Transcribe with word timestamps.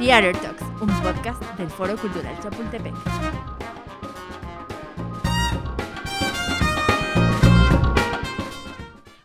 Theater 0.00 0.34
Talks, 0.40 0.62
un 0.80 0.88
podcast 1.02 1.42
del 1.58 1.68
Foro 1.68 1.94
Cultural 1.94 2.34
Chapultepec. 2.40 2.94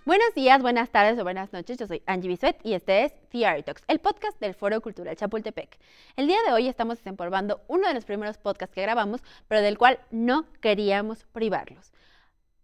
Buenos 0.03 0.33
días, 0.35 0.61
buenas 0.61 0.89
tardes 0.89 1.17
o 1.17 1.23
buenas 1.23 1.53
noches. 1.53 1.77
Yo 1.77 1.87
soy 1.87 2.03
Angie 2.05 2.27
Bisuet 2.27 2.57
y 2.61 2.73
este 2.73 3.05
es 3.05 3.13
Theater 3.29 3.63
Talks, 3.63 3.83
el 3.87 3.99
podcast 3.99 4.37
del 4.41 4.53
Foro 4.53 4.81
Cultural 4.81 5.15
Chapultepec. 5.15 5.79
El 6.17 6.27
día 6.27 6.39
de 6.45 6.51
hoy 6.51 6.67
estamos 6.67 6.97
desempolvando 6.97 7.61
uno 7.69 7.87
de 7.87 7.93
los 7.93 8.03
primeros 8.03 8.37
podcasts 8.37 8.75
que 8.75 8.81
grabamos, 8.81 9.23
pero 9.47 9.61
del 9.61 9.77
cual 9.77 10.01
no 10.11 10.45
queríamos 10.59 11.23
privarlos. 11.31 11.93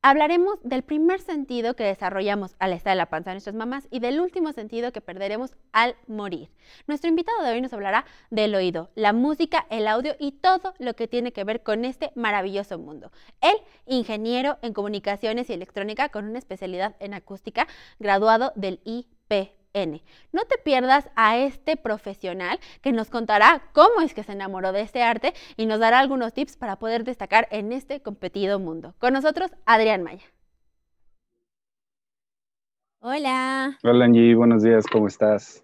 Hablaremos 0.04 0.58
del 0.64 0.82
primer 0.82 1.22
sentido 1.22 1.76
que 1.76 1.84
desarrollamos 1.84 2.56
al 2.58 2.74
estar 2.74 2.94
en 2.94 2.98
la 2.98 3.06
panza 3.06 3.30
de 3.30 3.36
nuestras 3.36 3.56
mamás 3.56 3.88
y 3.92 4.00
del 4.00 4.20
último 4.20 4.52
sentido 4.52 4.92
que 4.92 5.00
perderemos 5.00 5.56
al 5.74 5.96
morir. 6.08 6.50
Nuestro 6.88 7.08
invitado 7.08 7.44
de 7.44 7.52
hoy 7.52 7.62
nos 7.62 7.72
hablará 7.72 8.06
del 8.32 8.56
oído, 8.56 8.90
la 8.96 9.14
música, 9.14 9.68
el 9.70 9.88
audio 9.88 10.16
y 10.18 10.32
todo 10.32 10.74
lo 10.80 10.96
que 10.96 11.08
tiene 11.08 11.34
que 11.34 11.44
ver 11.44 11.62
con 11.62 11.86
este 11.86 12.12
maravilloso 12.16 12.80
mundo. 12.80 13.12
Él, 13.42 13.56
ingeniero 13.86 14.58
en 14.64 14.74
comunicaciones 14.74 15.52
y 15.52 15.54
electrónica 15.54 16.10
con 16.10 16.26
una 16.26 16.40
especialidad 16.40 16.96
en 17.00 17.14
acústica, 17.14 17.68
graduado 18.00 18.54
del 18.56 18.80
IP 18.84 19.61
no 19.74 20.46
te 20.46 20.58
pierdas 20.64 21.10
a 21.16 21.38
este 21.38 21.78
profesional 21.78 22.60
que 22.82 22.92
nos 22.92 23.10
contará 23.10 23.64
cómo 23.74 24.02
es 24.02 24.14
que 24.14 24.24
se 24.24 24.34
enamoró 24.34 24.72
de 24.72 24.82
este 24.82 25.02
arte 25.02 25.34
y 25.56 25.66
nos 25.66 25.80
dará 25.80 26.00
algunos 26.00 26.34
tips 26.34 26.58
para 26.58 26.78
poder 26.78 27.04
destacar 27.04 27.48
en 27.52 27.72
este 27.72 28.02
competido 28.02 28.60
mundo. 28.60 28.96
Con 29.00 29.14
nosotros, 29.14 29.52
Adrián 29.66 30.04
Maya. 30.04 30.26
Hola. 33.00 33.78
Hola 33.84 34.06
Angie, 34.06 34.36
buenos 34.36 34.62
días, 34.62 34.86
¿cómo 34.92 35.08
estás? 35.08 35.64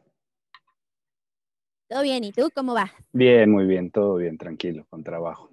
Todo 1.88 2.02
bien, 2.02 2.24
¿y 2.24 2.32
tú 2.32 2.50
cómo 2.54 2.74
vas? 2.74 2.92
Bien, 3.14 3.50
muy 3.52 3.66
bien, 3.66 3.92
todo 3.92 4.16
bien, 4.16 4.38
tranquilo, 4.38 4.86
con 4.90 5.04
trabajo. 5.04 5.50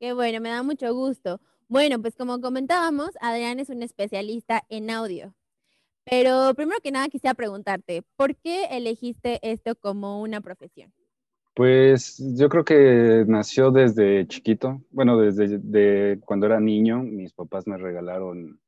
Qué 0.00 0.12
bueno, 0.12 0.40
me 0.40 0.48
da 0.48 0.62
mucho 0.62 0.92
gusto. 0.94 1.40
Bueno, 1.68 2.00
pues 2.00 2.16
como 2.16 2.40
comentábamos, 2.40 3.10
Adrián 3.20 3.60
es 3.60 3.68
un 3.68 3.82
especialista 3.82 4.64
en 4.70 4.90
audio. 4.90 5.34
Pero 6.10 6.54
primero 6.54 6.80
que 6.82 6.90
nada 6.90 7.08
quisiera 7.08 7.34
preguntarte, 7.34 8.02
¿por 8.16 8.34
qué 8.36 8.64
elegiste 8.70 9.38
esto 9.42 9.74
como 9.76 10.22
una 10.22 10.40
profesión? 10.40 10.92
Pues 11.54 12.22
yo 12.36 12.48
creo 12.48 12.64
que 12.64 13.24
nació 13.26 13.70
desde 13.70 14.26
chiquito, 14.26 14.80
bueno, 14.90 15.18
desde 15.18 16.20
cuando 16.20 16.46
era 16.46 16.60
niño, 16.60 17.02
mis 17.02 17.32
papás 17.32 17.66
me 17.66 17.76
regalaron 17.76 18.60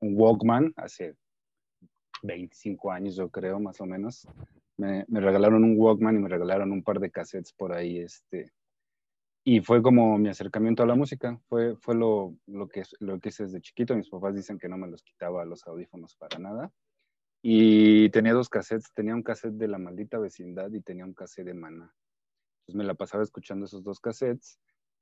un 0.00 0.14
Walkman 0.16 0.72
hace 0.76 1.14
25 2.22 2.90
años, 2.90 3.16
yo 3.16 3.28
creo, 3.28 3.60
más 3.60 3.80
o 3.80 3.86
menos. 3.86 4.26
Me, 4.76 5.04
me, 5.06 5.20
regalaron 5.20 5.62
un 5.64 5.78
Walkman 5.78 6.16
y 6.16 6.18
me 6.18 6.28
regalaron 6.28 6.72
un 6.72 6.82
par 6.82 6.98
de 6.98 7.10
cassettes 7.10 7.52
por 7.52 7.72
ahí, 7.72 7.98
este, 7.98 8.50
y 9.44 9.60
fue 9.60 9.82
como 9.82 10.16
mi 10.16 10.30
acercamiento 10.30 10.82
a 10.82 10.86
la 10.86 10.94
música, 10.94 11.38
fue, 11.48 11.76
fue 11.76 11.94
lo, 11.94 12.34
lo, 12.46 12.66
que, 12.66 12.82
lo 13.00 13.20
que 13.20 13.28
hice 13.28 13.44
desde 13.44 13.60
chiquito. 13.60 13.94
Mis 13.94 14.08
papás 14.08 14.34
dicen 14.34 14.58
que 14.58 14.68
no 14.68 14.78
me 14.78 14.88
los 14.88 15.02
quitaba 15.02 15.44
los 15.44 15.66
audífonos 15.66 16.16
para 16.16 16.38
nada. 16.38 16.72
Y 17.42 18.08
tenía 18.08 18.32
dos 18.32 18.48
cassettes, 18.48 18.90
tenía 18.94 19.14
un 19.14 19.22
cassette 19.22 19.52
de 19.52 19.68
La 19.68 19.76
Maldita 19.76 20.18
Vecindad 20.18 20.72
y 20.72 20.80
tenía 20.80 21.04
un 21.04 21.12
cassette 21.12 21.44
de 21.44 21.54
Maná. 21.54 21.94
Entonces 22.60 22.74
me 22.74 22.84
la 22.84 22.94
pasaba 22.94 23.22
escuchando 23.22 23.66
esos 23.66 23.84
dos 23.84 24.00
cassettes 24.00 24.58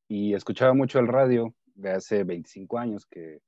y 0.09 0.35
escuchaba 0.35 0.75
mucho 0.75 0.99
el 0.99 1.07
radio 1.07 1.55
de 1.77 1.93
hace 1.93 2.25
25 2.25 2.79
años, 2.79 3.07
que 3.07 3.39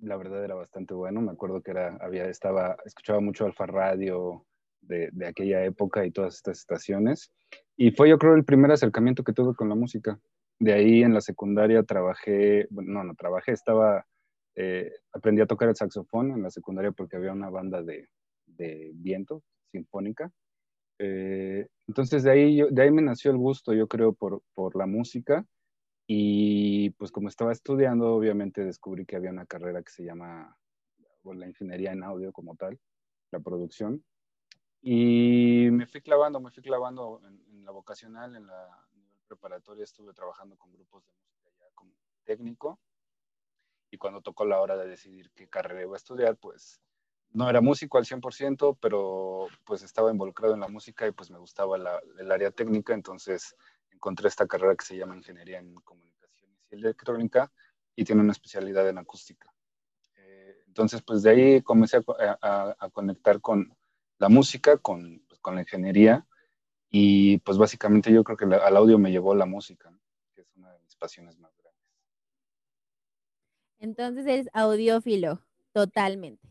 la 0.00 0.16
verdad 0.16 0.42
era 0.44 0.56
bastante 0.56 0.92
bueno. 0.92 1.20
Me 1.20 1.30
acuerdo 1.30 1.62
que 1.62 1.70
era, 1.70 1.96
había, 2.00 2.26
estaba, 2.26 2.76
escuchaba 2.84 3.20
mucho 3.20 3.46
Alfa 3.46 3.66
Radio, 3.66 4.44
de, 4.86 5.26
aquella 5.26 5.64
época 5.64 6.04
y 6.04 6.10
todas 6.10 6.36
estas 6.36 6.58
estaciones. 6.58 7.32
Y 7.76 7.90
fue 7.90 8.08
yo 8.08 8.18
creo 8.18 8.34
el 8.34 8.44
primer 8.44 8.70
acercamiento 8.70 9.24
que 9.24 9.32
tuve 9.32 9.54
con 9.54 9.68
la 9.68 9.74
música. 9.74 10.18
De 10.58 10.72
ahí 10.72 11.02
en 11.02 11.14
la 11.14 11.20
secundaria 11.20 11.82
trabajé, 11.82 12.66
bueno, 12.70 12.92
no, 12.92 13.04
no 13.04 13.14
trabajé, 13.14 13.52
estaba, 13.52 14.06
eh, 14.54 14.92
aprendí 15.12 15.42
a 15.42 15.46
tocar 15.46 15.68
el 15.68 15.76
saxofón 15.76 16.30
en 16.30 16.42
la 16.42 16.50
secundaria 16.50 16.92
porque 16.92 17.16
había 17.16 17.32
una 17.32 17.50
banda 17.50 17.82
de, 17.82 18.08
de 18.46 18.92
viento 18.94 19.42
sinfónica. 19.72 20.30
Eh, 20.98 21.66
entonces 21.88 22.22
de 22.22 22.30
ahí, 22.30 22.56
yo, 22.56 22.68
de 22.70 22.82
ahí 22.82 22.90
me 22.90 23.02
nació 23.02 23.30
el 23.30 23.36
gusto, 23.36 23.72
yo 23.72 23.88
creo, 23.88 24.12
por, 24.12 24.42
por 24.54 24.76
la 24.76 24.86
música. 24.86 25.44
Y 26.06 26.90
pues 26.90 27.10
como 27.10 27.28
estaba 27.28 27.52
estudiando, 27.52 28.14
obviamente 28.14 28.64
descubrí 28.64 29.06
que 29.06 29.16
había 29.16 29.30
una 29.30 29.46
carrera 29.46 29.82
que 29.82 29.90
se 29.90 30.04
llama 30.04 30.56
la 31.24 31.48
ingeniería 31.48 31.92
en 31.92 32.04
audio 32.04 32.32
como 32.32 32.56
tal, 32.56 32.78
la 33.32 33.40
producción. 33.40 34.04
Y 34.86 35.70
me 35.70 35.86
fui 35.86 36.02
clavando, 36.02 36.38
me 36.40 36.50
fui 36.50 36.62
clavando 36.62 37.22
en, 37.24 37.64
la 37.64 37.70
vocacional, 37.70 38.36
en 38.36 38.46
la 38.46 38.86
preparatoria, 39.26 39.82
estuve 39.82 40.12
trabajando 40.12 40.58
con 40.58 40.70
grupos 40.74 41.06
de 41.06 41.12
música 41.14 41.50
ya 41.58 41.74
como 41.74 41.92
técnico. 42.22 42.78
Y 43.90 43.96
cuando 43.96 44.20
tocó 44.20 44.44
la 44.44 44.60
hora 44.60 44.76
de 44.76 44.86
decidir 44.86 45.30
qué 45.30 45.48
carrera 45.48 45.80
iba 45.80 45.94
a 45.94 45.96
estudiar, 45.96 46.36
pues 46.36 46.82
no 47.30 47.48
era 47.48 47.62
músico 47.62 47.96
al 47.96 48.04
100%, 48.04 48.76
pero 48.78 49.48
pues 49.64 49.82
estaba 49.82 50.10
involucrado 50.10 50.52
en 50.52 50.60
la 50.60 50.68
música 50.68 51.06
y 51.06 51.12
pues 51.12 51.30
me 51.30 51.38
gustaba 51.38 51.78
la, 51.78 51.98
el 52.18 52.30
área 52.30 52.50
técnica, 52.50 52.92
entonces 52.92 53.56
encontré 53.90 54.28
esta 54.28 54.46
carrera 54.46 54.76
que 54.76 54.84
se 54.84 54.98
llama 54.98 55.16
Ingeniería 55.16 55.60
en 55.60 55.76
Comunicaciones 55.76 56.58
y 56.70 56.74
Electrónica 56.74 57.50
y 57.96 58.04
tiene 58.04 58.20
una 58.20 58.32
especialidad 58.32 58.86
en 58.86 58.98
acústica. 58.98 59.50
Eh, 60.16 60.56
entonces 60.66 61.00
pues 61.00 61.22
de 61.22 61.30
ahí 61.30 61.62
comencé 61.62 62.02
a, 62.18 62.76
a 62.78 62.90
conectar 62.90 63.40
con, 63.40 63.74
la 64.18 64.28
música 64.28 64.78
con, 64.78 65.22
pues, 65.28 65.40
con 65.40 65.54
la 65.54 65.62
ingeniería 65.62 66.26
y 66.90 67.38
pues 67.38 67.58
básicamente 67.58 68.12
yo 68.12 68.22
creo 68.22 68.36
que 68.36 68.44
al 68.44 68.76
audio 68.76 68.98
me 68.98 69.10
llevó 69.10 69.34
la 69.34 69.46
música, 69.46 69.92
que 70.34 70.42
es 70.42 70.54
una 70.56 70.72
de 70.72 70.78
mis 70.80 70.94
pasiones 70.96 71.38
más 71.38 71.52
grandes. 71.56 71.82
Entonces 73.80 74.26
eres 74.26 74.48
audiófilo, 74.52 75.40
totalmente. 75.72 76.48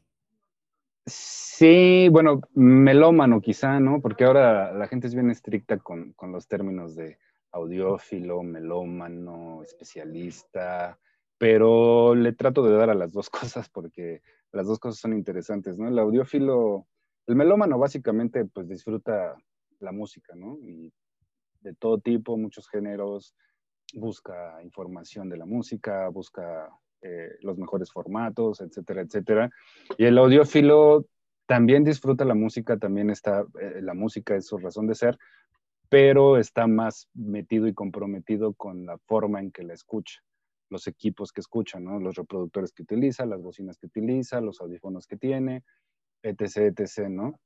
Sí, 1.06 2.08
bueno, 2.12 2.42
melómano 2.54 3.42
quizá, 3.42 3.80
¿no? 3.80 4.02
Porque 4.02 4.24
ahora 4.24 4.74
la 4.74 4.88
gente 4.88 5.08
es 5.08 5.16
bien 5.16 5.30
estricta 5.30 5.78
con, 5.78 6.14
con 6.14 6.32
los 6.32 6.48
términos 6.48 6.96
de 6.96 7.18
audiófilo, 7.52 8.44
melómano, 8.44 9.64
especialista, 9.64 11.00
pero 11.38 12.16
le 12.16 12.34
trato 12.34 12.64
de 12.64 12.76
dar 12.76 12.90
a 12.90 12.96
las 12.96 13.12
dos 13.12 13.30
cosas 13.30 13.70
porque 13.70 14.22
las 14.52 14.68
dos 14.68 14.80
cosas 14.80 15.00
son 15.00 15.14
interesantes, 15.14 15.78
¿no? 15.78 15.88
El 15.88 16.00
audiófilo 16.00 16.88
el 17.28 17.36
melómano 17.36 17.78
básicamente 17.78 18.46
pues 18.46 18.68
disfruta 18.68 19.36
la 19.80 19.92
música, 19.92 20.34
¿no? 20.36 20.58
De 21.62 21.74
todo 21.76 22.00
tipo, 22.00 22.38
muchos 22.38 22.68
géneros, 22.68 23.36
busca 23.94 24.62
información 24.64 25.30
de 25.30 25.38
la 25.38 25.46
música, 25.46 26.10
busca 26.10 26.70
eh, 27.02 27.38
los 27.42 27.58
mejores 27.58 27.92
formatos, 27.92 28.62
etcétera, 28.62 29.02
etcétera. 29.02 29.50
Y 29.98 30.06
el 30.06 30.18
audiófilo 30.18 31.06
también 31.46 31.84
disfruta 31.84 32.26
la 32.26 32.36
música, 32.36 32.78
también 32.78 33.10
está, 33.10 33.46
eh, 33.62 33.82
la 33.82 33.94
música 33.94 34.36
es 34.36 34.48
su 34.48 34.58
razón 34.58 34.88
de 34.88 34.96
ser, 34.96 35.18
pero 35.90 36.38
está 36.38 36.66
más 36.68 37.10
metido 37.14 37.68
y 37.68 37.74
comprometido 37.74 38.54
con 38.54 38.86
la 38.86 38.98
forma 38.98 39.40
en 39.40 39.52
que 39.52 39.64
la 39.64 39.74
escucha, 39.74 40.22
los 40.70 40.88
equipos 40.88 41.32
que 41.32 41.42
escucha, 41.42 41.80
¿no? 41.80 42.00
Los 42.00 42.16
reproductores 42.16 42.72
que 42.72 42.84
utiliza, 42.84 43.26
las 43.26 43.42
bocinas 43.42 43.78
que 43.78 43.88
utiliza, 43.88 44.42
los 44.42 44.60
audífonos 44.62 45.06
que 45.06 45.18
tiene, 45.18 45.64
etc., 46.24 46.74
etc., 46.80 47.10
¿no? 47.10 47.40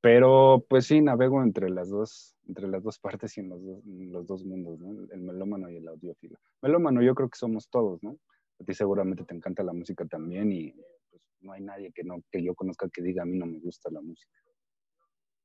Pero 0.00 0.66
pues 0.68 0.86
sí, 0.86 1.00
navego 1.00 1.42
entre 1.42 1.70
las 1.70 1.88
dos, 1.88 2.36
entre 2.46 2.68
las 2.68 2.82
dos 2.82 2.98
partes 2.98 3.36
y 3.38 3.40
en 3.40 3.48
los 3.48 3.64
dos, 3.64 3.82
los 3.86 4.26
dos 4.26 4.44
mundos, 4.44 4.78
¿no? 4.78 4.90
El 5.10 5.20
melómano 5.22 5.70
y 5.70 5.76
el 5.76 5.88
audiófilo. 5.88 6.38
Melómano 6.60 7.00
yo 7.02 7.14
creo 7.14 7.30
que 7.30 7.38
somos 7.38 7.70
todos, 7.70 8.02
¿no? 8.02 8.18
A 8.60 8.64
ti 8.64 8.74
seguramente 8.74 9.24
te 9.24 9.34
encanta 9.34 9.62
la 9.62 9.72
música 9.72 10.04
también 10.04 10.52
y 10.52 10.72
pues, 11.10 11.22
no 11.40 11.52
hay 11.52 11.62
nadie 11.62 11.90
que, 11.92 12.04
no, 12.04 12.20
que 12.30 12.42
yo 12.44 12.54
conozca 12.54 12.88
que 12.90 13.00
diga 13.00 13.22
a 13.22 13.26
mí 13.26 13.38
no 13.38 13.46
me 13.46 13.58
gusta 13.60 13.90
la 13.90 14.02
música. 14.02 14.30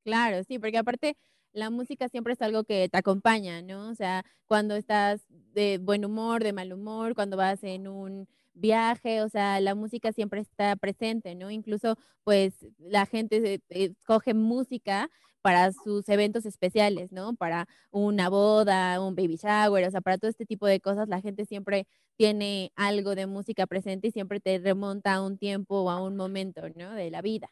Claro, 0.03 0.43
sí, 0.43 0.59
porque 0.59 0.77
aparte 0.77 1.15
la 1.53 1.69
música 1.69 2.09
siempre 2.09 2.33
es 2.33 2.41
algo 2.41 2.63
que 2.63 2.89
te 2.89 2.97
acompaña, 2.97 3.61
¿no? 3.61 3.89
O 3.89 3.95
sea, 3.95 4.25
cuando 4.45 4.75
estás 4.75 5.25
de 5.29 5.77
buen 5.77 6.05
humor, 6.05 6.43
de 6.43 6.53
mal 6.53 6.73
humor, 6.73 7.15
cuando 7.15 7.37
vas 7.37 7.63
en 7.63 7.87
un 7.87 8.27
viaje, 8.59 9.21
o 9.21 9.29
sea, 9.29 9.59
la 9.59 9.75
música 9.75 10.11
siempre 10.11 10.41
está 10.41 10.75
presente, 10.75 11.35
¿no? 11.35 11.49
Incluso, 11.51 11.97
pues, 12.23 12.53
la 12.77 13.05
gente 13.05 13.61
escoge 13.69 14.33
música 14.33 15.09
para 15.41 15.71
sus 15.71 16.07
eventos 16.09 16.45
especiales, 16.45 17.11
¿no? 17.11 17.35
Para 17.35 17.67
una 17.91 18.29
boda, 18.29 18.99
un 19.01 19.15
baby 19.15 19.37
shower, 19.37 19.87
o 19.87 19.91
sea, 19.91 20.01
para 20.01 20.17
todo 20.17 20.29
este 20.29 20.45
tipo 20.45 20.67
de 20.67 20.79
cosas, 20.79 21.07
la 21.07 21.21
gente 21.21 21.45
siempre 21.45 21.87
tiene 22.17 22.71
algo 22.75 23.15
de 23.15 23.27
música 23.27 23.65
presente 23.65 24.09
y 24.09 24.11
siempre 24.11 24.39
te 24.39 24.59
remonta 24.59 25.13
a 25.13 25.25
un 25.25 25.37
tiempo 25.37 25.83
o 25.83 25.89
a 25.89 26.01
un 26.03 26.17
momento, 26.17 26.61
¿no? 26.75 26.93
De 26.93 27.09
la 27.09 27.21
vida. 27.21 27.49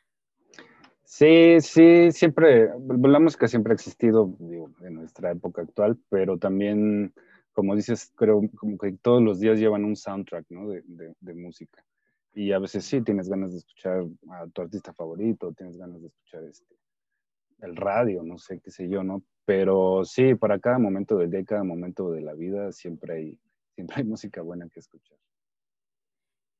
Sí, 1.03 1.61
sí, 1.61 2.11
siempre, 2.11 2.69
la 2.85 3.19
música 3.19 3.47
siempre 3.47 3.71
ha 3.71 3.75
existido 3.75 4.35
en 4.81 4.95
nuestra 4.95 5.31
época 5.31 5.61
actual, 5.61 5.97
pero 6.09 6.37
también 6.37 7.13
como 7.57 7.75
dices, 7.75 8.11
creo 8.13 8.43
como 8.55 8.77
que 8.77 8.91
todos 9.01 9.19
los 9.19 9.39
días 9.39 9.57
llevan 9.57 9.83
un 9.83 9.95
soundtrack, 9.95 10.45
¿no? 10.51 10.69
De, 10.69 11.33
música. 11.33 11.83
Y 12.31 12.51
a 12.51 12.59
veces 12.59 12.85
sí 12.85 13.01
tienes 13.01 13.27
ganas 13.29 13.51
de 13.51 13.57
escuchar 13.57 14.05
a 14.29 14.45
tu 14.53 14.61
artista 14.61 14.93
favorito, 14.93 15.51
tienes 15.53 15.75
ganas 15.75 15.99
de 15.99 16.07
escuchar 16.09 16.43
este, 16.43 16.75
el 17.61 17.75
radio, 17.75 18.21
no 18.21 18.37
sé, 18.37 18.59
qué 18.59 18.69
sé 18.69 18.87
yo, 18.87 19.03
¿no? 19.03 19.23
Pero 19.43 20.05
sí, 20.05 20.35
para 20.35 20.59
cada 20.59 20.77
momento 20.77 21.17
del 21.17 21.31
día, 21.31 21.43
cada 21.45 21.63
momento 21.63 22.11
de 22.11 22.21
la 22.21 22.35
vida, 22.35 22.71
siempre 22.71 23.15
hay, 23.15 23.39
siempre 23.73 23.95
hay 23.97 24.03
música 24.03 24.43
buena 24.43 24.69
que 24.69 24.79
escuchar. 24.79 25.17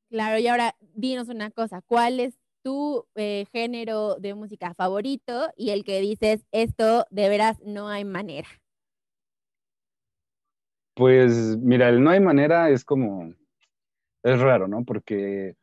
Claro, 0.10 0.40
y 0.40 0.48
ahora 0.48 0.76
dinos 0.96 1.30
una 1.30 1.52
cosa, 1.52 1.84
¿cuál 1.84 2.20
es 2.20 2.40
tu 2.64 3.06
eh, 3.14 3.46
género 3.52 4.16
de 4.16 4.34
música 4.34 4.74
favorito 4.74 5.52
y 5.56 5.70
el 5.70 5.84
que 5.84 6.02
dices, 6.02 6.44
esto 6.52 7.06
de 7.12 7.30
veras 7.30 7.60
no 7.64 7.88
hay 7.88 8.04
manera? 8.04 8.48
Pues 10.98 11.56
mira, 11.60 11.90
el 11.90 12.04
no 12.04 12.10
hay 12.10 12.20
manera 12.20 12.72
es 12.72 12.84
como, 12.84 13.32
es 14.24 14.40
raro, 14.40 14.68
¿no? 14.68 14.84
Porque 14.84 15.56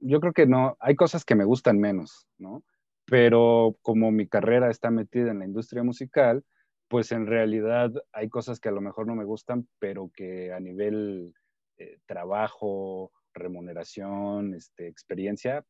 yo 0.00 0.18
creo 0.20 0.32
que 0.32 0.46
no, 0.46 0.78
hay 0.80 0.96
cosas 0.96 1.26
que 1.26 1.34
me 1.34 1.44
gustan 1.44 1.78
menos, 1.78 2.26
¿no? 2.38 2.64
Pero 3.04 3.76
como 3.82 4.10
mi 4.10 4.26
carrera 4.28 4.70
está 4.70 4.90
metida 4.90 5.30
en 5.30 5.40
la 5.40 5.44
industria 5.44 5.82
musical, 5.82 6.42
pues 6.88 7.12
en 7.12 7.26
realidad 7.26 7.92
hay 8.14 8.30
cosas 8.30 8.58
que 8.58 8.70
a 8.70 8.72
lo 8.72 8.80
mejor 8.80 9.06
no 9.06 9.14
me 9.14 9.26
gustan, 9.26 9.68
pero 9.78 10.10
que 10.14 10.54
a 10.54 10.60
nivel 10.60 11.34
eh, 11.76 11.98
trabajo, 12.06 13.12
remuneración, 13.34 14.54
este, 14.54 14.88
experiencia, 14.88 15.66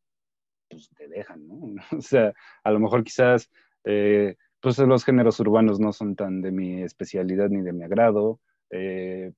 pues 0.71 0.91
te 0.97 1.09
dejan, 1.09 1.49
¿no? 1.49 1.75
O 1.99 2.03
sea, 2.03 2.33
a 2.65 2.71
lo 2.71 2.79
mejor 2.79 3.05
quizás, 3.05 3.51
eh, 3.85 4.37
pues 4.61 4.79
los 4.79 5.05
géneros 5.05 5.41
urbanos 5.41 5.81
no 5.81 5.93
son 5.93 6.15
tan 6.15 6.41
de 6.41 6.53
mi 6.53 6.83
especialidad 6.83 7.49
ni 7.51 7.63
de 7.63 7.73
mi 7.73 7.83
agrado. 7.85 8.41
Eh, 8.71 9.33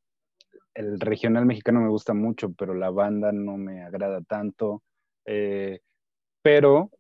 el 0.75 1.01
regional 1.01 1.47
mexicano 1.47 1.81
me 1.81 1.89
gusta 1.89 2.15
mucho, 2.15 2.53
pero 2.53 2.75
la 2.75 2.91
banda 2.91 3.33
no 3.33 3.57
me 3.57 3.83
agrada 3.83 4.21
tanto. 4.23 4.83
Eh, 5.25 5.81
pero, 6.43 6.91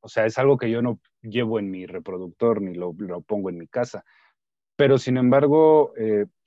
o 0.00 0.08
sea, 0.08 0.26
es 0.26 0.38
algo 0.38 0.56
que 0.56 0.70
yo 0.70 0.80
no 0.80 1.00
llevo 1.22 1.58
en 1.58 1.70
mi 1.70 1.86
reproductor 1.86 2.62
ni 2.62 2.74
lo, 2.74 2.94
lo 2.98 3.20
pongo 3.20 3.50
en 3.50 3.58
mi 3.58 3.66
casa. 3.66 4.04
Pero 4.76 4.96
sin 4.98 5.16
embargo, 5.16 5.92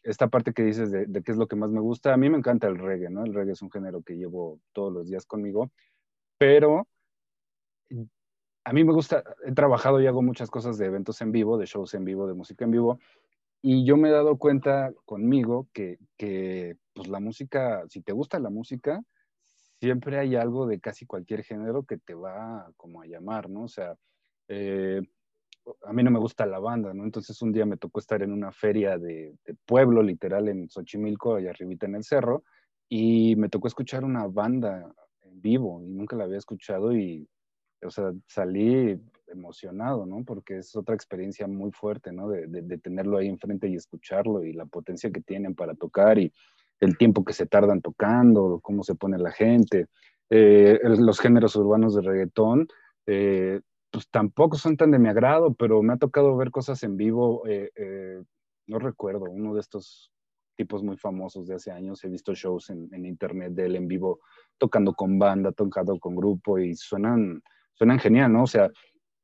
esta 0.06 0.28
parte 0.28 0.54
que 0.54 0.64
dices 0.64 0.92
de, 0.92 1.24
qué 1.24 1.32
es 1.32 1.38
lo 1.38 1.48
que 1.48 1.56
más 1.56 1.72
me 1.72 1.80
gusta, 1.80 2.14
a 2.14 2.18
mí 2.18 2.30
me 2.30 2.38
encanta 2.38 2.68
el 2.68 2.78
reggae, 2.78 3.10
¿no? 3.10 3.26
El 3.26 3.34
reggae 3.34 3.54
es 3.54 3.62
un 3.62 3.72
género 3.72 4.04
que 4.04 4.16
llevo 4.16 4.60
todos 4.72 4.94
los 4.94 5.08
días 5.08 5.26
conmigo, 5.26 5.72
pero 6.38 6.88
a 8.64 8.74
mí 8.74 8.84
me 8.84 8.94
gusta, 8.94 9.24
he 9.46 9.52
trabajado 9.52 10.00
y 10.00 10.08
hago 10.08 10.22
muchas 10.22 10.52
cosas 10.52 10.78
de 10.78 10.86
eventos 10.86 11.22
en 11.22 11.32
vivo, 11.32 11.58
de 11.58 11.66
shows 11.66 11.96
en 11.96 12.06
vivo, 12.06 12.28
de 12.28 12.36
música 12.36 12.66
en 12.66 12.72
vivo, 12.72 13.00
y 13.62 13.86
yo 13.86 13.98
me 13.98 14.10
he 14.10 14.12
dado 14.12 14.38
cuenta 14.38 14.94
conmigo 15.06 15.68
que, 15.74 15.98
que 16.18 16.78
pues 16.94 17.08
la 17.08 17.20
música, 17.20 17.84
si 17.90 18.02
te 18.02 18.14
gusta 18.14 18.40
la 18.40 18.50
música, 18.50 19.02
siempre 19.80 20.20
hay 20.20 20.36
algo 20.36 20.66
de 20.68 20.80
casi 20.80 21.06
cualquier 21.06 21.44
género 21.44 21.84
que 21.84 21.98
te 21.98 22.14
va 22.14 22.72
como 22.78 23.02
a 23.02 23.08
llamar, 23.08 23.50
¿no? 23.50 23.64
O 23.64 23.68
sea, 23.68 23.96
eh, 24.48 25.02
a 25.84 25.94
mí 25.94 26.04
no 26.04 26.12
me 26.12 26.20
gusta 26.20 26.46
la 26.46 26.60
banda, 26.60 26.94
¿no? 26.94 27.04
Entonces 27.04 27.42
un 27.42 27.52
día 27.52 27.66
me 27.66 27.78
tocó 27.78 28.00
estar 28.00 28.22
en 28.22 28.32
una 28.32 28.52
feria 28.52 28.98
de, 28.98 29.36
pueblo, 29.66 30.02
literal, 30.04 30.48
en 30.48 30.70
Xochimilco, 30.70 31.36
allá 31.36 31.52
arribita 31.52 31.86
en 31.86 31.96
el 31.96 32.04
cerro, 32.04 32.44
y 32.88 33.36
me 33.36 33.50
tocó 33.50 33.68
escuchar 33.68 34.04
una 34.04 34.28
banda 34.28 34.94
en 35.24 35.42
vivo, 35.42 35.82
y 35.84 35.88
nunca 35.90 36.16
la 36.16 36.26
había 36.26 36.38
escuchado, 36.38 36.96
y, 36.96 37.28
o 37.84 37.90
sea, 37.90 38.12
salí 38.28 39.00
emocionado, 39.28 40.06
¿no? 40.06 40.24
Porque 40.24 40.60
es 40.60 40.76
otra 40.76 40.96
experiencia 40.96 41.48
muy 41.48 41.72
fuerte, 41.72 42.12
¿no? 42.12 42.30
De, 42.30 42.78
tenerlo 42.78 43.18
ahí 43.18 43.28
enfrente 43.28 43.68
y 43.68 43.76
escucharlo, 43.76 44.44
y 44.44 44.54
la 44.54 44.66
potencia 44.66 45.12
que 45.12 45.22
tienen 45.22 45.56
para 45.56 45.74
tocar, 45.76 46.20
y 46.20 46.32
el 46.80 46.98
tiempo 46.98 47.24
que 47.24 47.34
se 47.34 47.46
tardan 47.46 47.82
tocando, 47.82 48.60
cómo 48.62 48.84
se 48.84 48.96
pone 48.96 49.18
la 49.18 49.32
gente, 49.32 49.88
eh, 50.30 50.80
los 50.84 51.20
géneros 51.20 51.56
urbanos 51.56 51.96
de 51.96 52.02
reggaetón, 52.02 52.68
eh, 53.08 53.62
pues 53.96 54.10
tampoco 54.10 54.58
son 54.58 54.76
tan 54.76 54.92
de 54.92 55.00
mi 55.00 55.08
agrado, 55.08 55.54
pero 55.54 55.82
me 55.82 55.94
ha 55.94 55.98
tocado 55.98 56.36
ver 56.36 56.52
cosas 56.52 56.84
en 56.84 56.98
vivo. 56.98 57.48
Eh, 57.48 57.72
eh, 57.76 58.22
no 58.68 58.78
recuerdo, 58.78 59.30
uno 59.30 59.54
de 59.54 59.62
estos 59.62 60.12
tipos 60.58 60.84
muy 60.84 60.98
famosos 60.98 61.48
de 61.48 61.56
hace 61.56 61.72
años, 61.72 62.04
he 62.04 62.10
visto 62.10 62.34
shows 62.34 62.70
en, 62.70 63.06
internet 63.06 63.54
de 63.54 63.66
él 63.66 63.76
en 63.76 63.88
vivo 63.88 64.20
tocando 64.58 64.94
con 64.94 65.18
banda, 65.18 65.54
tocando 65.54 65.98
con 65.98 66.16
grupo 66.16 66.60
y 66.60 66.76
suenan, 66.76 67.42
suenan 67.76 68.00
genial, 68.00 68.34
¿no? 68.34 68.44
O 68.44 68.48
sea, 68.48 68.70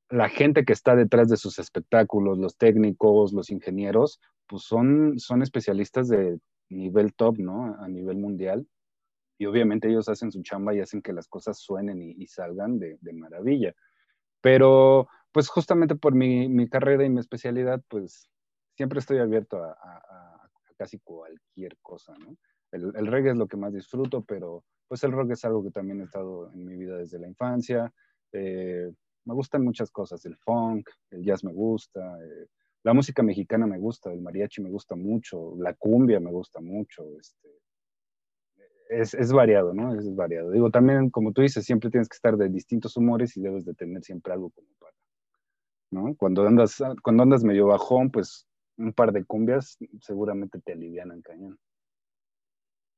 la 0.09 0.29
gente 0.29 0.63
que 0.63 0.73
está 0.73 0.95
detrás 0.95 1.29
de 1.29 1.37
sus 1.37 1.59
espectáculos, 1.59 2.37
los 2.37 2.57
técnicos, 2.57 3.33
los 3.33 3.49
ingenieros, 3.49 4.19
pues 4.47 4.63
son, 4.63 5.17
son 5.19 5.41
especialistas 5.41 6.07
de 6.07 6.39
nivel 6.69 7.13
top, 7.13 7.39
¿no? 7.39 7.75
A 7.79 7.87
nivel 7.87 8.17
mundial. 8.17 8.67
Y 9.37 9.45
obviamente 9.45 9.89
ellos 9.89 10.07
hacen 10.09 10.31
su 10.31 10.43
chamba 10.43 10.75
y 10.75 10.79
hacen 10.79 11.01
que 11.01 11.13
las 11.13 11.27
cosas 11.27 11.57
suenen 11.57 12.01
y, 12.01 12.27
salgan 12.27 12.77
de, 12.77 12.97
de 13.01 13.13
maravilla. 13.13 13.73
Pero 14.41 15.07
pues 15.31 15.49
justamente 15.49 15.95
por 15.95 16.13
mi, 16.13 16.67
carrera 16.69 17.05
y 17.05 17.09
mi 17.09 17.19
especialidad, 17.19 17.81
pues 17.87 18.29
siempre 18.75 18.99
estoy 18.99 19.19
abierto 19.19 19.63
a, 19.63 20.49
casi 20.77 20.99
cualquier 20.99 21.77
cosa, 21.81 22.13
¿no? 22.17 22.35
El, 22.71 23.07
reggae 23.07 23.31
es 23.31 23.37
lo 23.37 23.47
que 23.47 23.57
más 23.57 23.73
disfruto, 23.73 24.23
pero 24.23 24.63
pues 24.87 25.03
el 25.03 25.11
rock 25.11 25.31
es 25.31 25.45
algo 25.45 25.63
que 25.63 25.71
también 25.71 26.01
he 26.01 26.05
estado 26.05 26.51
en 26.53 26.65
mi 26.65 26.75
vida 26.75 26.97
desde 26.97 27.19
la 27.19 27.27
infancia. 27.27 27.93
Eh, 28.33 28.91
me 29.25 29.33
gustan 29.33 29.63
muchas 29.63 29.91
cosas, 29.91 30.25
el 30.25 30.35
funk, 30.37 30.89
el 31.11 31.23
jazz 31.23 31.43
me 31.43 31.53
gusta, 31.53 32.17
eh, 32.23 32.47
la 32.83 32.93
música 32.93 33.21
mexicana 33.21 33.67
me 33.67 33.77
gusta, 33.77 34.11
el 34.11 34.21
mariachi 34.21 34.61
me 34.61 34.71
gusta 34.71 34.95
mucho, 34.95 35.55
la 35.57 35.73
cumbia 35.75 36.19
me 36.19 36.31
gusta 36.31 36.59
mucho, 36.59 37.05
este, 37.19 37.49
es, 38.91 39.31
variado, 39.31 39.73
¿no? 39.73 39.97
Es 39.97 40.13
variado. 40.15 40.51
Digo, 40.51 40.69
también, 40.69 41.09
como 41.09 41.31
tú 41.31 41.41
dices, 41.41 41.65
siempre 41.65 41.89
tienes 41.89 42.09
que 42.09 42.15
estar 42.15 42.35
de 42.35 42.49
distintos 42.49 42.97
humores 42.97 43.37
y 43.37 43.41
debes 43.41 43.63
de 43.65 43.73
tener 43.73 44.03
siempre 44.03 44.33
algo 44.33 44.49
como 44.49 44.67
para. 44.79 44.91
Cuando 46.17 46.45
andas, 46.45 46.81
cuando 47.03 47.23
andas 47.23 47.43
medio 47.43 47.67
bajón, 47.67 48.11
pues 48.11 48.47
un 48.77 48.93
par 48.93 49.11
de 49.11 49.25
cumbias 49.25 49.77
seguramente 50.01 50.59
te 50.59 50.73
alivianan 50.73 51.21
cañón. 51.21 51.57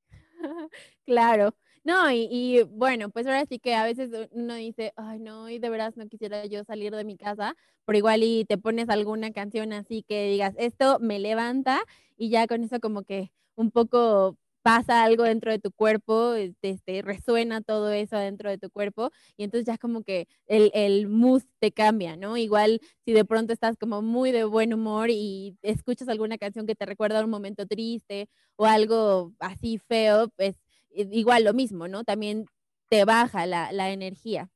Claro. 1.06 1.56
No, 1.86 2.10
y, 2.12 2.28
y, 2.32 2.64
bueno, 2.64 3.10
pues 3.10 3.26
ahora 3.26 3.46
sí 3.46 3.60
que 3.60 3.76
a 3.76 3.84
veces 3.84 4.10
uno 4.32 4.56
dice, 4.56 4.94
ay, 4.96 5.20
no, 5.20 5.50
y 5.50 5.60
de 5.60 5.70
veras 5.70 5.98
no 5.98 6.08
quisiera 6.08 6.46
yo 6.46 6.64
salir 6.64 6.96
de 6.96 7.04
mi 7.04 7.18
casa, 7.18 7.56
pero 7.86 7.98
igual 7.98 8.24
y 8.24 8.46
te 8.46 8.58
pones 8.58 8.88
alguna 8.90 9.32
canción 9.34 9.74
así 9.74 10.02
que 10.08 10.30
digas, 10.30 10.54
esto 10.58 11.00
me 11.02 11.20
levanta 11.20 11.82
y 12.16 12.30
ya 12.30 12.48
con 12.48 12.64
eso 12.64 12.80
como 12.80 13.04
que 13.04 13.32
un 13.56 13.70
poco 13.70 14.38
pasa 14.62 15.04
algo 15.04 15.24
dentro 15.24 15.52
de 15.52 15.60
tu 15.60 15.74
cuerpo, 15.74 16.36
este, 16.36 16.70
este, 16.70 17.02
resuena 17.02 17.60
todo 17.62 17.92
eso 17.92 18.16
dentro 18.18 18.50
de 18.50 18.58
tu 18.58 18.70
cuerpo 18.70 19.10
y 19.36 19.44
entonces 19.44 19.66
ya 19.68 19.78
como 19.78 20.04
que 20.04 20.26
el, 20.48 20.72
el 20.74 21.10
mood 21.10 21.44
te 21.60 21.74
cambia, 21.74 22.16
¿no? 22.16 22.38
Igual 22.38 22.80
si 23.04 23.12
de 23.12 23.26
pronto 23.26 23.52
estás 23.52 23.76
como 23.78 24.02
muy 24.02 24.32
de 24.32 24.46
buen 24.46 24.74
humor 24.74 25.10
y 25.10 25.58
escuchas 25.64 26.08
alguna 26.08 26.38
canción 26.38 26.66
que 26.66 26.76
te 26.76 26.86
recuerda 26.86 27.22
un 27.26 27.30
momento 27.30 27.66
triste 27.68 28.30
o 28.56 28.66
algo 28.66 29.34
así 29.40 29.80
feo, 29.80 30.30
pues 30.38 30.56
igual 30.94 31.44
lo 31.44 31.54
mismo, 31.54 31.88
¿no? 31.88 32.04
También 32.04 32.46
te 32.90 33.06
baja 33.06 33.46
la, 33.46 33.72
la 33.72 33.92
energía. 33.92 34.50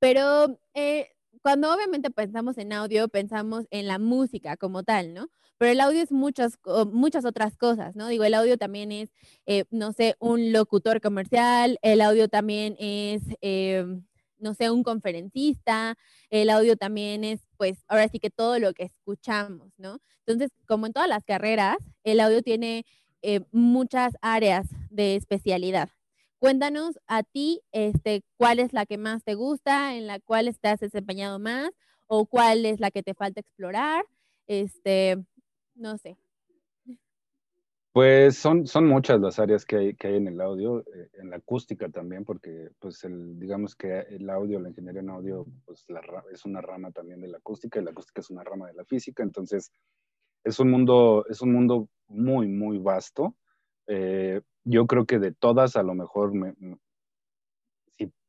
Pero 0.00 0.58
eh, 0.74 1.08
cuando 1.42 1.72
obviamente 1.72 2.10
pensamos 2.10 2.58
en 2.58 2.72
audio, 2.72 3.08
pensamos 3.08 3.66
en 3.70 3.86
la 3.86 3.98
música 3.98 4.56
como 4.56 4.82
tal, 4.82 5.14
¿no? 5.14 5.28
Pero 5.58 5.72
el 5.72 5.80
audio 5.80 6.02
es 6.02 6.10
muchas, 6.10 6.58
muchas 6.90 7.24
otras 7.26 7.56
cosas, 7.56 7.94
¿no? 7.94 8.08
Digo, 8.08 8.24
el 8.24 8.34
audio 8.34 8.56
también 8.56 8.92
es, 8.92 9.10
eh, 9.46 9.64
no 9.70 9.92
sé, 9.92 10.16
un 10.18 10.52
locutor 10.52 11.00
comercial, 11.02 11.78
el 11.82 12.00
audio 12.00 12.28
también 12.28 12.76
es, 12.78 13.22
eh, 13.42 13.84
no 14.38 14.54
sé, 14.54 14.70
un 14.70 14.82
conferencista, 14.82 15.96
el 16.30 16.48
audio 16.48 16.76
también 16.76 17.24
es, 17.24 17.42
pues, 17.58 17.84
ahora 17.88 18.08
sí 18.08 18.18
que 18.20 18.30
todo 18.30 18.58
lo 18.58 18.72
que 18.72 18.84
escuchamos, 18.84 19.70
¿no? 19.76 19.98
Entonces, 20.26 20.50
como 20.66 20.86
en 20.86 20.94
todas 20.94 21.08
las 21.10 21.24
carreras, 21.24 21.76
el 22.04 22.20
audio 22.20 22.42
tiene 22.42 22.86
eh, 23.22 23.40
muchas 23.52 24.14
áreas 24.22 24.66
de 24.90 25.16
especialidad. 25.16 25.88
Cuéntanos 26.38 26.98
a 27.06 27.22
ti, 27.22 27.60
este, 27.70 28.22
cuál 28.36 28.60
es 28.60 28.72
la 28.72 28.86
que 28.86 28.96
más 28.96 29.22
te 29.24 29.34
gusta, 29.34 29.94
en 29.94 30.06
la 30.06 30.20
cual 30.20 30.48
estás 30.48 30.80
desempeñado 30.80 31.38
más, 31.38 31.70
o 32.06 32.26
cuál 32.26 32.64
es 32.66 32.80
la 32.80 32.90
que 32.90 33.02
te 33.02 33.14
falta 33.14 33.40
explorar, 33.40 34.04
este, 34.46 35.16
no 35.74 35.98
sé. 35.98 36.16
Pues 37.92 38.36
son, 38.36 38.66
son 38.66 38.86
muchas 38.86 39.20
las 39.20 39.40
áreas 39.40 39.64
que 39.64 39.76
hay, 39.76 39.94
que 39.94 40.08
hay 40.08 40.16
en 40.16 40.28
el 40.28 40.40
audio, 40.40 40.80
eh, 40.94 41.10
en 41.14 41.30
la 41.30 41.36
acústica 41.36 41.88
también, 41.88 42.24
porque 42.24 42.70
pues 42.78 43.02
el, 43.02 43.38
digamos 43.38 43.74
que 43.74 43.98
el 44.10 44.30
audio, 44.30 44.60
la 44.60 44.68
ingeniería 44.68 45.00
en 45.00 45.10
audio, 45.10 45.44
pues 45.66 45.84
es 46.32 46.44
una 46.44 46.60
rama 46.60 46.92
también 46.92 47.20
de 47.20 47.28
la 47.28 47.38
acústica 47.38 47.80
y 47.80 47.84
la 47.84 47.90
acústica 47.90 48.20
es 48.20 48.30
una 48.30 48.44
rama 48.44 48.68
de 48.68 48.74
la 48.74 48.84
física, 48.84 49.24
entonces 49.24 49.72
es 50.44 50.58
un 50.60 50.70
mundo, 50.70 51.24
es 51.28 51.42
un 51.42 51.52
mundo 51.52 51.88
muy, 52.08 52.48
muy 52.48 52.78
vasto. 52.78 53.36
Eh, 53.86 54.40
yo 54.64 54.86
creo 54.86 55.06
que 55.06 55.18
de 55.18 55.32
todas, 55.32 55.76
a 55.76 55.82
lo 55.82 55.94
mejor, 55.94 56.32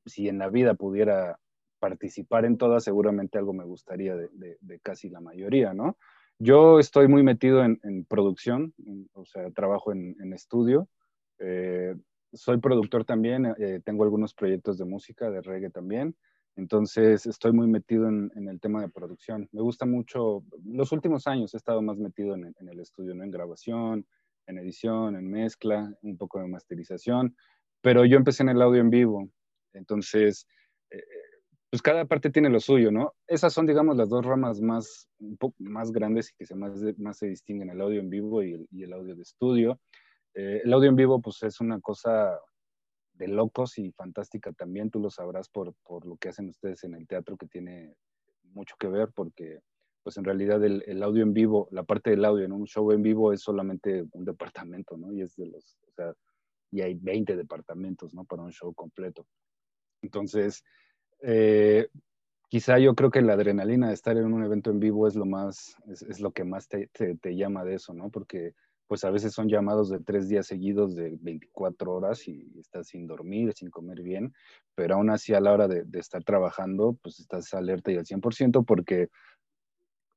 si, 0.06 0.28
en 0.28 0.40
la 0.40 0.50
vida 0.50 0.74
pudiera 0.74 1.40
participar 1.80 2.46
en 2.46 2.58
todas, 2.58 2.84
seguramente 2.84 3.38
algo 3.38 3.54
me 3.54 3.66
gustaría 3.66 4.16
de, 4.16 4.80
casi 4.82 5.10
la 5.10 5.20
mayoría, 5.20 5.74
¿no? 5.74 5.98
Yo 6.40 6.80
estoy 6.80 7.08
muy 7.08 7.22
metido 7.22 7.64
en, 7.64 8.06
producción, 8.06 8.74
o 9.14 9.26
sea, 9.26 9.52
trabajo 9.52 9.92
en, 9.92 10.34
estudio. 10.34 10.88
Eh, 11.40 11.96
soy 12.34 12.58
productor 12.60 13.06
también, 13.06 13.54
eh, 13.58 13.82
tengo 13.84 14.04
algunos 14.04 14.34
proyectos 14.34 14.78
de 14.78 14.86
música, 14.86 15.30
de 15.30 15.42
reggae 15.42 15.70
también. 15.70 16.16
Entonces 16.62 17.26
estoy 17.26 17.54
muy 17.54 17.66
metido 17.66 18.08
en, 18.08 18.48
el 18.48 18.60
tema 18.60 18.82
de 18.82 18.90
producción. 18.90 19.50
Me 19.52 19.64
gusta 19.64 19.88
mucho, 19.88 20.44
los 20.64 20.92
últimos 20.92 21.26
años 21.26 21.56
he 21.56 21.58
estado 21.58 21.82
más 21.82 21.98
metido 21.98 22.36
en, 22.36 22.54
el 22.56 22.80
estudio, 22.80 23.16
¿no? 23.16 23.24
En 23.24 23.32
grabación, 23.32 24.06
en 24.46 24.60
edición, 24.60 25.16
en 25.16 25.28
mezcla, 25.28 25.92
un 26.04 26.18
poco 26.18 26.40
de 26.40 26.48
masterización, 26.48 27.36
pero 27.82 28.06
yo 28.06 28.16
empecé 28.16 28.44
en 28.44 28.50
el 28.50 28.62
audio 28.62 28.80
en 28.80 28.92
vivo. 28.92 29.28
Entonces, 29.74 30.48
eh, 30.92 31.02
pues 31.72 31.82
cada 31.82 32.06
parte 32.06 32.30
tiene 32.30 32.50
lo 32.50 32.60
suyo, 32.60 32.92
¿no? 32.92 33.16
Esas 33.26 33.54
son, 33.54 33.66
digamos, 33.66 33.98
las 33.98 34.10
dos 34.10 34.24
ramas 34.24 34.62
más, 34.62 35.10
un 35.18 35.38
poco 35.38 35.56
más 35.58 35.92
grandes 35.92 36.30
y 36.30 36.36
que 36.36 36.46
se 36.46 36.54
más, 36.54 36.74
más 37.00 37.18
se 37.18 37.26
distinguen, 37.26 37.72
el 37.72 37.82
audio 37.82 38.02
en 38.02 38.12
vivo 38.12 38.44
y 38.44 38.68
el, 38.84 38.94
audio 38.94 39.16
de 39.16 39.24
estudio. 39.24 39.80
Eh, 40.36 40.62
el 40.64 40.72
audio 40.72 40.90
en 40.90 40.96
vivo, 40.96 41.20
pues 41.20 41.42
es 41.42 41.60
una 41.60 41.82
cosa 41.82 42.40
de 43.14 43.28
locos 43.28 43.78
y 43.78 43.92
fantástica 43.92 44.52
también, 44.54 44.90
tú 44.90 45.00
lo 45.00 45.10
sabrás 45.10 45.50
por, 45.50 45.74
por, 45.84 46.06
lo 46.06 46.18
que 46.18 46.30
hacen 46.30 46.50
ustedes 46.50 46.84
en 46.84 46.96
el 46.96 47.08
teatro, 47.08 47.38
que 47.38 47.48
tiene 47.48 47.96
mucho 48.44 48.76
que 48.80 48.88
ver, 48.88 49.10
porque 49.14 49.60
pues 50.04 50.18
en 50.18 50.24
realidad 50.24 50.64
el, 50.64 51.04
audio 51.04 51.24
en 51.24 51.34
vivo, 51.34 51.68
la 51.72 51.84
parte 51.84 52.10
del 52.10 52.26
audio 52.26 52.46
en 52.46 52.52
un 52.52 52.66
show 52.66 52.92
en 52.92 53.04
vivo 53.04 53.34
es 53.34 53.42
solamente 53.42 54.04
un 54.14 54.26
departamento, 54.26 54.98
¿no? 54.98 55.12
Y 55.14 55.22
es 55.22 55.36
de 55.36 55.46
los, 55.46 55.78
o 55.88 55.92
sea, 55.92 56.14
y 56.72 56.82
hay 56.82 56.96
20 56.96 57.36
departamentos, 57.36 58.14
¿no? 58.14 58.24
Para 58.24 58.42
un 58.42 58.52
show 58.52 58.74
completo. 58.74 59.28
Entonces, 60.02 60.64
eh, 61.22 61.88
quizá 62.48 62.80
yo 62.80 62.96
creo 62.96 63.12
que 63.12 63.22
la 63.22 63.34
adrenalina 63.34 63.90
de 63.90 63.94
estar 63.94 64.18
en 64.18 64.34
un 64.34 64.44
evento 64.44 64.72
en 64.72 64.80
vivo 64.80 65.08
es 65.08 65.16
lo 65.16 65.26
más, 65.26 65.76
es, 65.88 66.20
lo 66.20 66.32
que 66.32 66.46
más 66.46 66.68
te, 66.68 66.88
te, 66.88 67.36
llama 67.36 67.64
de 67.64 67.76
eso, 67.76 67.94
¿no? 67.94 68.10
Porque 68.10 68.56
pues 68.92 69.06
a 69.06 69.10
veces 69.10 69.34
son 69.34 69.48
llamados 69.48 69.90
de 69.90 70.02
tres 70.02 70.28
días 70.28 70.48
seguidos 70.48 70.96
de 70.96 71.18
24 71.22 71.94
horas 71.94 72.28
y 72.28 72.52
estás 72.60 72.90
sin 72.90 73.08
dormir, 73.08 73.54
sin 73.54 73.70
comer 73.70 74.02
bien, 74.02 74.34
pero 74.76 74.96
aún 74.96 75.10
así 75.10 75.34
a 75.34 75.40
la 75.40 75.54
hora 75.54 75.70
de, 75.70 75.86
estar 75.98 76.26
trabajando, 76.26 76.98
pues 77.02 77.22
estás 77.22 77.54
alerta 77.54 77.94
y 77.94 77.96
al 77.96 78.04
100% 78.04 78.66
porque 78.66 79.08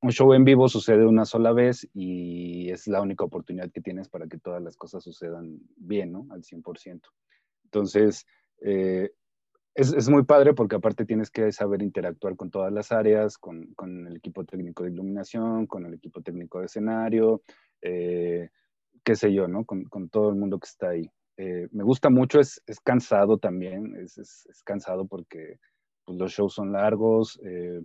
un 0.03 0.11
show 0.11 0.35
en 0.35 0.43
vivo 0.45 0.69
sucede 0.69 1.07
una 1.07 1.25
sola 1.25 1.53
vez 1.53 1.89
y 1.95 2.69
es 2.69 2.89
la 2.89 3.01
única 3.01 3.23
oportunidad 3.23 3.71
que 3.71 3.81
tienes 3.81 4.09
para 4.09 4.27
que 4.27 4.39
todas 4.39 4.61
las 4.61 4.77
cosas 4.77 5.05
sucedan 5.05 5.61
bien, 5.77 6.11
¿no? 6.11 6.27
Al 6.31 6.43
100%. 6.43 7.01
Entonces, 7.67 8.27
eh, 8.61 9.13
es, 9.77 10.09
muy 10.09 10.25
padre 10.25 10.53
porque 10.53 10.75
aparte 10.75 11.05
tienes 11.05 11.31
que 11.31 11.53
saber 11.53 11.81
interactuar 11.81 12.35
con 12.35 12.51
todas 12.51 12.73
las 12.73 12.91
áreas, 12.91 13.39
con, 13.39 13.73
con 13.75 14.09
el 14.09 14.17
equipo 14.17 14.45
técnico 14.45 14.83
de 14.83 14.91
iluminación, 14.91 15.69
con 15.69 15.87
el 15.87 15.95
equipo 15.95 16.23
técnico 16.23 16.59
de 16.59 16.67
escenario, 16.67 17.41
eh, 17.81 18.51
qué 19.05 19.15
sé 19.15 19.33
yo, 19.33 19.47
¿no? 19.47 19.65
Con, 19.65 19.85
con, 19.85 20.09
todo 20.09 20.31
el 20.31 20.37
mundo 20.37 20.59
que 20.59 20.67
está 20.67 20.89
ahí. 20.91 21.11
Eh, 21.37 21.69
me 21.73 21.85
gusta 21.85 22.11
mucho, 22.11 22.41
es, 22.41 22.63
es 22.67 22.81
cansado 22.81 23.39
también, 23.39 23.95
es, 23.97 24.19
es, 24.19 24.47
es, 24.47 24.63
cansado 24.63 25.07
porque 25.07 25.59
pues, 26.05 26.19
los 26.19 26.33
shows 26.33 26.55
son 26.55 26.73
largos, 26.73 27.39
eh, 27.45 27.81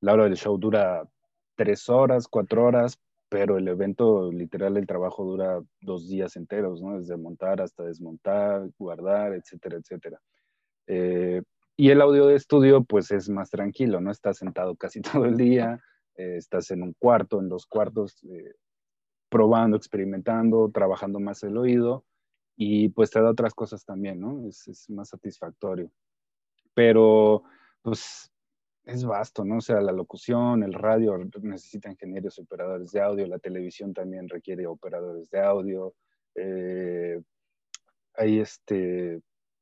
la 0.00 0.12
hora 0.12 0.24
del 0.24 0.36
show 0.36 0.58
dura 0.58 1.08
tres 1.56 1.88
horas, 1.88 2.28
cuatro 2.28 2.66
horas, 2.66 2.98
pero 3.28 3.56
el 3.56 3.68
evento, 3.68 4.30
literal, 4.32 4.76
el 4.76 4.86
trabajo 4.86 5.24
dura 5.24 5.60
dos 5.80 6.08
días 6.08 6.36
enteros, 6.36 6.82
¿no? 6.82 6.98
Desde 6.98 7.16
montar 7.16 7.60
hasta 7.60 7.84
desmontar, 7.84 8.68
guardar, 8.78 9.34
etcétera, 9.34 9.76
etcétera. 9.76 10.20
Eh, 10.86 11.42
y 11.76 11.90
el 11.90 12.00
audio 12.00 12.26
de 12.26 12.34
estudio, 12.34 12.82
pues 12.82 13.10
es 13.10 13.28
más 13.28 13.50
tranquilo, 13.50 14.00
¿no? 14.00 14.10
Estás 14.10 14.38
sentado 14.38 14.76
casi 14.76 15.00
todo 15.22 15.24
el 15.24 15.36
día, 15.36 15.80
estás 16.14 16.72
en 16.72 16.82
un 16.82 16.94
cuarto, 16.98 17.40
en 17.40 17.48
dos 17.48 17.64
cuartos, 17.66 18.20
probando, 19.28 19.76
experimentando, 19.76 20.70
trabajando 20.72 21.20
más 21.20 21.42
el 21.42 21.56
oído 21.56 22.04
y 22.56 22.88
pues 22.88 23.10
te 23.10 23.22
da 23.22 23.30
otras 23.30 23.54
cosas 23.54 23.84
también, 23.84 24.20
¿no? 24.20 24.46
Es, 24.48 24.88
más 24.90 25.10
satisfactorio. 25.10 25.90
Pero 26.74 27.44
pues 27.82 28.32
es 28.84 29.04
vasto, 29.04 29.44
¿no? 29.44 29.58
O 29.58 29.60
sea, 29.60 29.80
la 29.80 29.92
locución, 29.92 30.62
el 30.62 30.72
radio 30.72 31.16
necesita 31.42 31.90
ingenieros 31.90 32.38
operadores 32.38 32.90
de 32.92 33.00
audio, 33.00 33.26
la 33.26 33.38
televisión 33.38 33.94
también 33.94 34.28
requiere 34.28 34.66
operadores 34.66 35.30
de 35.30 35.40
audio. 35.40 35.94
Eh, 36.34 37.20
hay 38.14 38.40
este, 38.40 39.20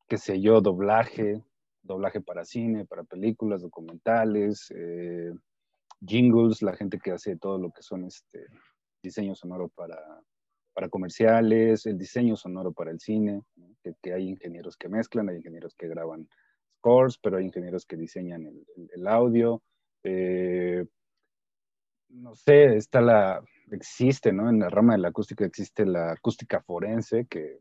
qué 0.09 0.17
sé 0.17 0.41
yo, 0.41 0.61
doblaje, 0.61 1.43
doblaje 1.83 2.21
para 2.21 2.45
cine, 2.45 2.87
para 2.87 3.05
películas, 3.05 3.63
documentales, 3.63 4.73
eh, 4.75 5.33
jingles, 6.01 6.63
la 6.63 6.75
gente 6.75 6.99
que 6.99 7.13
hace 7.13 7.37
todo 7.37 7.59
lo 7.59 7.71
que 7.73 7.83
son 7.83 8.05
este, 8.05 8.47
diseño 9.07 9.35
sonoro 9.35 9.69
para, 9.69 9.99
para 10.75 10.89
comerciales, 10.89 11.87
el 11.87 11.97
diseño 11.97 12.37
sonoro 12.37 12.73
para 12.73 12.91
el 12.91 13.01
cine, 13.01 13.43
que, 14.03 14.13
hay 14.13 14.29
ingenieros 14.29 14.77
que 14.77 14.89
mezclan, 14.89 15.29
hay 15.29 15.37
ingenieros 15.37 15.75
que 15.75 15.89
graban 15.89 16.29
scores, 16.79 17.19
pero 17.19 17.39
hay 17.39 17.45
ingenieros 17.45 17.87
que 17.87 17.97
diseñan 17.97 18.47
el, 18.47 18.67
el, 18.93 19.07
audio. 19.07 19.63
Eh, 20.03 20.85
no 22.09 22.35
sé, 22.35 22.77
está 22.77 23.01
la, 23.01 23.43
existe, 23.71 24.33
¿no? 24.33 24.49
En 24.49 24.59
la 24.59 24.69
rama 24.69 24.95
de 24.95 25.01
la 25.01 25.09
acústica 25.09 25.45
existe 25.45 25.87
la 25.87 26.13
acústica 26.13 26.61
forense, 26.61 27.27
que 27.27 27.61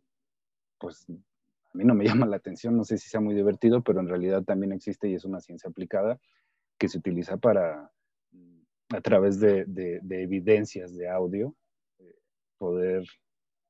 pues 0.80 1.06
a 1.10 1.78
mí 1.78 1.84
no 1.84 1.94
me 1.94 2.06
llama 2.24 2.26
la 2.26 2.38
atención, 2.38 2.76
no 2.76 2.84
sé 2.84 2.98
si 2.98 3.10
sea 3.10 3.22
muy 3.22 3.36
divertido, 3.36 3.84
pero 3.84 4.00
en 4.00 4.08
realidad 4.08 4.44
también 4.44 4.72
existe 4.72 5.10
y 5.10 5.16
es 5.16 5.26
una 5.26 5.40
ciencia 5.40 5.70
aplicada 5.70 6.20
que 6.78 6.88
se 6.88 6.98
utiliza 6.98 7.38
para 7.38 7.92
a 8.90 9.02
través 9.02 9.40
de, 9.40 9.66
evidencias 10.10 10.96
de 10.96 11.10
audio, 11.10 11.56
eh, 12.00 12.16
poder 12.58 13.04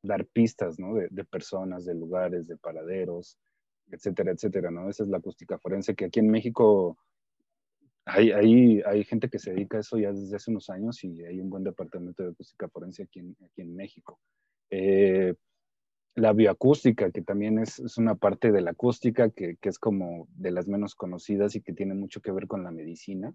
dar 0.03 0.25
pistas 0.25 0.77
¿no? 0.79 0.93
de, 0.95 1.25
personas, 1.25 1.85
de 1.85 1.95
lugares, 1.95 2.47
de 2.47 2.57
paraderos, 2.57 3.37
etcétera, 3.91 4.31
etcétera, 4.31 4.71
¿no? 4.71 4.89
Esa 4.89 5.03
es 5.03 5.09
la 5.09 5.17
acústica 5.17 5.57
forense, 5.57 5.95
que 5.95 6.05
aquí 6.05 6.19
en 6.19 6.29
México 6.29 6.97
hay, 8.05 8.31
hay, 8.31 8.81
hay, 8.85 9.03
gente 9.03 9.29
que 9.29 9.39
se 9.39 9.51
dedica 9.51 9.77
a 9.77 9.79
eso 9.81 9.97
ya 9.97 10.11
desde 10.11 10.35
hace 10.35 10.51
unos 10.51 10.69
años 10.69 11.03
y 11.03 11.23
hay 11.23 11.39
un 11.39 11.49
buen 11.49 11.63
departamento 11.63 12.23
de 12.23 12.29
acústica 12.29 12.69
forense 12.69 13.03
aquí 13.03 13.19
en, 13.19 13.35
aquí 13.43 13.61
en 13.61 13.75
México. 13.75 14.19
Eh, 14.69 15.33
la 16.15 16.31
bioacústica, 16.33 17.11
que 17.11 17.21
también 17.21 17.59
es, 17.59 17.79
es, 17.79 17.97
una 17.97 18.15
parte 18.15 18.51
de 18.51 18.61
la 18.61 18.71
acústica 18.71 19.29
que, 19.29 19.57
que, 19.57 19.69
es 19.69 19.77
como 19.79 20.27
de 20.35 20.51
las 20.51 20.67
menos 20.67 20.95
conocidas 20.95 21.55
y 21.55 21.61
que 21.61 21.73
tiene 21.73 21.93
mucho 21.93 22.21
que 22.21 22.31
ver 22.31 22.47
con 22.47 22.63
la 22.63 22.71
medicina. 22.71 23.33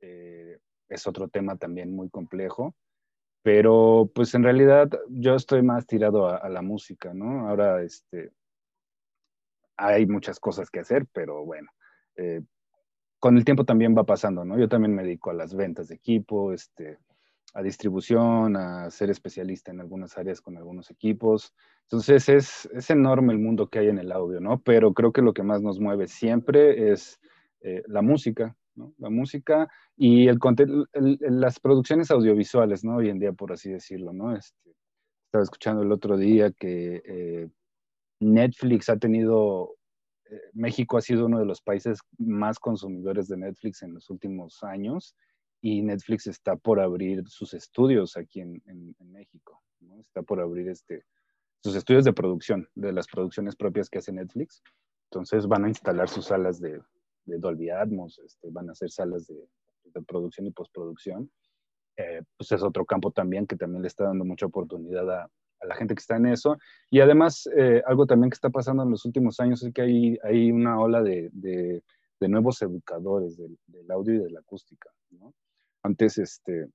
Eh, 0.00 0.58
es 0.88 1.06
otro 1.06 1.28
tema 1.28 1.56
también 1.56 1.94
muy 1.94 2.10
complejo, 2.10 2.74
pero 3.42 4.10
pues 4.14 4.34
en 4.34 4.42
realidad 4.42 4.90
yo 5.10 5.34
estoy 5.34 5.62
más 5.62 5.86
tirado 5.86 6.28
a, 6.28 6.48
la 6.48 6.62
música, 6.62 7.12
¿no? 7.12 7.48
Ahora, 7.48 7.82
este, 7.82 8.32
hay 9.76 10.06
muchas 10.06 10.40
cosas 10.40 10.70
que 10.70 10.80
hacer, 10.80 11.06
pero 11.12 11.44
bueno, 11.44 11.70
eh, 12.16 12.40
con 13.18 13.36
el 13.36 13.44
tiempo 13.44 13.64
también 13.64 13.96
va 13.96 14.04
pasando, 14.04 14.44
¿no? 14.44 14.58
Yo 14.58 14.68
también 14.68 14.94
me 14.94 15.02
dedico 15.02 15.30
a 15.30 15.34
las 15.34 15.54
ventas 15.54 15.88
de 15.88 15.94
equipo, 15.94 16.52
este, 16.52 16.98
a 17.54 17.62
distribución, 17.62 18.56
a 18.56 18.90
ser 18.90 19.10
especialista 19.10 19.70
en 19.70 19.80
algunas 19.80 20.18
áreas 20.18 20.40
con 20.40 20.56
algunos 20.56 20.90
equipos. 20.90 21.54
Entonces 21.82 22.28
es, 22.28 22.68
es 22.72 22.90
enorme 22.90 23.32
el 23.32 23.38
mundo 23.38 23.68
que 23.68 23.78
hay 23.78 23.88
en 23.88 23.98
el 23.98 24.10
audio, 24.10 24.40
¿no? 24.40 24.60
Pero 24.60 24.92
creo 24.92 25.12
que 25.12 25.22
lo 25.22 25.34
que 25.34 25.42
más 25.42 25.62
nos 25.62 25.78
mueve 25.78 26.08
siempre 26.08 26.92
es 26.92 27.20
eh, 27.60 27.82
la 27.86 28.02
música, 28.02 28.56
la 28.98 29.10
música 29.10 29.68
y 29.96 30.28
el, 30.28 30.38
las 31.20 31.60
producciones 31.60 32.10
audiovisuales, 32.10 32.84
¿no? 32.84 32.96
Hoy 32.96 33.08
en 33.08 33.18
día, 33.18 33.32
por 33.32 33.52
así 33.52 33.70
decirlo, 33.70 34.12
¿no? 34.12 34.34
Este, 34.36 34.74
estaba 35.26 35.44
escuchando 35.44 35.82
el 35.82 35.92
otro 35.92 36.16
día 36.16 36.50
que 36.52 37.02
eh, 37.04 37.48
Netflix 38.20 38.88
ha 38.88 38.96
tenido, 38.96 39.76
eh, 40.30 40.40
México 40.52 40.96
ha 40.96 41.00
sido 41.00 41.26
uno 41.26 41.38
de 41.38 41.46
los 41.46 41.60
países 41.60 42.00
más 42.18 42.58
consumidores 42.58 43.28
de 43.28 43.36
Netflix 43.36 43.82
en 43.82 43.94
los 43.94 44.10
últimos 44.10 44.62
años 44.62 45.16
y 45.60 45.82
Netflix 45.82 46.26
está 46.26 46.56
por 46.56 46.80
abrir 46.80 47.26
sus 47.28 47.54
estudios 47.54 48.16
aquí 48.16 48.40
en, 48.40 48.62
México. 49.00 49.62
Está 49.98 50.22
por 50.22 50.40
abrir 50.40 50.68
este, 50.68 51.04
sus 51.62 51.74
estudios 51.76 52.04
de 52.04 52.12
producción, 52.12 52.68
de 52.74 52.92
las 52.92 53.06
producciones 53.06 53.56
propias 53.56 53.88
que 53.88 53.98
hace 53.98 54.12
Netflix. 54.12 54.62
Entonces 55.10 55.46
van 55.46 55.64
a 55.64 55.68
instalar 55.68 56.08
sus 56.08 56.26
salas 56.26 56.60
de, 56.60 56.80
de 57.24 57.38
Dolby 57.38 57.70
Atmos, 57.70 58.18
este, 58.18 58.50
van 58.50 58.70
a 58.70 58.74
ser 58.74 58.90
salas 58.90 59.26
de, 59.26 59.48
producción 60.06 60.46
y 60.46 60.50
postproducción. 60.50 61.30
Eh, 61.96 62.22
pues 62.36 62.50
es 62.50 62.62
otro 62.62 62.84
campo 62.84 63.12
también 63.12 63.46
que 63.46 63.56
también 63.56 63.82
le 63.82 63.88
está 63.88 64.04
dando 64.04 64.24
mucha 64.24 64.46
oportunidad 64.46 65.08
a, 65.10 65.30
la 65.62 65.76
gente 65.76 65.94
que 65.94 66.00
está 66.00 66.16
en 66.16 66.26
eso. 66.26 66.58
Y 66.90 67.00
además, 67.00 67.48
eh, 67.56 67.82
algo 67.86 68.06
también 68.06 68.30
que 68.30 68.34
está 68.34 68.50
pasando 68.50 68.82
en 68.82 68.90
los 68.90 69.04
últimos 69.06 69.40
años 69.40 69.62
es 69.62 69.72
que 69.72 70.18
hay, 70.22 70.52
una 70.52 70.78
ola 70.78 71.02
de, 71.02 71.30
de, 71.32 71.82
nuevos 72.28 72.60
educadores 72.62 73.36
del, 73.36 73.90
audio 73.90 74.14
y 74.14 74.18
de 74.18 74.30
la 74.30 74.40
acústica. 74.40 74.90
Antes, 75.82 76.18
este, 76.18 76.68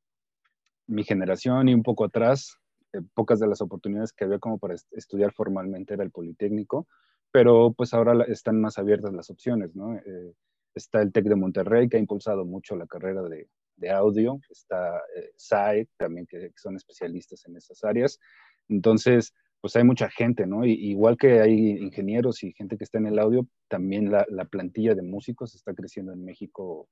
mi 0.88 1.04
generación 1.04 1.70
y 1.70 1.74
un 1.74 1.84
poco 1.84 2.06
atrás, 2.06 2.58
eh, 2.94 3.02
pocas 3.14 3.40
de 3.40 3.48
las 3.48 3.62
oportunidades 3.62 4.12
que 4.12 4.26
había 4.26 4.40
como 4.40 4.58
para 4.58 4.76
estudiar 4.92 5.32
formalmente 5.34 5.94
era 5.94 6.04
el 6.04 6.12
Politécnico, 6.12 6.88
pero 7.32 7.74
pues 7.74 7.94
ahora 7.94 8.24
están 8.28 8.60
más 8.62 8.78
abiertas 8.78 9.14
las 9.14 9.30
opciones, 9.30 9.76
¿no? 9.76 9.96
Eh, 9.96 10.34
está 10.76 11.02
el 11.02 11.12
TEC 11.12 11.26
de 11.26 11.36
Monterrey, 11.36 11.90
que 11.90 11.98
ha 11.98 12.00
impulsado 12.00 12.46
mucho 12.46 12.76
la 12.76 12.88
carrera 12.88 13.22
de, 13.24 13.48
audio, 13.92 14.40
está 14.50 14.98
eh, 15.16 15.32
SAE, 15.38 15.88
también 15.98 16.26
que, 16.28 16.52
son 16.56 16.76
especialistas 16.76 17.46
en 17.46 17.56
esas 17.56 17.84
áreas. 17.84 18.20
Entonces, 18.68 19.34
pues 19.62 19.76
hay 19.76 19.84
mucha 19.84 20.10
gente, 20.10 20.46
¿no? 20.46 20.66
igual 20.66 21.18
que 21.18 21.40
hay 21.40 21.72
ingenieros 21.78 22.44
y 22.44 22.54
gente 22.54 22.78
que 22.78 22.84
está 22.84 22.98
en 22.98 23.08
el 23.08 23.20
audio, 23.20 23.48
también 23.68 24.12
la, 24.12 24.26
plantilla 24.46 24.96
de 24.96 25.02
músicos 25.02 25.56
está 25.56 25.74
creciendo 25.74 26.14
en 26.14 26.24
México 26.24 26.88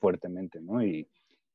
fuertemente, 0.00 0.60
¿no? 0.60 0.82
Y, 0.84 1.08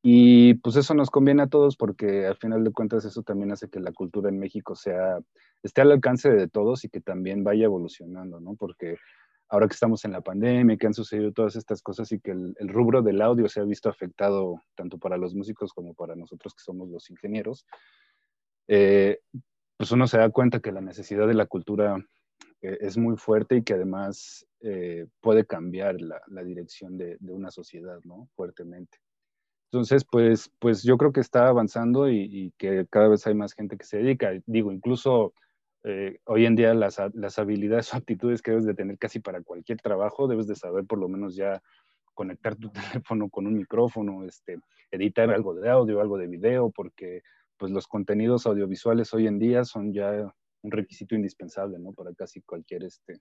y 0.08 0.54
pues 0.54 0.76
eso 0.76 0.94
nos 0.94 1.10
conviene 1.10 1.42
a 1.42 1.48
todos 1.48 1.78
porque 1.78 2.28
al 2.28 2.38
final 2.38 2.64
de 2.64 2.72
cuentas 2.72 3.06
eso 3.06 3.24
también 3.24 3.52
hace 3.52 3.70
que 3.70 3.80
la 3.80 3.92
cultura 3.92 4.30
en 4.30 4.38
México 4.38 4.76
sea, 4.76 5.18
esté 5.64 5.82
al 5.82 5.92
alcance 5.92 6.30
de 6.30 6.48
todos 6.48 6.86
y 6.86 6.90
que 6.90 7.02
también 7.02 7.44
vaya 7.44 7.66
evolucionando, 7.66 8.40
¿no? 8.40 8.54
Porque 8.54 8.98
ahora 9.50 9.68
que 9.68 9.74
estamos 9.74 10.06
en 10.06 10.12
la 10.12 10.22
pandemia, 10.22 10.78
que 10.78 10.86
han 10.86 10.94
sucedido 10.94 11.32
todas 11.32 11.56
estas 11.56 11.82
cosas 11.82 12.12
y 12.12 12.20
que 12.20 12.30
el, 12.30 12.70
rubro 12.70 13.02
del 13.02 13.20
audio 13.20 13.50
se 13.50 13.62
ha 13.62 13.64
visto 13.64 13.90
afectado 13.90 14.62
tanto 14.76 15.00
para 15.00 15.18
los 15.18 15.34
músicos 15.34 15.74
como 15.74 15.96
para 15.96 16.16
nosotros 16.16 16.54
que 16.54 16.62
somos 16.62 16.88
los 16.92 17.10
ingenieros, 17.10 17.66
eh, 18.68 19.22
pues 19.76 19.92
uno 19.92 20.06
se 20.06 20.20
da 20.20 20.30
cuenta 20.30 20.60
que 20.60 20.72
la 20.72 20.82
necesidad 20.82 21.28
de 21.28 21.34
la 21.34 21.48
cultura 21.48 21.98
eh, 22.62 22.78
es 22.80 22.96
muy 22.96 23.18
fuerte 23.18 23.56
y 23.56 23.64
que 23.64 23.74
además 23.74 24.46
eh, 24.60 25.08
puede 25.20 25.48
cambiar 25.48 25.96
la, 26.00 26.44
dirección 26.44 26.96
de, 26.96 27.18
una 27.22 27.50
sociedad, 27.50 27.98
¿no? 28.04 28.30
Fuertemente. 28.36 29.00
Entonces, 29.72 30.06
pues, 30.10 30.52
pues 30.60 30.84
yo 30.84 30.98
creo 30.98 31.12
que 31.12 31.20
está 31.20 31.48
avanzando 31.48 32.10
y, 32.10 32.54
que 32.58 32.86
cada 32.90 33.10
vez 33.10 33.26
hay 33.28 33.36
más 33.36 33.54
gente 33.54 33.78
que 33.78 33.86
se 33.86 33.98
dedica. 33.98 34.32
Digo, 34.46 34.72
incluso 34.72 35.34
eh, 35.84 36.20
hoy 36.26 36.46
en 36.46 36.56
día 36.56 36.74
las, 36.74 36.98
las, 37.14 37.40
habilidades 37.40 37.94
o 37.94 37.98
aptitudes 37.98 38.42
que 38.42 38.52
debes 38.52 38.66
de 38.66 38.74
tener 38.76 38.98
casi 38.98 39.20
para 39.20 39.42
cualquier 39.42 39.80
trabajo, 39.82 40.28
debes 40.28 40.48
de 40.48 40.56
saber 40.56 40.86
por 40.86 41.00
lo 41.00 41.10
menos 41.10 41.36
ya 41.36 41.62
conectar 42.14 42.56
tu 42.56 42.72
teléfono 43.04 43.30
con 43.30 43.48
un 43.48 43.56
micrófono, 43.56 44.24
este, 44.24 44.60
editar 44.92 45.30
algo 45.30 45.54
de 45.54 45.70
audio, 45.70 46.02
algo 46.02 46.18
de 46.18 46.28
video, 46.28 46.72
porque 46.72 47.22
pues 47.58 47.72
los 47.72 47.88
contenidos 47.88 48.46
audiovisuales 48.48 49.14
hoy 49.14 49.28
en 49.28 49.40
día 49.40 49.64
son 49.64 49.94
ya 49.94 50.34
un 50.62 50.72
requisito 50.72 51.16
indispensable, 51.16 51.78
¿no? 51.80 51.94
Para 51.94 52.14
casi 52.14 52.42
cualquier, 52.42 52.84
este, 52.84 53.20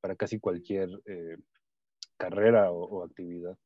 para 0.00 0.14
casi 0.16 0.38
cualquier 0.38 0.88
eh, 1.06 1.36
carrera 2.16 2.70
o, 2.70 3.04
actividad. 3.04 3.56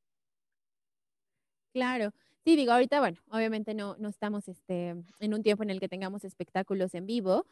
Claro. 1.76 2.11
Sí, 2.42 2.56
digo, 2.56 2.73
ahorita, 2.73 3.00
bueno, 3.00 3.18
obviamente 3.28 3.75
no, 3.75 3.97
no 3.99 4.09
estamos 4.09 4.49
este, 4.49 4.95
en 5.21 5.35
un 5.35 5.42
tiempo 5.42 5.62
en 5.62 5.68
el 5.68 5.78
que 5.78 5.90
tengamos 5.90 6.25
espectáculos 6.25 6.95
en 6.95 7.04
vivo, 7.04 7.45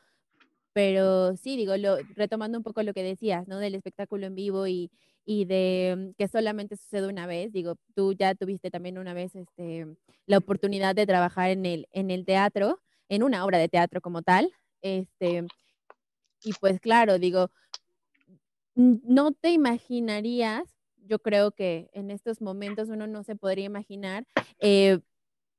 pero 0.73 1.37
sí, 1.37 1.59
digo, 1.59 1.77
lo, 1.77 1.99
retomando 2.17 2.57
un 2.57 2.65
poco 2.65 2.83
lo 2.83 2.95
que 2.95 3.03
decías, 3.03 3.47
¿no? 3.49 3.59
Del 3.59 3.75
espectáculo 3.75 4.27
en 4.27 4.35
vivo 4.35 4.67
y, 4.67 4.91
y 5.27 5.45
de 5.45 6.15
que 6.17 6.27
solamente 6.27 6.79
sucede 6.79 7.07
una 7.07 7.27
vez. 7.27 7.53
Digo, 7.53 7.77
tú 7.95 8.15
ya 8.15 8.35
tuviste 8.35 8.71
también 8.71 8.97
una 8.97 9.13
vez 9.13 9.35
este, 9.35 9.87
la 10.25 10.39
oportunidad 10.39 10.95
de 10.95 11.07
trabajar 11.07 11.51
en 11.51 11.67
el, 11.67 11.87
en 11.93 12.11
el 12.11 12.25
teatro, 12.25 12.81
en 13.11 13.25
una 13.25 13.45
obra 13.45 13.59
de 13.59 13.69
teatro 13.69 14.01
como 14.01 14.23
tal. 14.23 14.51
Este, 14.81 15.45
y 16.43 16.55
pues 16.55 16.81
claro, 16.81 17.19
digo, 17.19 17.51
no 18.75 19.33
te 19.33 19.51
imaginarías, 19.51 20.74
yo 21.07 21.19
creo 21.19 21.53
que 21.53 21.91
en 21.93 22.11
estos 22.11 22.41
momentos 22.41 22.89
uno 22.89 23.07
no 23.07 23.23
se 23.25 23.37
podría 23.37 23.65
imaginar 23.67 24.27
eh, 24.59 25.01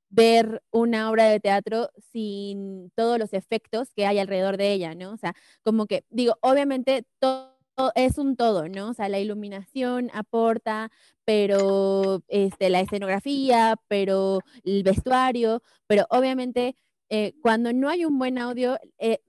ver 0.09 0.63
una 0.71 1.09
obra 1.09 1.25
de 1.25 1.39
teatro 1.39 1.89
sin 2.11 2.91
todos 2.95 3.19
los 3.19 3.33
efectos 3.33 3.91
que 3.93 4.05
hay 4.05 4.19
alrededor 4.19 4.57
de 4.57 4.71
ella, 4.73 4.95
¿no? 4.95 5.11
O 5.11 5.17
sea, 5.17 5.33
como 5.63 5.87
que, 5.87 6.05
digo, 6.09 6.37
obviamente 6.41 7.05
todo 7.19 7.55
es 7.95 8.17
un 8.17 8.35
todo, 8.37 8.69
¿no? 8.69 8.89
O 8.89 8.93
sea, 8.93 9.09
la 9.09 9.19
iluminación 9.19 10.09
aporta, 10.13 10.91
pero 11.25 12.23
este, 12.27 12.69
la 12.69 12.79
escenografía, 12.79 13.75
pero 13.87 14.39
el 14.63 14.83
vestuario, 14.83 15.61
pero 15.87 16.05
obviamente 16.09 16.75
eh, 17.09 17.33
cuando 17.41 17.73
no 17.73 17.89
hay 17.89 18.05
un 18.05 18.17
buen 18.17 18.37
audio, 18.37 18.77
eh, 18.97 19.19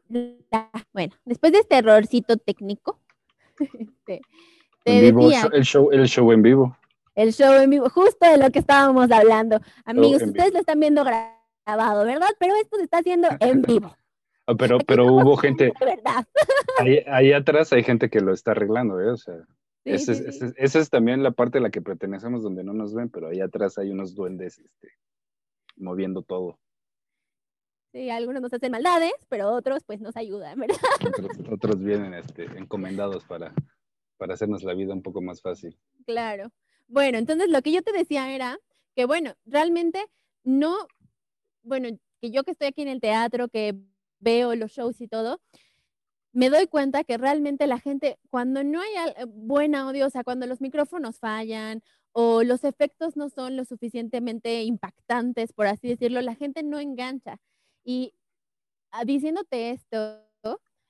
bueno, 0.93 1.15
después 1.25 1.53
de 1.53 1.59
este 1.59 1.77
errorcito 1.79 2.37
técnico, 2.37 3.01
este, 3.79 4.23
el, 4.87 5.65
show, 5.65 5.91
el 5.91 6.09
show 6.09 6.33
en 6.33 6.43
vivo 6.43 6.77
el 7.17 7.33
show 7.33 7.55
en 7.55 7.71
vivo, 7.71 7.89
justo 7.89 8.31
de 8.31 8.37
lo 8.37 8.51
que 8.51 8.61
estábamos 8.61 9.11
hablando. 9.11 9.59
Amigos, 9.85 10.23
ustedes 10.23 10.53
lo 10.53 10.61
están 10.61 10.79
viendo 10.79 11.03
grabado, 11.03 12.05
¿verdad? 12.05 12.29
Pero 12.39 12.55
esto 12.57 12.77
se 12.77 12.85
está 12.85 12.99
haciendo 12.99 13.29
en 13.41 13.63
vivo. 13.63 13.97
Ah, 14.47 14.55
pero, 14.57 14.79
pero 14.79 15.07
hubo 15.07 15.37
gente. 15.37 15.73
Ahí, 16.79 17.03
ahí, 17.07 17.33
atrás 17.33 17.73
hay 17.73 17.83
gente 17.83 18.11
que 18.11 18.21
lo 18.21 18.35
está 18.35 18.51
arreglando, 18.51 19.01
¿eh? 19.01 19.11
O 19.11 19.17
sea, 19.17 19.35
esa 19.85 20.13
es, 20.79 20.91
también 20.91 21.23
la 21.23 21.31
parte 21.31 21.57
a 21.57 21.63
la 21.63 21.71
que 21.71 21.81
pertenecemos 21.81 22.43
donde 22.43 22.63
no 22.63 22.75
nos 22.75 22.93
ven, 22.93 23.09
pero 23.09 23.29
ahí 23.29 23.41
atrás 23.41 23.79
hay 23.79 23.91
unos 23.91 24.15
duendes 24.15 24.59
este, 24.59 24.91
moviendo 25.77 26.21
todo. 26.21 26.59
Sí, 27.93 28.11
algunos 28.11 28.43
nos 28.43 28.53
hacen 28.53 28.73
maldades, 28.73 29.15
pero 29.31 29.53
otros 29.53 29.85
pues 29.85 30.03
nos 30.03 30.17
ayudan, 30.19 30.61
¿verdad? 30.61 30.77
Otros, 31.51 31.83
vienen 31.83 32.13
este, 32.13 32.45
encomendados 32.59 33.25
para, 33.25 33.55
para 34.17 34.35
hacernos 34.35 34.63
la 34.63 34.75
vida 34.75 34.93
un 34.93 35.03
poco 35.03 35.21
más 35.21 35.41
fácil. 35.41 35.79
Claro. 36.05 36.53
Bueno, 36.89 37.19
entonces 37.19 37.49
lo 37.49 37.63
que 37.63 37.73
yo 37.73 37.83
te 37.83 37.93
decía 37.93 38.35
era 38.35 38.59
que, 38.95 39.05
bueno, 39.05 39.35
realmente 39.45 40.07
no, 40.45 40.77
bueno, 41.63 41.89
que 42.21 42.31
yo 42.31 42.45
que 42.45 42.53
estoy 42.53 42.69
aquí 42.69 42.83
en 42.83 42.89
el 42.89 43.01
teatro, 43.01 43.49
que 43.49 43.75
veo 44.21 44.55
los 44.55 44.73
shows 44.73 45.01
y 45.01 45.09
todo, 45.09 45.41
me 46.33 46.51
doy 46.51 46.67
cuenta 46.67 47.03
que 47.03 47.17
realmente 47.17 47.67
la 47.67 47.79
gente, 47.79 48.19
cuando 48.31 48.63
no 48.63 48.81
hay 48.81 48.91
buen 49.27 49.75
audio, 49.75 50.07
o 50.07 50.11
sea, 50.11 50.23
cuando 50.23 50.47
los 50.47 50.61
micrófonos 50.61 51.19
fallan 51.19 51.83
o 52.13 52.43
los 52.43 52.65
efectos 52.65 53.17
no 53.17 53.31
son 53.31 53.57
lo 53.57 53.65
suficientemente 53.65 54.63
impactantes, 54.63 55.53
por 55.53 55.67
así 55.67 55.89
decirlo, 55.89 56.21
la 56.23 56.35
gente 56.35 56.63
no 56.63 56.79
engancha. 56.79 57.39
Y 57.85 58.13
ah, 58.91 59.05
diciéndote 59.05 59.71
esto, 59.71 60.21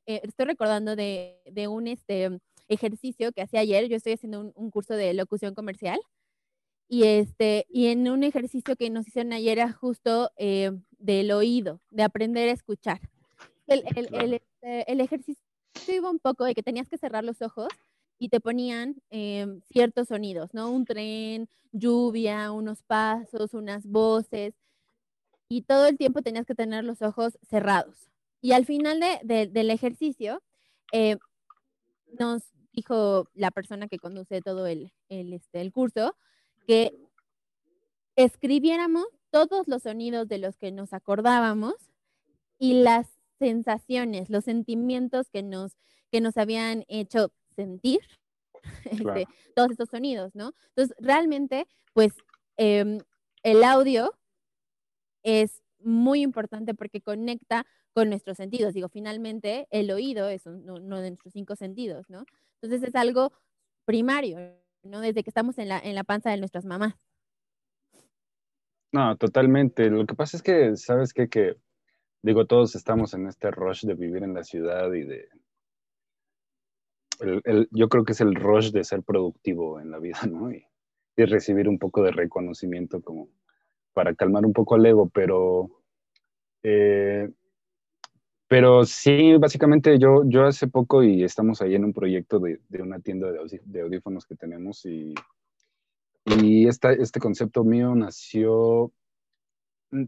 eh, 0.06 0.20
estoy 0.22 0.46
recordando 0.46 0.96
de, 0.96 1.40
de 1.50 1.68
un, 1.68 1.88
este, 1.88 2.40
ejercicio 2.68 3.32
que 3.32 3.42
hacía 3.42 3.60
ayer. 3.60 3.88
Yo 3.88 3.96
estoy 3.96 4.14
haciendo 4.14 4.52
un, 4.54 4.70
curso 4.70 4.94
de 4.94 5.14
locución 5.14 5.54
comercial. 5.54 5.98
Y, 6.88 7.04
este, 7.04 7.66
y 7.68 7.88
en 7.88 8.08
un 8.08 8.22
ejercicio 8.22 8.76
que 8.76 8.90
nos 8.90 9.08
hicieron 9.08 9.32
ayer 9.32 9.58
era 9.58 9.72
justo 9.72 10.30
eh, 10.36 10.70
del 10.98 11.32
oído, 11.32 11.80
de 11.90 12.04
aprender 12.04 12.48
a 12.48 12.52
escuchar. 12.52 13.00
El, 13.66 13.82
el, 13.96 14.14
el, 14.14 14.34
este, 14.34 14.92
el, 14.92 15.00
ejercicio 15.00 15.42
iba 15.88 16.10
un 16.10 16.20
poco 16.20 16.44
de 16.44 16.54
que 16.54 16.62
tenías 16.62 16.88
que 16.88 16.98
cerrar 16.98 17.24
los 17.24 17.42
ojos 17.42 17.68
y 18.18 18.28
te 18.28 18.40
ponían 18.40 18.96
em, 19.10 19.60
ciertos 19.72 20.08
sonidos, 20.08 20.54
¿no? 20.54 20.70
Un 20.70 20.84
tren, 20.84 21.48
lluvia, 21.72 22.52
unos 22.52 22.82
pasos, 22.82 23.54
unas 23.54 23.86
voces. 23.86 24.54
Y 25.48 25.62
todo 25.62 25.86
el 25.86 25.98
tiempo 25.98 26.22
tenías 26.22 26.46
que 26.46 26.54
tener 26.54 26.84
los 26.84 27.02
ojos 27.02 27.38
cerrados. 27.48 28.10
Y 28.40 28.52
al 28.52 28.64
final 28.64 29.00
de, 29.00 29.48
del 29.48 29.70
ejercicio, 29.70 30.42
eh, 30.92 31.16
nos 32.18 32.42
dijo 32.72 33.28
la 33.34 33.50
persona 33.50 33.88
que 33.88 33.98
conduce 33.98 34.42
todo 34.42 34.66
el, 34.66 34.92
este, 35.08 35.60
el 35.60 35.72
curso, 35.72 36.16
que 36.66 36.92
escribiéramos 38.16 39.06
todos 39.30 39.66
los 39.68 39.82
sonidos 39.82 40.28
de 40.28 40.38
los 40.38 40.56
que 40.56 40.72
nos 40.72 40.92
acordábamos 40.92 41.74
y 42.58 42.82
las 42.82 43.08
sensaciones, 43.38 44.30
los 44.30 44.44
sentimientos 44.44 45.28
que 45.30 45.42
nos, 45.42 45.76
que 46.10 46.20
nos 46.20 46.36
habían 46.36 46.84
hecho 46.88 47.32
sentir 47.54 48.00
este, 48.84 49.26
todos 49.54 49.70
estos 49.70 49.88
sonidos, 49.90 50.34
¿no? 50.34 50.52
Entonces, 50.68 50.96
realmente, 50.98 51.66
pues, 51.92 52.12
em, 52.56 52.98
el 53.42 53.62
audio 53.64 54.12
es 55.22 55.62
muy 55.78 56.22
importante 56.22 56.74
porque 56.74 57.00
conecta 57.00 57.66
con 57.96 58.10
nuestros 58.10 58.36
sentidos. 58.36 58.74
Digo, 58.74 58.90
finalmente, 58.90 59.66
el 59.70 59.90
oído 59.90 60.28
es 60.28 60.44
uno 60.44 61.00
de 61.00 61.08
nuestros 61.08 61.32
cinco 61.32 61.56
sentidos, 61.56 62.10
¿no? 62.10 62.26
Entonces 62.60 62.86
es 62.86 62.94
algo 62.94 63.32
primario, 63.86 64.38
¿no? 64.82 65.00
Desde 65.00 65.24
que 65.24 65.30
estamos 65.30 65.56
en 65.56 65.70
la, 65.70 65.78
en 65.78 65.94
la 65.94 66.04
panza 66.04 66.30
de 66.30 66.36
nuestras 66.36 66.66
mamás. 66.66 66.94
No, 68.92 69.16
totalmente. 69.16 69.88
Lo 69.88 70.04
que 70.04 70.14
pasa 70.14 70.36
es 70.36 70.42
que, 70.42 70.76
¿sabes 70.76 71.14
qué? 71.14 71.30
Que, 71.30 71.56
digo, 72.20 72.44
todos 72.44 72.74
estamos 72.74 73.14
en 73.14 73.28
este 73.28 73.50
rush 73.50 73.86
de 73.86 73.94
vivir 73.94 74.24
en 74.24 74.34
la 74.34 74.44
ciudad 74.44 74.92
y 74.92 75.04
de... 75.04 75.28
yo 77.70 77.88
creo 77.88 78.04
que 78.04 78.12
es 78.12 78.20
el 78.20 78.34
rush 78.34 78.72
de 78.72 78.84
ser 78.84 79.02
productivo 79.04 79.80
en 79.80 79.90
la 79.90 79.98
vida, 79.98 80.18
¿no? 80.30 80.52
Y, 80.52 80.66
y 81.16 81.24
recibir 81.24 81.66
un 81.66 81.78
poco 81.78 82.02
de 82.02 82.10
reconocimiento 82.10 83.00
como 83.00 83.30
para 83.94 84.14
calmar 84.14 84.44
un 84.44 84.52
poco 84.52 84.76
el 84.76 84.84
ego, 84.84 85.08
pero 85.08 85.70
eh, 86.62 87.30
pero 88.48 88.84
sí, 88.84 89.36
básicamente 89.38 89.98
yo, 89.98 90.22
yo 90.26 90.44
hace 90.44 90.68
poco 90.68 91.02
y 91.02 91.24
estamos 91.24 91.60
ahí 91.60 91.74
en 91.74 91.84
un 91.84 91.92
proyecto 91.92 92.38
de, 92.38 92.60
de 92.68 92.82
una 92.82 93.00
tienda 93.00 93.32
de, 93.32 93.60
de, 93.64 93.80
audífonos 93.80 94.24
que 94.24 94.36
tenemos 94.36 94.84
y, 94.84 95.14
y 96.24 96.68
esta, 96.68 96.92
este 96.92 97.18
concepto 97.18 97.64
mío 97.64 97.94
nació, 97.94 98.92
mm, 99.90 100.04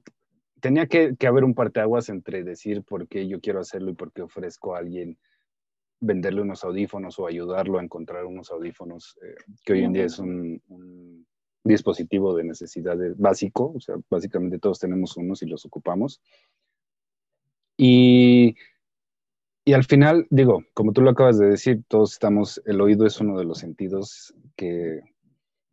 tenía 0.60 0.86
que, 0.86 1.16
que, 1.16 1.26
haber 1.26 1.42
un 1.42 1.54
parteaguas 1.54 2.08
entre 2.10 2.44
decir 2.44 2.84
por 2.84 3.08
qué 3.08 3.26
yo 3.26 3.40
quiero 3.40 3.60
hacerlo 3.60 3.90
y 3.90 3.94
por 3.94 4.12
qué 4.12 4.22
ofrezco 4.22 4.74
a 4.74 4.78
alguien 4.78 5.18
venderle 6.00 6.42
unos 6.42 6.62
audífonos 6.62 7.18
o 7.18 7.26
ayudarlo 7.26 7.78
a 7.78 7.82
encontrar 7.82 8.24
unos 8.24 8.52
audífonos, 8.52 9.18
eh, 9.20 9.34
que 9.64 9.72
hoy 9.72 9.82
en 9.82 9.92
día 9.92 10.04
es 10.04 10.20
un, 10.20 10.62
un 10.68 11.26
dispositivo 11.64 12.36
de 12.36 12.44
necesidad 12.44 12.96
básico, 13.16 13.72
o 13.76 13.80
sea, 13.80 13.96
básicamente 14.08 14.58
todos 14.58 14.78
tenemos 14.78 15.16
unos 15.16 15.42
y 15.42 15.46
los 15.46 15.64
ocupamos. 15.64 16.20
Y, 17.80 18.56
y 19.64 19.72
al 19.72 19.84
final, 19.84 20.26
digo, 20.30 20.64
como 20.74 20.92
tú 20.92 21.00
lo 21.00 21.10
acabas 21.10 21.38
de 21.38 21.46
decir, 21.46 21.84
todos 21.86 22.12
estamos, 22.12 22.60
el 22.66 22.80
oído 22.80 23.06
es 23.06 23.20
uno 23.20 23.38
de 23.38 23.44
los 23.44 23.58
sentidos 23.58 24.34
que, 24.56 25.00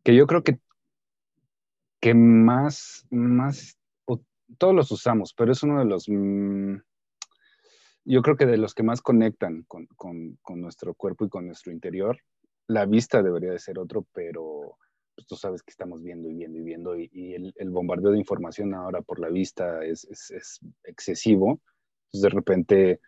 que 0.03 0.15
yo 0.15 0.27
creo 0.27 0.43
que, 0.43 0.59
que 1.99 2.13
más, 2.13 3.07
más, 3.09 3.77
todos 4.59 4.75
los 4.75 4.91
usamos, 4.91 5.33
pero 5.33 5.51
es 5.51 5.63
uno 5.63 5.79
de 5.79 5.85
los, 5.85 6.07
mm, 6.07 6.75
yo 8.05 8.21
creo 8.21 8.37
que 8.37 8.45
de 8.45 8.57
los 8.57 8.75
que 8.75 8.83
más 8.83 9.01
conectan 9.01 9.63
con, 9.63 9.87
con, 9.95 10.37
con, 10.43 10.61
nuestro 10.61 10.93
cuerpo 10.93 11.25
y 11.25 11.29
con 11.29 11.47
nuestro 11.47 11.71
interior. 11.71 12.19
La 12.67 12.85
vista 12.85 13.23
debería 13.23 13.51
de 13.51 13.59
ser 13.59 13.79
otro, 13.79 14.05
pero 14.13 14.77
pues, 15.15 15.25
tú 15.25 15.35
sabes 15.35 15.63
que 15.63 15.71
estamos 15.71 16.03
viendo 16.03 16.29
y 16.29 16.35
viendo 16.35 16.59
y 16.59 16.61
viendo 16.61 16.95
y, 16.95 17.33
el, 17.33 17.51
el, 17.55 17.69
bombardeo 17.71 18.11
de 18.11 18.19
información 18.19 18.75
ahora 18.75 19.01
por 19.01 19.19
la 19.19 19.29
vista 19.29 19.83
es, 19.83 20.05
es, 20.05 20.29
es 20.29 20.59
excesivo. 20.83 21.61
Entonces 22.15 22.21
de 22.21 22.29
repente 22.29 22.99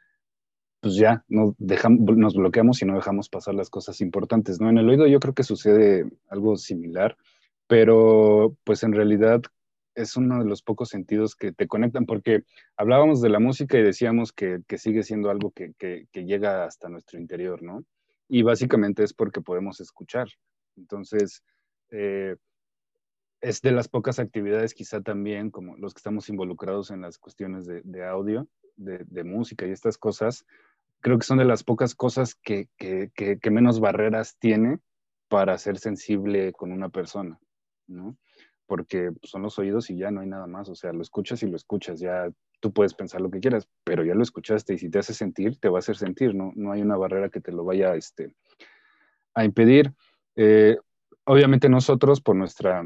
pues 0.80 0.96
ya 0.96 1.24
nos, 1.28 1.56
dejamos, 1.58 2.18
nos 2.18 2.36
bloqueamos 2.36 2.82
y 2.82 2.86
no 2.86 2.96
dejamos 2.96 3.30
pasar 3.30 3.56
las 3.56 3.70
cosas 3.70 4.00
importantes, 4.02 4.62
¿no? 4.62 4.70
En 4.70 4.78
el 4.78 4.90
oído 4.90 5.08
yo 5.08 5.20
creo 5.20 5.34
que 5.34 5.44
sucede 5.44 6.06
algo 6.30 6.56
similar, 6.56 7.18
pero 7.68 8.56
pues 8.64 8.84
en 8.84 8.94
realidad 8.94 9.42
es 9.96 10.16
uno 10.16 10.40
de 10.40 10.46
los 10.46 10.62
pocos 10.62 10.90
sentidos 10.90 11.36
que 11.36 11.52
te 11.52 11.68
conectan, 11.68 12.06
porque 12.06 12.44
hablábamos 12.76 13.20
de 13.22 13.30
la 13.30 13.40
música 13.40 13.80
y 13.80 13.84
decíamos 13.84 14.32
que, 14.32 14.62
sigue 14.78 15.02
siendo 15.02 15.32
algo 15.32 15.52
que, 15.52 15.74
llega 16.14 16.66
hasta 16.66 16.90
nuestro 16.90 17.20
interior, 17.20 17.64
¿no? 17.64 17.84
Y 18.30 18.44
básicamente 18.44 19.04
es 19.04 19.14
porque 19.14 19.42
podemos 19.42 19.80
escuchar. 19.80 20.28
Entonces, 20.76 21.44
eh, 21.90 22.36
es 23.42 23.62
de 23.62 23.72
las 23.72 23.88
pocas 23.88 24.20
actividades 24.20 24.76
quizá 24.76 25.02
también, 25.02 25.50
como 25.50 25.76
los 25.78 25.96
que 25.96 26.00
estamos 26.00 26.30
involucrados 26.30 26.92
en 26.92 27.02
las 27.02 27.18
cuestiones 27.18 27.66
de, 27.66 28.06
audio, 28.06 28.48
de, 28.78 29.24
música 29.24 29.66
y 29.66 29.72
estas 29.72 29.98
cosas, 29.98 30.46
creo 31.02 31.18
que 31.18 31.26
son 31.26 31.40
de 31.40 31.46
las 31.46 31.64
pocas 31.64 31.96
cosas 31.96 32.36
que, 32.36 32.70
menos 33.52 33.80
barreras 33.80 34.38
tiene 34.40 34.80
para 35.28 35.58
ser 35.58 35.78
sensible 35.78 36.54
con 36.54 36.72
una 36.72 36.90
persona, 36.90 37.40
¿no? 37.88 38.18
Porque 38.66 39.12
son 39.24 39.42
los 39.42 39.60
oídos 39.60 39.90
y 39.90 39.98
ya 39.98 40.12
no 40.12 40.22
hay 40.22 40.28
nada 40.28 40.48
más, 40.48 40.70
o 40.70 40.76
sea, 40.76 40.94
lo 40.94 41.02
escuchas 41.02 41.44
y 41.44 41.48
lo 41.48 41.56
escuchas, 41.56 42.00
ya 42.00 42.30
tú 42.60 42.74
puedes 42.74 42.94
pensar 42.94 43.22
lo 43.22 43.30
que 43.30 43.40
quieras, 43.40 43.68
pero 43.84 44.04
ya 44.04 44.16
lo 44.16 44.24
escuchaste 44.24 44.74
y 44.74 44.78
si 44.78 44.90
te 44.90 45.00
hace 45.00 45.14
sentir, 45.14 45.58
te 45.60 45.70
va 45.70 45.78
a 45.78 45.80
hacer 45.80 45.98
sentir, 45.98 46.34
¿no? 46.34 46.52
No 46.56 46.72
hay 46.72 46.82
una 46.82 46.98
barrera 46.98 47.30
que 47.30 47.42
te 47.42 47.52
lo 47.52 47.64
vaya 47.64 47.96
este, 47.96 48.34
a 49.34 49.44
impedir. 49.46 49.94
Eh, 50.36 50.78
obviamente 51.26 51.70
nosotros, 51.70 52.22
por 52.22 52.36
nuestra 52.36 52.84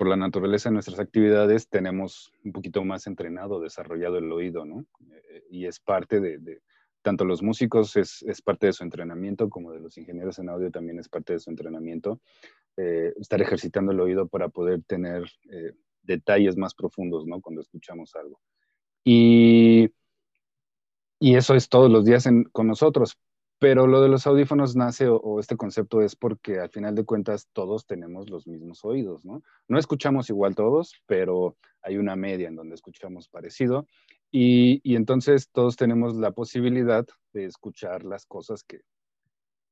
por 0.00 0.08
la 0.08 0.16
naturaleza 0.16 0.70
de 0.70 0.72
nuestras 0.72 0.98
actividades, 0.98 1.68
tenemos 1.68 2.32
un 2.42 2.52
poquito 2.52 2.82
más 2.84 3.06
entrenado, 3.06 3.60
desarrollado 3.60 4.16
el 4.16 4.32
oído, 4.32 4.64
¿no? 4.64 4.86
Eh, 5.12 5.42
y 5.50 5.66
es 5.66 5.78
parte 5.78 6.20
de, 6.20 6.62
tanto 7.02 7.26
los 7.26 7.42
músicos 7.42 7.94
es, 7.96 8.24
parte 8.42 8.68
de 8.68 8.72
su 8.72 8.82
entrenamiento, 8.82 9.50
como 9.50 9.72
de 9.72 9.80
los 9.80 9.98
ingenieros 9.98 10.38
en 10.38 10.48
audio 10.48 10.70
también 10.70 10.98
es 10.98 11.10
parte 11.10 11.34
de 11.34 11.38
su 11.38 11.50
entrenamiento, 11.50 12.18
eh, 12.78 13.12
estar 13.20 13.42
ejercitando 13.42 13.92
el 13.92 14.00
oído 14.00 14.26
para 14.26 14.48
poder 14.48 14.82
tener 14.84 15.30
eh, 15.50 15.74
detalles 16.02 16.56
más 16.56 16.72
profundos, 16.72 17.26
¿no? 17.26 17.42
Cuando 17.42 17.60
escuchamos 17.60 18.16
algo. 18.16 18.40
Y, 19.04 19.90
y 21.18 21.34
eso 21.34 21.54
es 21.54 21.68
todos 21.68 21.90
los 21.90 22.06
días 22.06 22.26
con 22.52 22.66
nosotros. 22.66 23.18
Pero 23.60 23.86
lo 23.86 24.00
de 24.00 24.08
los 24.08 24.26
audífonos 24.26 24.74
nace 24.74 25.06
o, 25.06 25.38
este 25.38 25.54
concepto 25.54 26.00
es 26.00 26.16
porque 26.16 26.58
al 26.58 26.70
final 26.70 26.94
de 26.94 27.04
cuentas 27.04 27.46
todos 27.52 27.84
tenemos 27.84 28.30
los 28.30 28.46
mismos 28.46 28.82
oídos, 28.86 29.22
¿no? 29.26 29.42
No 29.68 29.78
escuchamos 29.78 30.30
igual 30.30 30.54
todos, 30.54 30.94
pero 31.04 31.58
hay 31.82 31.98
una 31.98 32.16
media 32.16 32.48
en 32.48 32.56
donde 32.56 32.74
escuchamos 32.74 33.28
parecido 33.28 33.86
y, 34.32 34.80
entonces 34.96 35.50
todos 35.52 35.76
tenemos 35.76 36.16
la 36.16 36.30
posibilidad 36.30 37.06
de 37.34 37.44
escuchar 37.44 38.02
las 38.04 38.24
cosas 38.24 38.64
que, 38.64 38.80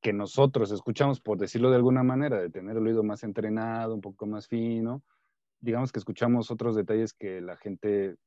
que 0.01 0.13
nosotros 0.13 0.71
escuchamos, 0.71 1.19
por 1.19 1.39
decirlo 1.39 1.71
de 1.71 1.77
alguna 1.77 2.03
manera, 2.03 2.39
de 2.39 2.51
tener 2.51 2.77
el 2.77 2.85
oído 2.85 3.01
más 3.01 3.23
entrenado, 3.23 3.95
un 3.95 4.01
poco 4.01 4.27
más 4.27 4.47
fino. 4.47 5.01
Digamos 5.61 5.91
que 5.91 5.97
escuchamos 5.97 6.51
otros 6.51 6.75
detalles 6.75 7.13
que 7.13 7.41
la 7.41 7.57
gente 7.57 8.17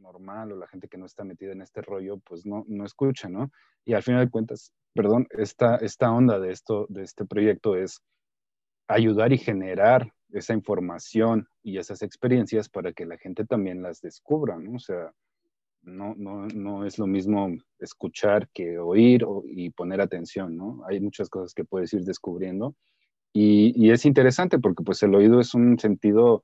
normal 0.00 0.52
o 0.52 0.56
la 0.56 0.66
gente 0.66 0.88
que 0.88 0.98
no 0.98 1.06
está 1.06 1.24
metida 1.24 1.52
en 1.52 1.62
este 1.62 1.82
rollo, 1.82 2.18
pues 2.18 2.46
no, 2.46 2.64
no 2.68 2.84
escucha, 2.84 3.28
¿no? 3.28 3.50
Y 3.84 3.94
al 3.94 4.02
final 4.02 4.24
de 4.24 4.30
cuentas, 4.30 4.72
perdón, 4.94 5.26
esta, 5.30 5.76
esta 5.76 6.10
onda 6.10 6.38
de, 6.38 6.52
esto, 6.52 6.86
de 6.88 7.02
este 7.02 7.24
proyecto 7.24 7.76
es 7.76 8.02
ayudar 8.88 9.32
y 9.32 9.38
generar 9.38 10.12
esa 10.32 10.54
información 10.54 11.48
y 11.62 11.78
esas 11.78 12.02
experiencias 12.02 12.68
para 12.68 12.92
que 12.92 13.06
la 13.06 13.18
gente 13.18 13.44
también 13.44 13.82
las 13.82 14.00
descubra, 14.00 14.58
¿no? 14.58 14.76
O 14.76 14.78
sea, 14.78 15.12
no, 15.82 16.14
no, 16.16 16.46
no 16.46 16.84
es 16.84 16.98
lo 16.98 17.06
mismo 17.06 17.48
escuchar 17.78 18.48
que 18.50 18.78
oír 18.78 19.24
y 19.46 19.70
poner 19.70 20.00
atención, 20.00 20.56
¿no? 20.56 20.82
Hay 20.86 21.00
muchas 21.00 21.28
cosas 21.28 21.54
que 21.54 21.64
puedes 21.64 21.92
ir 21.92 22.04
descubriendo 22.04 22.74
y, 23.32 23.72
y, 23.76 23.90
es 23.90 24.04
interesante 24.04 24.58
porque 24.58 24.82
pues 24.82 25.02
el 25.04 25.14
oído 25.14 25.40
es 25.40 25.54
un 25.54 25.78
sentido 25.78 26.42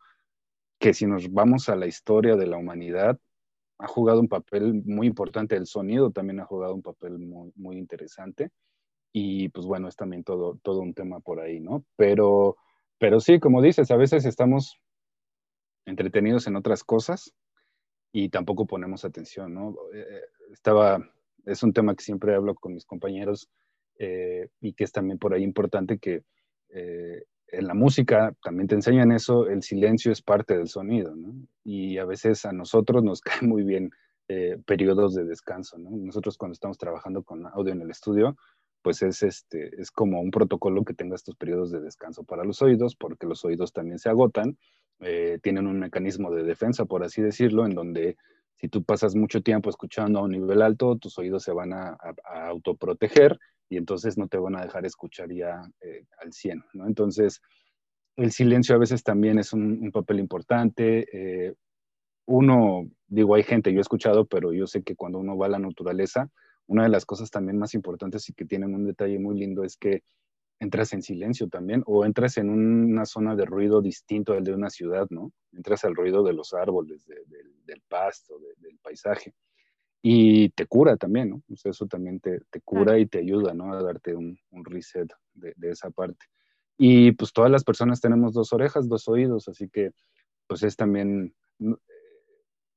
que 0.79 0.95
si 0.95 1.07
nos 1.07 1.33
vamos 1.33 1.69
a 1.69 1.77
la 1.77 1.87
historia 1.87 2.37
de 2.37 2.47
la 2.47 2.59
humanidad, 2.59 3.19
ha 3.79 3.87
jugado 3.87 4.21
un 4.21 4.29
papel 4.29 4.83
muy 4.85 5.07
importante, 5.07 5.57
el 5.57 5.67
sonido 5.67 6.11
también 6.11 6.41
ha 6.41 6.47
jugado 6.47 6.75
un 6.75 6.83
papel 6.83 7.19
muy, 7.19 7.53
muy 7.57 7.77
interesante 7.77 8.51
y 9.13 9.49
pues 9.49 9.67
bueno, 9.67 9.89
es 9.89 9.97
también 9.97 10.25
todo, 10.25 10.59
todo 10.63 10.81
un 10.81 10.95
tema 10.95 11.21
por 11.21 11.41
ahí, 11.41 11.61
¿no? 11.61 11.85
Pero, 11.97 12.57
pero 12.99 13.21
sí, 13.21 13.41
como 13.41 13.63
dices, 13.63 13.91
a 13.91 13.97
veces 13.97 14.25
estamos 14.27 14.79
entretenidos 15.87 16.47
en 16.47 16.57
otras 16.57 16.85
cosas 16.85 17.33
y 18.13 18.29
tampoco 18.29 18.67
ponemos 18.67 19.05
atención, 19.05 19.55
¿no? 19.55 19.75
Eh, 19.95 20.21
estaba, 20.53 20.99
es 21.45 21.63
un 21.63 21.73
tema 21.73 21.95
que 21.95 22.05
siempre 22.05 22.35
hablo 22.35 22.55
con 22.55 22.75
mis 22.75 22.85
compañeros 22.85 23.49
eh, 23.99 24.49
y 24.61 24.75
que 24.75 24.85
es 24.85 24.93
también 24.93 25.19
por 25.19 25.33
ahí 25.33 25.43
importante 25.43 25.99
que 25.99 26.25
eh, 26.71 27.25
en 27.49 27.67
la 27.67 27.75
música 27.75 28.35
también 28.43 28.69
te 28.69 28.75
enseñan 28.75 29.13
eso, 29.13 29.47
el 29.47 29.63
silencio 29.63 30.13
es 30.13 30.23
parte 30.23 30.57
del 30.57 30.69
sonido, 30.69 31.15
¿no? 31.15 31.35
Y 31.65 31.99
a 31.99 32.05
veces 32.05 32.45
a 32.45 32.53
nosotros 32.53 33.03
nos 33.03 33.21
cae 33.23 33.43
muy 33.43 33.63
bien 33.63 33.91
periodos 34.67 35.15
de 35.15 35.25
descanso, 35.25 35.79
¿no? 35.79 35.91
Nosotros 35.91 36.37
cuando 36.37 36.55
estamos 36.55 36.79
trabajando 36.79 37.23
con 37.23 37.47
audio 37.47 37.73
en 37.73 37.83
el 37.83 37.91
estudio, 37.91 38.37
pues 38.87 39.03
es, 39.03 39.25
este, 39.25 39.81
es 39.81 39.91
como 39.91 40.21
un 40.21 40.31
protocolo 40.31 40.85
que 40.85 40.95
tenga 40.95 41.17
estos 41.17 41.35
periodos 41.35 41.73
de 41.73 41.81
descanso 41.81 42.23
para 42.23 42.45
los 42.45 42.63
oídos, 42.63 42.95
porque 42.95 43.27
los 43.27 43.45
oídos 43.45 43.73
también 43.73 43.99
se 43.99 44.09
agotan, 44.09 44.57
eh, 45.01 45.41
tienen 45.43 45.67
un 45.67 45.81
mecanismo 45.81 46.31
de 46.31 46.45
defensa, 46.45 46.85
por 46.85 47.03
así 47.03 47.21
decirlo, 47.21 47.67
en 47.67 47.75
donde 47.75 48.17
si 48.57 48.69
tú 48.69 48.83
pasas 48.83 49.15
mucho 49.15 49.43
tiempo 49.43 49.71
escuchando 49.71 50.19
a 50.19 50.23
un 50.23 50.33
nivel 50.33 50.63
alto, 50.63 50.97
tus 50.97 51.19
oídos 51.19 51.43
se 51.43 51.53
van 51.53 51.73
a, 51.73 51.97
autoproteger 52.25 53.39
y 53.69 53.77
entonces 53.77 54.17
no 54.17 54.29
te 54.29 54.39
van 54.39 54.57
a 54.57 54.63
dejar 54.63 54.87
escuchar 54.87 55.33
ya 55.33 55.63
eh, 55.81 56.05
al 56.23 56.33
100, 56.33 56.65
¿no? 56.75 56.87
Entonces, 56.87 57.43
el 58.17 58.33
silencio 58.33 58.75
a 58.75 58.79
veces 58.79 59.03
también 59.03 59.39
es 59.39 59.53
un, 59.53 59.91
papel 59.93 60.21
importante. 60.21 61.07
Eh, 61.13 61.55
uno, 62.27 62.89
digo, 63.07 63.35
hay 63.35 63.43
gente, 63.43 63.73
yo 63.73 63.79
he 63.79 63.83
escuchado, 63.83 64.25
pero 64.25 64.53
yo 64.53 64.67
sé 64.67 64.83
que 64.83 64.97
cuando 64.97 65.19
uno 65.19 65.37
va 65.37 65.47
a 65.47 65.51
la 65.51 65.59
naturaleza, 65.59 66.31
una 66.67 66.85
de 66.85 66.89
las 66.89 67.05
cosas 67.05 67.31
también 67.31 67.59
más 67.59 67.75
importantes 67.75 68.29
y 68.29 68.33
que 68.33 68.45
tienen 68.45 68.75
un 68.75 68.87
detalle 68.87 69.19
muy 69.19 69.39
lindo 69.39 69.65
es 69.65 69.77
que 69.77 70.03
entras 70.59 70.93
en 70.93 71.03
silencio 71.03 71.49
también 71.49 71.83
o 71.87 72.05
entras 72.05 72.39
en 72.39 72.51
una 72.51 73.05
zona 73.05 73.37
de 73.37 73.45
ruido 73.45 73.83
distinto 73.83 74.33
al 74.33 74.45
de 74.45 74.55
una 74.55 74.71
ciudad, 74.71 75.07
¿no? 75.11 75.33
Entras 75.53 75.85
al 75.85 75.95
ruido 75.95 76.23
de 76.23 76.33
los 76.33 76.55
árboles, 76.55 77.07
del 77.07 77.83
pasto, 77.89 78.39
del 78.59 78.79
paisaje. 78.79 79.35
Y 80.03 80.51
te 80.51 80.67
cura 80.67 80.97
también, 80.97 81.31
¿no? 81.31 81.43
O 81.53 81.57
sea, 81.57 81.71
eso 81.71 81.87
también 81.87 82.21
te, 82.21 82.41
cura 82.65 82.99
y 82.99 83.07
te 83.07 83.19
ayuda, 83.19 83.55
¿no? 83.55 83.73
A 83.73 83.83
darte 83.83 84.15
un, 84.15 84.39
un 84.51 84.65
reset 84.65 85.11
de, 85.35 85.55
esa 85.71 85.91
parte. 85.91 86.27
Y 86.79 87.13
pues 87.13 87.33
todas 87.33 87.51
las 87.51 87.65
personas 87.65 88.01
tenemos 88.01 88.33
dos 88.33 88.53
orejas, 88.53 88.89
dos 88.89 89.09
oídos, 89.09 89.49
así 89.49 89.69
que 89.69 89.93
pues 90.47 90.63
es 90.63 90.77
también 90.77 91.35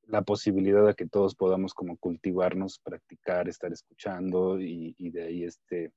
la 0.07 0.23
posibilidad 0.23 0.85
de 0.85 0.95
que 0.95 1.07
todos 1.07 1.35
podamos 1.35 1.73
como 1.73 1.97
cultivarnos, 1.97 2.79
practicar, 2.79 3.47
estar 3.47 3.71
escuchando 3.71 4.59
y, 4.59 4.95
de 4.97 5.21
ahí 5.21 5.43
este, 5.43 5.91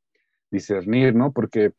discernir, 0.52 1.14
¿no? 1.14 1.32
Porque 1.32 1.72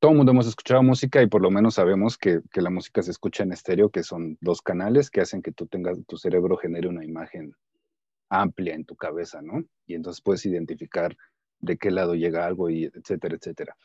todo 0.00 0.10
el 0.10 0.16
mundo 0.16 0.32
hemos 0.32 0.48
escuchado 0.48 0.82
música 0.82 1.22
y 1.22 1.28
por 1.28 1.40
lo 1.40 1.50
menos 1.50 1.74
sabemos 1.74 2.18
que, 2.18 2.40
la 2.54 2.70
música 2.70 3.02
se 3.02 3.12
escucha 3.12 3.44
en 3.44 3.52
estéreo, 3.52 3.90
que 3.90 4.02
son 4.02 4.36
dos 4.40 4.60
canales 4.60 5.10
que 5.10 5.20
hacen 5.20 5.42
que 5.42 5.52
tú 5.52 5.66
tengas, 5.66 5.98
tu 6.06 6.16
cerebro 6.16 6.56
genere 6.56 6.88
una 6.88 7.04
imagen 7.04 7.54
amplia 8.28 8.74
en 8.74 8.84
tu 8.84 8.96
cabeza, 8.96 9.40
¿no? 9.42 9.62
Y 9.86 9.94
entonces 9.94 10.20
puedes 10.20 10.44
identificar 10.46 11.16
de 11.60 11.76
qué 11.76 11.90
lado 11.90 12.14
llega 12.14 12.46
algo 12.46 12.68
y 12.70 12.84
etcétera, 12.84 13.36
etcétera. 13.36 13.76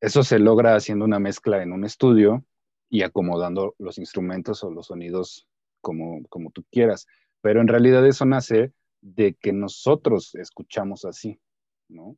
Eso 0.00 0.22
se 0.22 0.38
logra 0.38 0.76
haciendo 0.76 1.04
una 1.04 1.18
mezcla 1.18 1.62
en 1.62 1.72
un 1.72 1.84
estudio 1.84 2.44
y 2.88 3.02
acomodando 3.02 3.74
los 3.78 3.98
instrumentos 3.98 4.62
o 4.64 4.70
los 4.70 4.86
sonidos 4.86 5.48
como, 5.80 6.22
como 6.28 6.50
tú 6.50 6.64
quieras, 6.70 7.06
pero 7.40 7.60
en 7.60 7.68
realidad 7.68 8.06
eso 8.06 8.24
nace 8.24 8.72
de 9.00 9.34
que 9.34 9.52
nosotros 9.52 10.34
escuchamos 10.34 11.04
así, 11.04 11.40
¿no? 11.88 12.16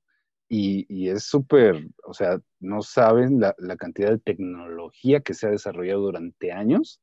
Y, 0.49 1.09
es 1.09 1.25
súper, 1.25 1.89
o 2.05 2.15
sea, 2.15 2.39
no 2.61 2.83
saben 2.83 3.41
la, 3.41 3.55
cantidad 3.77 4.11
de 4.11 4.19
tecnología 4.19 5.21
que 5.21 5.35
se 5.35 5.47
ha 5.47 5.51
desarrollado 5.51 6.03
durante 6.03 6.53
años 6.53 7.01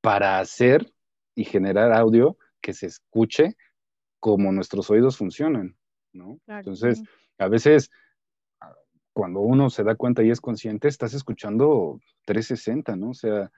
para 0.00 0.38
hacer 0.38 0.92
y 1.34 1.44
generar 1.44 1.92
audio 1.92 2.36
que 2.60 2.74
se 2.74 2.86
escuche 2.86 3.56
como 4.20 4.52
nuestros 4.52 4.90
oídos 4.90 5.16
funcionan, 5.16 5.76
¿no? 6.12 6.38
Entonces, 6.46 7.02
a 7.38 7.48
veces 7.48 7.90
cuando 9.12 9.40
uno 9.40 9.70
se 9.70 9.84
da 9.84 9.94
cuenta 9.94 10.22
y 10.22 10.30
es 10.30 10.40
consciente, 10.40 10.88
estás 10.88 11.14
escuchando 11.14 12.00
360, 12.24 12.96
¿no? 12.96 13.10
O 13.10 13.14
sea, 13.14 13.50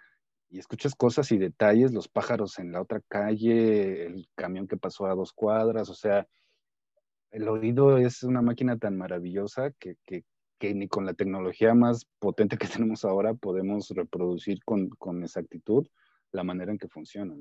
y 0.51 0.59
escuchas 0.59 0.95
cosas 0.95 1.31
y 1.33 1.39
detalles, 1.39 1.93
los 1.93 2.09
pájaros 2.09 2.59
en 2.59 2.73
la 2.73 2.81
otra 2.81 3.01
calle, 3.09 4.07
el 4.07 4.29
camión 4.35 4.67
que 4.67 4.77
pasó 4.77 5.07
a 5.07 5.15
dos 5.15 5.33
cuadras, 5.33 5.89
o 5.89 5.95
sea, 5.95 6.27
el 7.35 7.49
oído 7.49 7.99
es 7.99 8.23
una 8.23 8.43
máquina 8.43 8.79
tan 8.79 8.97
maravillosa 8.97 9.73
que, 9.73 9.97
ni 10.61 10.89
con 10.89 11.05
la 11.05 11.15
tecnología 11.15 11.75
más 11.75 12.07
potente 12.21 12.57
que 12.57 12.69
tenemos 12.79 13.05
ahora 13.05 13.35
podemos 13.35 13.91
reproducir 13.91 14.65
con, 14.65 14.89
con 14.91 15.23
exactitud 15.23 15.87
la 16.33 16.45
manera 16.45 16.73
en 16.73 16.79
que 16.79 16.89
funciona. 16.89 17.35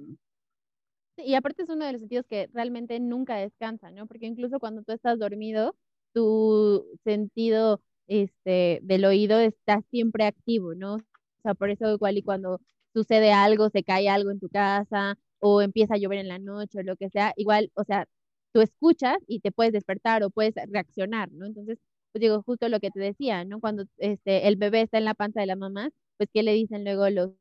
Y 1.17 1.35
aparte 1.35 1.63
es 1.63 1.69
uno 1.69 1.85
de 1.85 1.93
los 1.93 2.01
sentidos 2.01 2.25
que 2.27 2.49
realmente 2.53 2.99
nunca 2.99 3.37
descansa, 3.37 3.91
¿no? 3.91 4.07
Porque 4.07 4.25
incluso 4.25 4.59
cuando 4.59 4.81
tú 4.81 4.93
estás 4.93 5.19
dormido, 5.19 5.75
tu 6.11 6.85
sentido 7.03 7.79
este, 8.07 8.79
del 8.81 9.05
oído 9.05 9.39
está 9.39 9.81
siempre 9.91 10.25
activo, 10.25 10.73
¿no? 10.73 10.95
O 10.95 11.41
sea, 11.43 11.53
por 11.53 11.69
eso 11.69 11.93
igual 11.93 12.17
y 12.17 12.23
cuando 12.23 12.61
sucede 12.93 13.31
algo, 13.31 13.69
se 13.69 13.83
cae 13.83 14.09
algo 14.09 14.31
en 14.31 14.39
tu 14.39 14.49
casa 14.49 15.19
o 15.39 15.61
empieza 15.61 15.95
a 15.95 15.97
llover 15.97 16.17
en 16.17 16.29
la 16.29 16.39
noche 16.39 16.79
o 16.79 16.83
lo 16.83 16.95
que 16.95 17.09
sea, 17.09 17.33
igual, 17.37 17.71
o 17.75 17.83
sea, 17.83 18.07
tú 18.53 18.61
escuchas 18.61 19.17
y 19.27 19.39
te 19.39 19.51
puedes 19.51 19.73
despertar 19.73 20.23
o 20.23 20.29
puedes 20.29 20.53
reaccionar, 20.69 21.31
¿no? 21.31 21.45
Entonces, 21.45 21.79
pues 22.11 22.21
digo, 22.21 22.43
justo 22.43 22.69
lo 22.69 22.79
que 22.79 22.91
te 22.91 22.99
decía, 22.99 23.43
¿no? 23.43 23.59
Cuando 23.59 23.85
este, 23.97 24.47
el 24.47 24.55
bebé 24.55 24.81
está 24.81 24.99
en 24.99 25.05
la 25.05 25.15
panza 25.15 25.41
de 25.41 25.47
la 25.47 25.55
mamá, 25.55 25.89
pues, 26.17 26.29
¿qué 26.31 26.43
le 26.43 26.53
dicen 26.53 26.83
luego 26.83 27.09
los, 27.09 27.31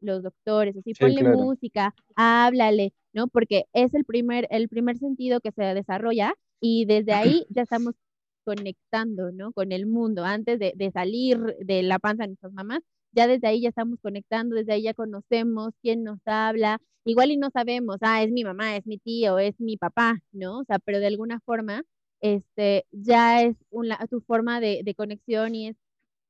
los 0.00 0.22
doctores? 0.22 0.76
Así, 0.76 0.94
ponle 0.94 1.24
música, 1.24 1.94
háblale, 2.14 2.94
¿no? 3.12 3.28
Porque 3.28 3.64
es 3.72 3.92
el 3.94 4.04
primer, 4.04 4.46
el 4.50 4.68
primer 4.68 4.98
sentido 4.98 5.40
que 5.40 5.52
se 5.52 5.62
desarrolla 5.62 6.34
y 6.60 6.84
desde 6.86 7.12
ahí 7.12 7.46
ya 7.50 7.62
estamos 7.62 7.94
conectando, 8.44 9.32
¿no? 9.32 9.52
Con 9.52 9.72
el 9.72 9.86
mundo. 9.86 10.24
Antes 10.24 10.58
de, 10.58 10.72
de, 10.76 10.90
salir 10.92 11.38
de 11.60 11.82
la 11.82 11.98
panza 11.98 12.22
de 12.24 12.28
nuestras 12.28 12.52
mamás, 12.52 12.80
ya 13.12 13.26
desde 13.26 13.48
ahí 13.48 13.62
ya 13.62 13.70
estamos 13.70 13.98
conectando, 14.00 14.56
desde 14.56 14.72
ahí 14.74 14.82
ya 14.82 14.94
conocemos 14.94 15.72
quién 15.82 16.04
nos 16.04 16.18
habla. 16.26 16.80
Igual 17.04 17.30
y 17.30 17.36
no 17.36 17.50
sabemos, 17.50 17.98
ah, 18.02 18.22
es 18.22 18.30
mi 18.32 18.44
mamá, 18.44 18.76
es 18.76 18.86
mi 18.86 18.98
tío, 18.98 19.38
es 19.38 19.58
mi 19.60 19.76
papá, 19.76 20.18
¿no? 20.32 20.60
O 20.60 20.64
sea, 20.64 20.78
pero 20.78 21.00
de 21.00 21.06
alguna 21.06 21.40
forma, 21.40 21.82
este, 22.20 22.86
ya 22.92 23.42
es 23.42 23.56
una, 23.70 23.98
tu 24.08 24.20
forma 24.20 24.60
de, 24.60 24.82
de 24.84 24.94
conexión 24.94 25.54
y 25.54 25.68
es, 25.68 25.76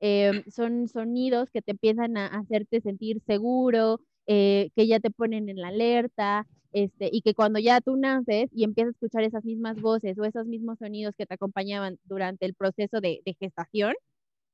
eh, 0.01 0.45
son 0.51 0.89
sonidos 0.89 1.51
que 1.51 1.63
te 1.63 1.73
empiezan 1.73 2.17
a 2.17 2.27
hacerte 2.29 2.81
sentir 2.81 3.21
seguro, 3.27 4.01
eh, 4.27 4.71
que 4.77 4.87
ya 4.87 5.01
te 5.01 5.11
ponen 5.11 5.49
en 5.49 5.57
la 5.57 5.69
alerta, 5.69 6.47
este, 6.73 7.11
y 7.13 7.23
que 7.23 7.35
cuando 7.35 7.59
ya 7.59 7.81
tú 7.81 7.97
naces 7.97 8.49
y 8.53 8.65
empiezas 8.65 8.91
a 8.91 8.97
escuchar 8.97 9.25
esas 9.25 9.45
mismas 9.45 9.81
voces 9.81 10.19
o 10.19 10.25
esos 10.25 10.47
mismos 10.47 10.79
sonidos 10.79 11.15
que 11.17 11.27
te 11.27 11.35
acompañaban 11.35 11.99
durante 12.05 12.47
el 12.47 12.55
proceso 12.55 13.01
de, 13.01 13.23
gestación, 13.41 13.95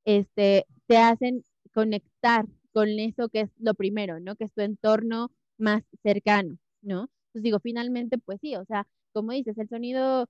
este, 0.04 0.66
te 0.86 0.96
hacen 0.98 1.44
conectar 1.76 2.46
con 2.72 2.88
eso 2.88 3.28
que 3.28 3.42
es 3.42 3.50
lo 3.58 3.74
primero, 3.74 4.18
¿no? 4.18 4.34
Que 4.34 4.44
es 4.44 4.52
tu 4.54 4.62
entorno 4.62 5.30
más 5.58 5.82
cercano, 6.02 6.56
¿no? 6.80 7.10
Entonces 7.26 7.42
digo, 7.42 7.60
finalmente, 7.60 8.16
pues 8.16 8.40
sí, 8.40 8.56
o 8.56 8.64
sea, 8.64 8.86
como 9.12 9.32
dices, 9.32 9.58
el 9.58 9.68
sonido 9.68 10.26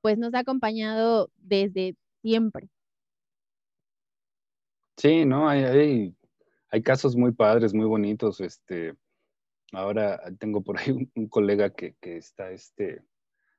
pues 0.00 0.18
nos 0.18 0.34
ha 0.34 0.40
acompañado 0.40 1.30
desde 1.36 1.96
siempre. 2.22 2.68
Sí, 4.96 5.24
¿no? 5.24 5.48
Hay, 5.48 6.14
hay, 6.70 6.82
casos 6.82 7.16
muy 7.16 7.32
padres, 7.32 7.74
muy 7.74 7.86
bonitos, 7.86 8.40
este, 8.40 8.94
Ahora 9.72 10.20
tengo 10.38 10.62
por 10.62 10.78
ahí 10.78 10.92
un, 11.16 11.28
colega 11.28 11.70
que, 11.70 11.96
está 12.02 12.52
este, 12.52 13.02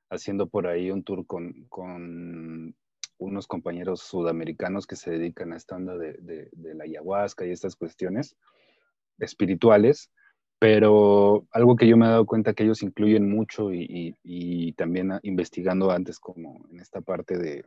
haciendo 0.08 0.48
por 0.48 0.66
ahí 0.66 0.90
un 0.90 1.04
tour 1.04 1.26
con, 1.26 2.74
unos 3.18 3.46
compañeros 3.46 4.00
sudamericanos 4.00 4.86
que 4.86 4.96
se 4.96 5.10
dedican 5.10 5.52
a 5.52 5.56
esta 5.56 5.76
onda 5.76 5.96
de, 5.96 6.50
la 6.52 6.84
ayahuasca 6.84 7.46
y 7.46 7.50
estas 7.50 7.76
cuestiones 7.76 8.36
espirituales, 9.18 10.10
pero 10.58 11.46
algo 11.52 11.76
que 11.76 11.86
yo 11.86 11.96
me 11.96 12.06
he 12.06 12.10
dado 12.10 12.26
cuenta 12.26 12.54
que 12.54 12.64
ellos 12.64 12.82
incluyen 12.82 13.28
mucho 13.30 13.72
y, 13.72 14.72
también 14.76 15.12
investigando 15.22 15.90
antes 15.90 16.18
como 16.18 16.66
en 16.70 16.80
esta 16.80 17.00
parte 17.00 17.38
de, 17.38 17.64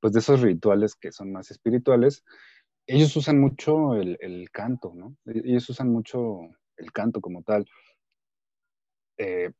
pues 0.00 0.12
de 0.12 0.18
esos 0.20 0.40
rituales 0.40 0.94
que 0.94 1.12
son 1.12 1.32
más 1.32 1.50
espirituales, 1.50 2.24
ellos 2.86 3.14
usan 3.16 3.40
mucho 3.40 3.94
el, 3.94 4.18
el 4.20 4.50
canto, 4.50 4.92
¿no? 4.94 5.16
Ellos 5.26 5.68
usan 5.68 5.90
mucho 5.90 6.40
el 6.76 6.90
canto 6.92 7.20
como 7.20 7.42
tal, 7.42 7.66
eh, 9.22 9.52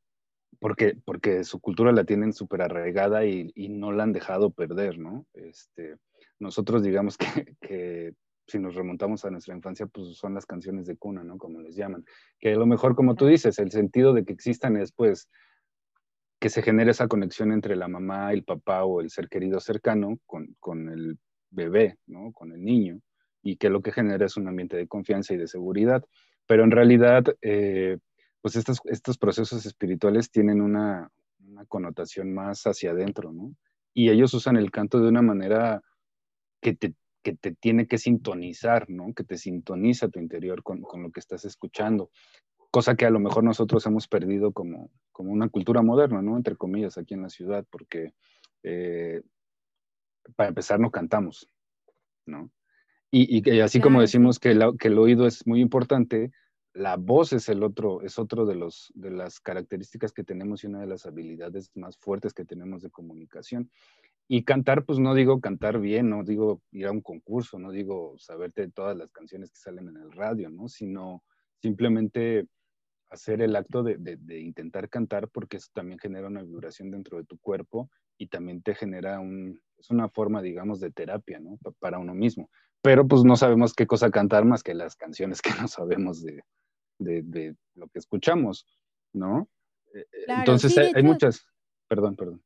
porque, 0.60 0.96
porque 1.04 1.42
su 1.42 1.58
cultura 1.58 1.90
la 1.90 2.04
tienen 2.04 2.32
súper 2.32 2.62
arraigada 2.62 3.24
y, 3.24 3.50
no 3.68 3.92
la 3.92 4.04
han 4.04 4.12
dejado 4.12 4.50
perder, 4.50 4.98
¿no? 4.98 5.26
Este, 5.32 5.96
nosotros 6.38 6.82
digamos 6.82 7.16
que, 7.18 8.14
si 8.46 8.58
nos 8.58 8.74
remontamos 8.74 9.24
a 9.24 9.30
nuestra 9.30 9.54
infancia, 9.54 9.86
pues 9.86 10.16
son 10.16 10.34
las 10.34 10.44
canciones 10.44 10.86
de 10.86 10.96
cuna, 10.96 11.24
¿no? 11.24 11.38
Como 11.38 11.60
les 11.60 11.76
llaman. 11.76 12.04
Que 12.38 12.52
a 12.52 12.56
lo 12.56 12.66
mejor, 12.66 12.94
como 12.94 13.14
tú 13.14 13.26
dices, 13.26 13.58
el 13.58 13.70
sentido 13.70 14.12
de 14.12 14.24
que 14.24 14.32
existan 14.32 14.76
es 14.76 14.92
pues 14.92 15.28
que 16.40 16.50
se 16.50 16.62
genere 16.62 16.90
esa 16.90 17.08
conexión 17.08 17.52
entre 17.52 17.76
la 17.76 17.88
mamá, 17.88 18.32
el 18.32 18.44
papá 18.44 18.84
o 18.84 19.00
el 19.00 19.10
ser 19.10 19.28
querido 19.28 19.60
cercano 19.60 20.18
con, 20.26 20.56
con 20.58 20.88
el 20.88 21.18
bebé, 21.50 21.96
¿no? 22.06 22.32
Con 22.32 22.52
el 22.52 22.64
niño, 22.64 23.00
y 23.42 23.56
que 23.56 23.70
lo 23.70 23.82
que 23.82 23.92
genera 23.92 24.26
es 24.26 24.36
un 24.36 24.48
ambiente 24.48 24.76
de 24.76 24.88
confianza 24.88 25.34
y 25.34 25.36
de 25.36 25.46
seguridad 25.46 26.04
pero 26.50 26.64
en 26.64 26.72
realidad, 26.72 27.26
eh, 27.42 27.98
pues 28.42 28.56
estos, 28.56 28.80
estos 28.84 29.18
procesos 29.18 29.66
espirituales 29.66 30.30
tienen 30.30 30.60
una, 30.60 31.10
connotación 31.68 32.32
más 32.32 32.62
hacia 32.64 32.92
adentro, 32.92 33.32
¿no? 33.32 33.54
Y 33.92 34.08
ellos 34.08 34.32
usan 34.32 34.56
el 34.56 34.70
canto 34.70 34.98
de 34.98 35.08
una 35.08 35.20
manera 35.20 35.82
que 36.62 36.74
te, 36.74 36.94
que 37.22 37.34
te 37.34 37.54
tiene 37.54 37.86
que 37.86 37.98
sintonizar, 37.98 38.88
¿no? 38.88 39.12
Que 39.12 39.24
te 39.24 39.36
sintoniza 39.36 40.08
tu 40.08 40.20
interior 40.20 40.62
con, 40.62 40.80
lo 40.80 41.10
que 41.10 41.20
estás 41.20 41.44
escuchando. 41.44 42.10
Cosa 42.70 42.94
que 42.94 43.04
a 43.04 43.10
lo 43.10 43.20
mejor 43.20 43.44
nosotros 43.44 43.84
hemos 43.84 44.08
perdido 44.08 44.52
como, 44.52 44.90
como 45.12 45.32
una 45.32 45.48
cultura 45.48 45.82
moderna, 45.82 46.22
¿no? 46.22 46.36
Entre 46.36 46.56
comillas, 46.56 46.96
aquí 46.96 47.12
en 47.12 47.22
la 47.22 47.28
ciudad, 47.28 47.66
porque 47.68 48.14
eh, 48.62 49.20
para 50.34 50.48
empezar 50.48 50.80
no 50.80 50.90
cantamos, 50.90 51.46
¿no? 52.24 52.50
Y, 53.12 53.60
así 53.60 53.80
como 53.80 54.00
decimos 54.00 54.38
que, 54.38 54.56
que, 54.78 54.88
el 54.88 54.98
oído 54.98 55.26
es 55.26 55.44
muy 55.46 55.60
importante, 55.60 56.30
la 56.72 56.96
voz 56.96 57.32
es 57.32 57.48
el 57.48 57.62
otro, 57.62 58.02
es 58.02 58.18
otro 58.18 58.46
de, 58.46 58.54
los, 58.54 58.92
de 58.94 59.10
las 59.10 59.40
características 59.40 60.12
que 60.12 60.24
tenemos 60.24 60.62
y 60.62 60.68
una 60.68 60.80
de 60.80 60.86
las 60.86 61.06
habilidades 61.06 61.70
más 61.74 61.96
fuertes 61.98 62.32
que 62.32 62.44
tenemos 62.44 62.82
de 62.82 62.90
comunicación. 62.90 63.70
Y 64.28 64.44
cantar, 64.44 64.84
pues 64.84 65.00
no 65.00 65.14
digo 65.14 65.40
cantar 65.40 65.80
bien, 65.80 66.08
no 66.08 66.22
digo 66.22 66.62
ir 66.70 66.86
a 66.86 66.92
un 66.92 67.00
concurso, 67.00 67.58
no 67.58 67.72
digo 67.72 68.14
saberte 68.18 68.70
todas 68.70 68.96
las 68.96 69.10
canciones 69.10 69.50
que 69.50 69.58
salen 69.58 69.88
en 69.88 69.96
el 69.96 70.12
radio, 70.12 70.50
¿no? 70.50 70.68
Sino 70.68 71.24
simplemente 71.60 72.46
hacer 73.10 73.42
el 73.42 73.56
acto 73.56 73.82
de, 73.82 73.96
de, 73.98 74.40
intentar 74.40 74.88
cantar 74.88 75.28
porque 75.28 75.56
eso 75.56 75.68
también 75.74 75.98
genera 75.98 76.28
una 76.28 76.44
vibración 76.44 76.92
dentro 76.92 77.18
de 77.18 77.24
tu 77.24 77.38
cuerpo 77.38 77.90
y 78.16 78.28
también 78.28 78.62
te 78.62 78.76
genera 78.76 79.18
un, 79.18 79.60
es 79.76 79.90
una 79.90 80.08
forma, 80.08 80.40
digamos, 80.42 80.78
de 80.78 80.92
terapia, 80.92 81.40
¿no? 81.40 81.58
Para 81.80 81.98
uno 81.98 82.14
mismo 82.14 82.48
pero 82.82 83.06
pues 83.06 83.24
no 83.24 83.36
sabemos 83.36 83.74
qué 83.74 83.86
cosa 83.86 84.10
cantar 84.10 84.44
más 84.44 84.62
que 84.62 84.74
las 84.74 84.96
canciones 84.96 85.42
que 85.42 85.50
no 85.60 85.68
sabemos 85.68 86.22
lo 87.00 87.88
que 87.88 87.98
escuchamos, 87.98 88.66
¿no? 89.12 89.48
Eh, 89.94 90.06
eh, 90.12 90.24
entonces 90.28 90.76
hay, 90.78 91.02
muchas, 91.02 91.46
perdón, 91.88 92.16
perdón. 92.16 92.42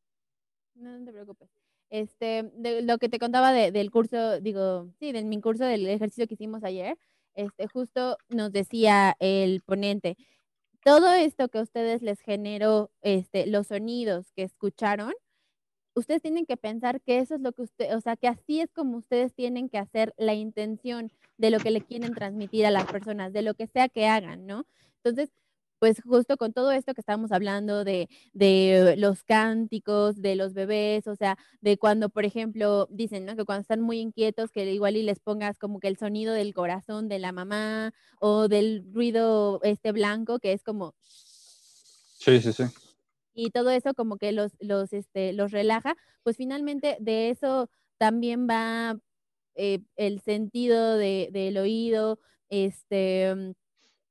No, 0.75 0.99
no 0.99 1.05
te 1.05 1.13
preocupes. 1.13 1.51
Este, 1.91 2.51
de 2.55 2.83
lo 2.83 2.99
que 2.99 3.09
te 3.09 3.19
contaba 3.19 3.53
del 3.53 3.91
curso, 3.91 4.41
digo, 4.41 4.91
sí, 4.99 5.13
de 5.13 5.23
mi 5.23 5.41
curso 5.41 5.65
del 5.65 5.87
ejercicio 5.87 6.27
que 6.27 6.35
hicimos 6.35 6.65
ayer, 6.65 6.97
este, 7.35 7.69
justo 7.69 8.17
nos 8.29 8.53
decía 8.53 9.15
el 9.21 9.61
ponente, 9.61 10.17
todo 10.85 11.13
esto 11.13 11.49
que 11.49 11.59
a 11.59 11.63
ustedes 11.63 12.03
les 12.03 12.21
generó, 12.21 12.91
este, 13.01 13.47
los 13.47 13.69
sonidos 13.69 14.33
que 14.33 14.43
escucharon, 14.43 15.13
ustedes 15.95 16.23
tienen 16.23 16.47
que 16.47 16.57
pensar 16.57 17.01
que 17.01 17.19
eso 17.19 17.37
es 17.37 17.41
lo 17.41 17.53
que 17.53 17.63
usted, 17.63 17.95
o 17.95 18.01
sea, 18.01 18.17
que 18.17 18.29
así 18.29 18.61
es 18.61 18.71
como 18.73 18.99
ustedes 18.99 19.35
tienen 19.35 19.69
que 19.69 19.79
hacer 19.79 20.15
la 20.19 20.35
intención 20.35 21.11
de 21.37 21.51
lo 21.51 21.59
que 21.59 21.71
le 21.71 21.81
quieren 21.81 22.15
transmitir 22.15 22.67
a 22.67 22.71
las 22.71 22.87
personas, 22.87 23.33
de 23.33 23.43
lo 23.43 23.55
que 23.55 23.67
sea 23.67 23.89
que 23.89 24.07
hagan, 24.07 24.47
¿no? 24.47 24.67
Entonces, 25.03 25.31
pues 25.79 26.01
justo 26.03 26.37
con 26.37 26.53
todo 26.53 26.73
esto 26.73 26.95
que 26.95 27.01
estamos 27.01 27.33
hablando 27.33 27.85
de, 27.85 28.09
de, 28.33 28.95
los 28.97 29.23
cánticos, 29.23 30.23
de 30.23 30.37
los 30.37 30.55
bebés, 30.55 31.07
o 31.07 31.17
sea, 31.17 31.37
de 31.61 31.77
cuando, 31.77 32.09
por 32.09 32.25
ejemplo, 32.25 32.87
dicen, 32.91 33.27
¿no? 33.27 33.37
Que 33.37 33.45
cuando 33.45 33.63
están 33.63 33.81
muy 33.81 33.99
inquietos, 33.99 34.51
que 34.51 34.73
igual 34.73 34.97
y 34.97 35.03
les 35.03 35.21
pongas 35.21 35.59
como 35.59 35.81
que 35.81 35.89
el 35.89 35.99
sonido 35.99 36.33
del 36.33 36.55
corazón 36.55 37.09
de 37.09 37.19
la 37.19 37.33
mamá 37.33 37.93
o 38.21 38.49
del 38.49 38.85
ruido 38.93 39.61
este 39.63 39.93
blanco, 39.93 40.39
que 40.39 40.53
es 40.53 40.63
como... 40.63 40.95
Sí, 42.19 42.41
sí, 42.41 42.53
sí 42.53 42.65
y 43.35 43.51
todo 43.51 43.71
eso 43.71 43.95
como 43.95 44.17
que 44.17 44.33
los, 44.33 44.53
los, 44.61 44.93
este, 44.93 45.33
los 45.33 45.51
relaja, 45.51 45.97
pues 46.23 46.37
finalmente 46.37 46.97
de 47.01 47.31
eso 47.31 47.69
también 47.99 48.49
va 48.49 48.99
eh, 49.57 49.81
el 49.97 50.21
sentido 50.21 50.97
de, 50.97 51.29
del 51.33 51.59
oído, 51.59 52.19
este, 52.51 53.55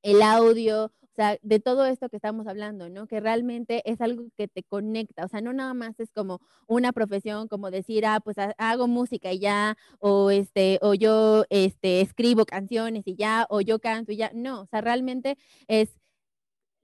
el 0.03 0.21
audio, 0.21 0.85
O 0.85 1.15
sea, 1.15 1.37
de 1.43 1.59
todo 1.59 1.85
esto 1.85 2.09
que 2.09 2.17
estamos 2.17 2.47
hablando, 2.47 2.89
¿no? 2.89 3.07
Que 3.07 3.19
realmente 3.19 3.83
es 3.89 4.01
algo 4.01 4.25
que 4.37 4.47
te 4.47 4.63
conecta, 4.63 5.25
o 5.25 5.27
sea, 5.29 5.41
no 5.41 5.53
nada 5.53 5.73
más 5.75 5.99
es 5.99 6.11
como 6.11 6.41
una 6.67 6.91
profesión, 6.91 7.47
como 7.47 7.71
decir, 7.71 8.05
ah, 8.05 8.19
pues 8.23 8.37
hago 8.57 8.87
música 8.87 9.31
y 9.31 9.39
ya, 9.39 9.77
o 9.99 10.31
este, 10.31 10.79
o 10.81 10.93
yo 10.95 11.45
este, 11.49 12.01
escribo 12.01 12.45
canciones 12.45 13.03
y 13.07 13.15
ya, 13.15 13.45
o 13.49 13.61
yo 13.61 13.79
canto 13.79 14.11
y 14.11 14.17
ya, 14.17 14.31
no, 14.33 14.61
o 14.61 14.65
sea, 14.67 14.81
realmente 14.81 15.37
es 15.67 15.89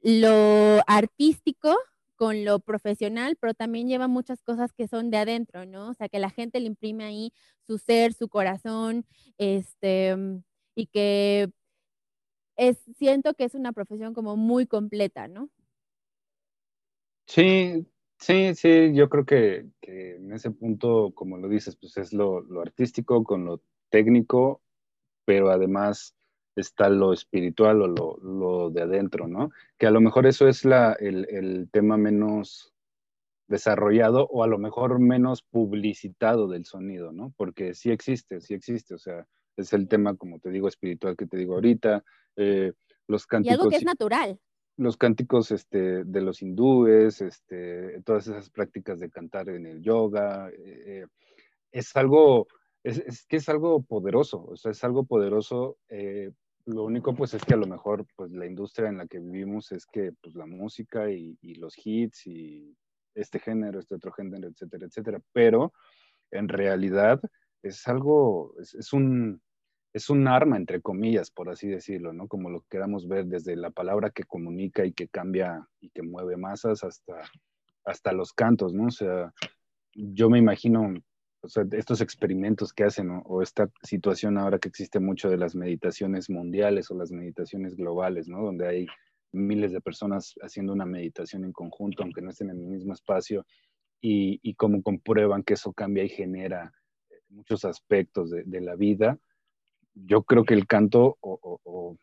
lo 0.02 0.82
artístico 0.88 1.76
con 2.20 2.44
lo 2.44 2.60
profesional, 2.60 3.38
pero 3.40 3.54
también 3.54 3.88
lleva 3.88 4.10
muchas 4.10 4.44
cosas 4.44 4.74
que 4.74 4.90
son 4.90 5.10
de 5.10 5.16
adentro, 5.16 5.66
¿no? 5.66 5.90
O 5.90 5.94
sea, 5.94 6.10
que 6.10 6.20
la 6.20 6.30
gente 6.30 6.60
le 6.60 6.66
imprime 6.66 7.06
ahí 7.06 7.32
su 7.66 7.78
ser, 7.78 8.12
su 8.12 8.28
corazón, 8.28 9.06
este, 9.38 10.18
y 10.76 10.88
que 10.88 11.50
siento 12.98 13.34
que 13.36 13.46
es 13.46 13.56
una 13.56 13.72
profesión 13.72 14.14
como 14.14 14.36
muy 14.36 14.68
completa, 14.68 15.30
¿no? 15.30 15.50
Sí, 17.26 17.88
sí, 18.20 18.54
sí, 18.54 18.94
yo 18.94 19.08
creo 19.08 19.26
que, 19.26 19.70
en 19.84 20.34
ese 20.34 20.52
punto, 20.52 21.14
como 21.16 21.38
lo 21.38 21.48
dices, 21.48 21.78
pues 21.78 21.96
es 21.96 22.12
lo, 22.12 22.44
artístico 22.62 23.24
con 23.24 23.46
lo 23.46 23.62
técnico, 23.90 24.62
pero 25.24 25.52
además 25.52 26.18
está 26.60 26.90
lo 26.90 27.14
espiritual 27.14 27.82
o 27.82 27.88
lo, 27.88 28.70
de 28.70 28.82
adentro, 28.82 29.28
¿no? 29.28 29.52
Que 29.78 29.88
a 29.88 29.92
lo 29.92 30.02
mejor 30.02 30.28
eso 30.28 30.48
es 30.48 30.66
la, 30.66 30.94
el, 30.94 31.28
el, 31.30 31.70
tema 31.72 31.98
menos 31.98 32.74
desarrollado 33.48 34.28
o 34.28 34.44
a 34.44 34.48
lo 34.48 34.58
mejor 34.58 35.00
menos 35.00 35.42
publicitado 35.42 36.48
del 36.48 36.66
sonido, 36.66 37.12
¿no? 37.12 37.34
Porque 37.36 37.74
sí 37.74 37.92
existe, 37.92 38.42
sí 38.42 38.54
existe, 38.54 38.94
o 38.94 39.00
sea, 39.00 39.26
es 39.58 39.74
el 39.74 39.88
tema, 39.88 40.16
como 40.16 40.40
te 40.40 40.50
digo, 40.52 40.68
espiritual 40.68 41.18
que 41.18 41.26
te 41.26 41.38
digo 41.38 41.56
ahorita, 41.56 42.04
eh, 42.36 42.74
los 43.08 43.26
cánticos. 43.26 43.58
Y 43.58 43.60
algo 43.60 43.70
que 43.70 43.76
es 43.78 43.84
natural. 43.84 44.40
Los 44.78 44.96
cánticos 44.96 45.52
este, 45.52 46.06
de 46.06 46.22
los 46.22 46.42
hindúes, 46.42 47.22
este, 47.22 48.02
todas 48.04 48.28
esas 48.28 48.50
prácticas 48.50 49.00
de 49.00 49.10
cantar 49.10 49.50
en 49.50 49.66
el 49.66 49.82
yoga, 49.82 50.50
eh, 50.58 51.06
es 51.72 51.96
algo, 51.96 52.48
es, 52.84 53.26
que 53.28 53.38
es 53.38 53.50
algo 53.50 53.82
poderoso, 53.82 54.46
o 54.46 54.56
sea, 54.56 54.72
es 54.72 54.84
algo 54.84 55.04
poderoso. 55.04 55.78
Eh, 55.90 56.32
lo 56.66 56.84
único 56.84 57.16
pues 57.16 57.34
es 57.34 57.44
que 57.44 57.54
a 57.54 57.58
lo 57.58 57.68
mejor 57.68 58.06
pues 58.16 58.32
la 58.32 58.46
industria 58.46 58.90
en 58.90 58.98
la 58.98 59.08
que 59.08 59.20
vivimos 59.20 59.72
es 59.72 59.86
que 59.86 60.12
pues 60.22 60.36
la 60.36 60.46
música 60.46 61.10
y, 61.10 61.38
los 61.56 61.76
hits 61.84 62.28
y 62.28 62.76
este 63.16 63.40
género, 63.40 63.80
este 63.80 63.96
otro 63.96 64.12
género, 64.12 64.48
etcétera, 64.48 64.86
etcétera, 64.86 65.20
pero 65.34 65.74
en 66.32 66.48
realidad 66.48 67.20
es 67.64 67.88
algo, 67.88 68.56
es 68.60 68.94
un, 68.94 69.42
es 69.94 70.10
un 70.10 70.28
arma, 70.28 70.58
entre 70.58 70.82
comillas, 70.82 71.32
por 71.32 71.50
así 71.50 71.68
decirlo, 71.68 72.14
¿no? 72.14 72.28
Como 72.28 72.50
lo 72.50 72.64
queramos 72.70 73.08
ver 73.08 73.26
desde 73.26 73.56
la 73.56 73.72
palabra 73.72 74.12
que 74.12 74.24
comunica 74.24 74.86
y 74.86 74.94
que 74.94 75.08
cambia 75.08 75.68
y 75.80 75.90
que 75.90 76.04
mueve 76.04 76.38
masas 76.38 76.84
hasta, 76.84 77.22
hasta 77.84 78.12
los 78.12 78.32
cantos, 78.34 78.74
¿no? 78.74 78.86
O 78.86 78.92
sea, 78.92 79.34
yo 79.94 80.30
me 80.30 80.38
imagino 80.38 80.94
o 81.42 81.50
sea, 81.50 81.64
estos 81.72 82.02
experimentos 82.02 82.74
que 82.74 82.84
hacen 82.84 83.22
o 83.26 83.42
esta 83.42 83.70
situación 83.84 84.38
ahora 84.38 84.60
que 84.60 84.70
existe 84.70 85.00
mucho 85.00 85.30
de 85.30 85.38
las 85.38 85.56
meditaciones 85.56 86.30
mundiales 86.30 86.92
o 86.92 86.96
las 86.96 87.12
meditaciones 87.12 87.76
globales, 87.76 88.28
¿no? 88.28 88.44
Donde 88.44 88.68
hay 88.68 88.88
miles 89.32 89.72
de 89.72 89.82
personas 89.82 90.36
haciendo 90.42 90.74
una 90.74 90.86
meditación 90.86 91.44
en 91.44 91.54
conjunto, 91.54 92.04
aunque 92.04 92.22
no 92.22 92.32
estén 92.32 92.50
en 92.50 92.60
el 92.60 92.68
mismo 92.68 92.94
espacio, 92.94 93.46
y, 94.02 94.40
y 94.44 94.56
cómo 94.56 94.82
comprueban 94.82 95.44
que 95.44 95.54
eso 95.56 95.74
cambia 95.74 96.04
y 96.04 96.10
genera 96.10 96.74
muchos 97.30 97.66
aspectos 97.66 98.32
de, 98.32 98.44
de 98.44 98.62
la 98.62 98.76
vida 98.76 99.20
yo 100.06 100.24
creo 100.24 100.46
que 100.46 100.54
el 100.54 100.68
canto, 100.68 101.18
o, 101.22 101.98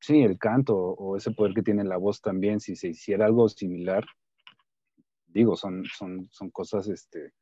sí, 0.00 0.22
el 0.22 0.38
canto, 0.38 0.76
o 0.76 1.16
ese 1.16 1.30
poder 1.32 1.54
que 1.54 1.62
tiene 1.62 1.84
la 1.84 1.96
voz 1.96 2.20
también, 2.20 2.60
si 2.60 2.76
se 2.76 2.88
hiciera 2.88 3.26
algo 3.26 3.48
similar, 3.48 4.04
digo, 5.26 5.56
son, 5.56 5.84
son, 5.86 6.28
son 6.30 6.50
cosas 6.50 6.88
este, 6.88 7.32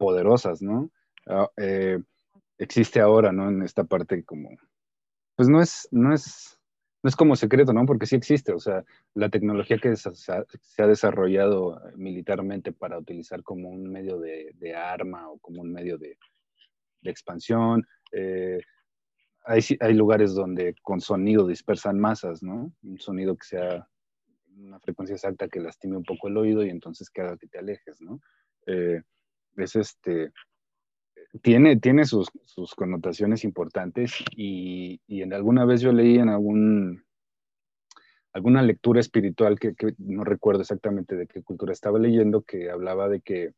poderosas, 0.00 0.62
¿no? 0.62 0.90
Ah, 1.26 1.48
eh, 1.58 1.98
existe 2.56 3.00
ahora, 3.00 3.32
¿no? 3.32 3.50
En 3.50 3.62
esta 3.62 3.84
parte 3.84 4.24
como, 4.24 4.48
pues 5.36 5.48
no 5.50 5.60
es, 5.60 5.86
no 5.90 6.14
es, 6.14 6.58
no 7.02 7.08
es 7.08 7.14
como 7.14 7.36
secreto, 7.36 7.74
¿no? 7.74 7.84
Porque 7.84 8.06
sí 8.06 8.16
existe, 8.16 8.54
o 8.54 8.58
sea, 8.58 8.82
la 9.14 9.28
tecnología 9.28 9.76
que 9.76 9.94
se 9.96 10.32
ha, 10.32 10.86
desarrollado 10.86 11.78
militarmente 11.96 12.72
para 12.72 12.98
utilizar 12.98 13.42
como 13.42 13.68
un 13.68 13.90
medio 13.92 14.18
de, 14.18 14.74
arma 14.74 15.28
o 15.28 15.38
como 15.38 15.60
un 15.60 15.70
medio 15.70 15.98
de, 15.98 16.16
expansión, 17.02 17.86
eh, 18.12 18.60
hay, 19.44 19.94
lugares 19.94 20.34
donde 20.34 20.74
con 20.82 21.00
sonido 21.00 21.46
dispersan 21.46 22.00
masas, 22.00 22.42
¿no? 22.42 22.72
Un 22.82 22.98
sonido 22.98 23.36
que 23.36 23.46
sea 23.46 23.86
una 24.56 24.80
frecuencia 24.80 25.14
exacta 25.14 25.48
que 25.48 25.60
lastime 25.60 25.96
un 25.96 26.04
poco 26.04 26.28
el 26.28 26.38
oído 26.38 26.64
y 26.64 26.70
entonces 26.70 27.10
que 27.10 27.20
haga 27.20 27.36
que 27.36 27.48
te 27.48 27.58
alejes, 27.58 28.00
¿no? 28.00 28.20
Eh, 28.66 29.02
es 29.56 29.76
este, 29.76 30.32
tiene, 31.42 31.76
tiene 31.76 32.04
sus, 32.04 32.30
connotaciones 32.76 33.44
importantes 33.44 34.12
y, 34.36 35.00
en 35.08 35.32
alguna 35.32 35.64
vez 35.64 35.80
yo 35.80 35.92
leí 35.92 36.18
en 36.18 36.28
algún, 36.28 37.04
alguna 38.32 38.62
lectura 38.62 39.00
espiritual 39.00 39.58
que, 39.58 39.74
no 39.98 40.24
recuerdo 40.24 40.62
exactamente 40.62 41.16
de 41.16 41.26
qué 41.26 41.42
cultura 41.42 41.72
estaba 41.72 41.98
leyendo, 41.98 42.42
que 42.42 42.70
hablaba 42.70 43.08
de 43.08 43.20
que 43.20 43.52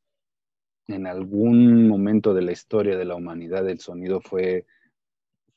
en 0.89 1.07
algún 1.07 1.89
momento 1.89 2.35
de 2.35 2.43
la 2.43 2.53
historia 2.53 2.97
de 2.97 3.05
la 3.05 3.15
humanidad 3.15 3.69
el 3.69 3.79
sonido 3.79 4.21
fue 4.21 4.67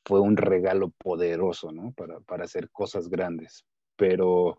fue 0.06 0.20
un 0.20 0.38
regalo 0.38 0.90
poderoso, 0.90 1.72
¿no? 1.72 1.92
Para, 1.94 2.44
hacer 2.44 2.70
cosas 2.70 3.10
grandes, 3.10 3.66
pero 3.96 4.58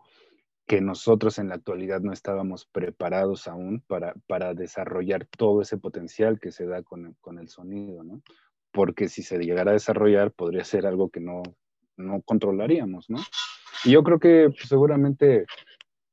que 0.67 0.81
nosotros 0.81 1.39
en 1.39 1.47
la 1.47 1.55
actualidad 1.55 2.01
no 2.01 2.11
estábamos 2.11 2.65
preparados 2.65 3.47
aún 3.47 3.81
para, 3.87 4.13
para 4.27 4.53
desarrollar 4.53 5.25
todo 5.25 5.61
ese 5.61 5.77
potencial 5.77 6.39
que 6.41 6.51
se 6.51 6.65
da 6.65 6.83
con, 6.83 7.15
el 7.39 7.47
sonido, 7.47 8.03
¿no? 8.03 8.21
Porque 8.71 9.07
si 9.07 9.23
se 9.23 9.39
llegara 9.39 9.71
a 9.71 9.75
desarrollar, 9.75 10.33
podría 10.33 10.65
ser 10.65 10.85
algo 10.85 11.09
que 11.09 11.21
no, 11.21 11.41
no 11.95 12.21
controlaríamos, 12.21 13.09
¿no? 13.09 13.19
Y 13.85 13.91
yo 13.91 14.03
creo 14.03 14.19
que 14.19 14.49
pues, 14.49 14.67
seguramente 14.67 15.45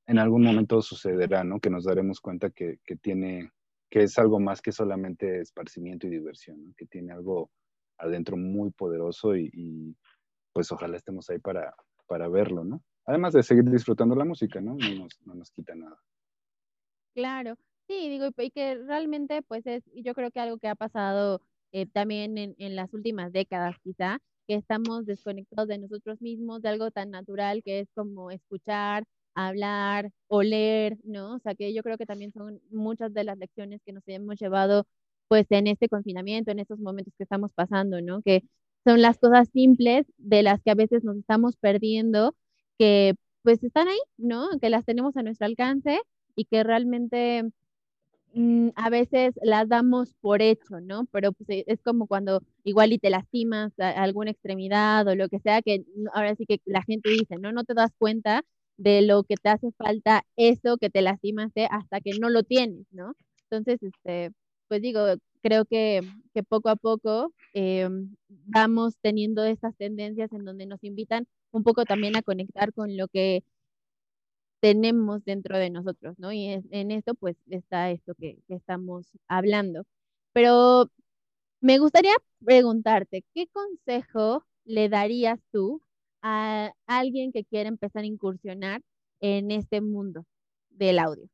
en 0.07 0.19
algún 0.21 0.45
momento 0.45 0.81
sucederá, 0.83 1.43
¿no? 1.43 1.59
Que 1.59 1.71
nos 1.71 1.85
daremos 1.85 2.21
cuenta 2.21 2.51
que, 2.51 2.79
que, 2.85 2.95
tiene, 2.95 3.51
que 3.91 4.05
es 4.05 4.17
algo 4.21 4.39
más 4.39 4.63
que 4.63 4.71
solamente 4.71 5.41
esparcimiento 5.41 6.07
y 6.07 6.11
diversión, 6.11 6.65
¿no? 6.65 6.75
Que 6.77 6.87
tiene 6.87 7.13
algo 7.13 7.51
adentro 7.99 8.37
muy 8.37 8.71
poderoso 8.71 9.37
y, 9.37 9.97
pues 10.53 10.71
ojalá 10.71 10.97
estemos 10.97 11.29
ahí 11.31 11.41
para, 11.41 11.75
para 12.07 12.29
verlo, 12.29 12.63
¿no? 12.65 12.85
Además 13.07 13.33
de 13.35 13.43
seguir 13.43 13.65
disfrutando 13.65 14.15
la 14.15 14.25
música, 14.25 14.61
¿no? 14.61 14.75
No 14.75 14.95
nos, 14.95 15.19
no 15.25 15.35
nos 15.35 15.51
quita 15.51 15.75
nada. 15.75 15.99
Claro, 17.15 17.57
sí, 17.87 18.09
digo, 18.09 18.31
y 18.39 18.51
que 18.51 18.77
realmente 18.77 19.43
pues 19.43 19.67
es, 19.67 19.85
yo 19.95 20.15
creo 20.15 20.31
que 20.31 20.41
algo 20.41 20.59
que 20.59 20.69
ha 20.69 20.75
pasado 20.75 21.41
eh, 21.73 21.87
también 21.87 22.39
en, 22.39 22.55
en 22.59 22.77
las 22.77 22.93
últimas 22.95 23.33
décadas 23.33 23.77
quizá, 23.83 24.19
que 24.47 24.55
estamos 24.55 25.07
desconectados 25.07 25.69
de 25.69 25.79
nosotros 25.79 26.21
mismos, 26.21 26.63
de 26.63 26.69
algo 26.71 26.91
tan 26.91 27.11
natural 27.11 27.63
que 27.63 27.81
es 27.81 27.89
como 27.95 28.31
escuchar, 28.31 29.05
hablar, 29.35 30.11
oler, 30.29 30.99
¿no? 31.05 31.35
O 31.37 31.39
sea, 31.41 31.55
que 31.55 31.73
yo 31.75 31.83
creo 31.83 31.99
que 31.99 32.07
también 32.07 32.33
son 32.33 32.61
muchas 32.71 33.13
de 33.13 33.25
las 33.25 33.39
lecciones 33.39 33.81
que 33.85 33.93
nos 33.93 34.03
hemos 34.07 34.37
llevado 34.39 34.87
pues 35.29 35.47
en 35.51 35.67
este 35.67 35.89
confinamiento, 35.89 36.51
en 36.51 36.61
estos 36.61 36.79
momentos 36.79 37.15
que 37.17 37.25
estamos 37.25 37.53
pasando, 37.53 38.01
¿no? 38.01 38.23
Que 38.23 38.45
son 38.85 39.01
las 39.03 39.19
cosas 39.19 39.49
simples 39.53 40.07
de 40.19 40.43
las 40.43 40.63
que 40.63 40.71
a 40.71 40.75
veces 40.75 41.05
nos 41.05 41.17
estamos 41.17 41.57
perdiendo, 41.57 42.37
que 42.79 43.15
pues 43.43 43.63
están 43.63 43.89
ahí, 43.89 43.99
¿no? 44.17 44.49
Que 44.61 44.71
las 44.71 44.85
tenemos 44.85 45.17
a 45.17 45.23
nuestro 45.23 45.47
alcance 45.47 46.01
y 46.37 46.47
que 46.47 46.65
realmente 46.65 47.45
mm, 48.35 48.71
a 48.77 48.91
veces 48.91 49.35
las 49.43 49.69
damos 49.69 50.15
por 50.21 50.43
hecho, 50.43 50.81
¿no? 50.81 51.07
Pero 51.13 51.33
pues 51.33 51.49
e, 51.51 51.65
es 51.69 51.83
como 51.83 52.07
cuando 52.07 52.43
igual 52.65 52.93
y 52.93 52.99
te 52.99 53.11
lastimas 53.11 53.73
alguna 53.79 54.31
extremidad 54.33 55.07
o 55.09 55.15
lo 55.17 55.29
que 55.29 55.41
sea, 55.41 55.63
que 55.63 55.85
ahora 56.15 56.35
sí 56.37 56.47
que 56.47 56.61
la 56.65 56.83
gente 56.83 57.11
dice, 57.11 57.37
¿no? 57.39 57.53
No 57.53 57.65
te 57.65 57.75
das 57.75 57.93
cuenta 57.99 58.45
de 58.77 59.03
lo 59.03 59.25
que 59.25 59.37
te 59.37 59.51
hace 59.51 59.71
falta 59.73 60.25
eso 60.37 60.79
que 60.79 60.91
te 60.91 61.03
lastimaste 61.03 61.67
hasta 61.71 62.01
que 62.01 62.13
no 62.19 62.31
lo 62.31 62.43
tienes, 62.43 62.87
¿no? 62.93 63.15
Entonces, 63.51 63.83
este, 63.83 64.33
pues 64.69 64.83
digo, 64.83 65.01
creo 65.43 65.65
que, 65.67 66.01
poco 66.49 66.71
a 66.71 66.77
poco 66.77 67.33
eh, 67.53 67.89
vamos 68.29 68.97
teniendo 69.01 69.45
estas 69.45 69.77
tendencias 69.77 70.33
en 70.33 70.45
donde 70.45 70.67
nos 70.67 70.83
invitan 70.83 71.27
un 71.55 71.65
poco 71.65 71.85
también 71.85 72.17
a 72.17 72.23
conectar 72.23 72.73
con 72.73 72.97
lo 72.97 73.09
que 73.09 73.45
tenemos 74.61 75.25
dentro 75.25 75.59
de 75.59 75.71
nosotros, 75.71 76.19
¿no? 76.19 76.33
Y 76.33 76.47
en 76.71 76.91
esto 76.91 77.15
pues 77.15 77.37
está 77.49 77.91
esto 77.91 78.15
que, 78.15 78.39
estamos 78.49 79.07
hablando. 79.29 79.85
Pero 80.33 80.91
me 81.61 81.79
gustaría 81.79 82.15
preguntarte, 82.45 83.25
¿qué 83.35 83.47
consejo 83.49 84.45
le 84.65 84.89
darías 84.89 85.39
tú 85.53 85.83
a 86.23 86.73
alguien 86.87 87.33
que 87.33 87.45
quiere 87.45 87.69
empezar 87.69 88.03
a 88.03 88.07
incursionar 88.07 88.83
en 89.21 89.51
este 89.51 89.81
mundo 89.81 90.25
del 90.71 90.99
audio? 90.99 91.29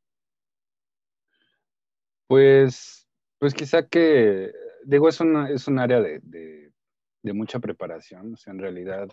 Pues 2.27 3.01
pues 3.41 3.55
quizá 3.55 3.87
que, 3.87 4.51
digo, 4.85 5.09
es, 5.09 5.19
una, 5.19 5.49
es 5.49 5.67
un 5.67 5.79
área 5.79 5.99
de, 5.99 6.21
de, 6.21 7.33
mucha 7.33 7.59
preparación, 7.59 8.35
o 8.35 8.37
sea, 8.37 8.53
en 8.53 8.59
realidad 8.59 9.09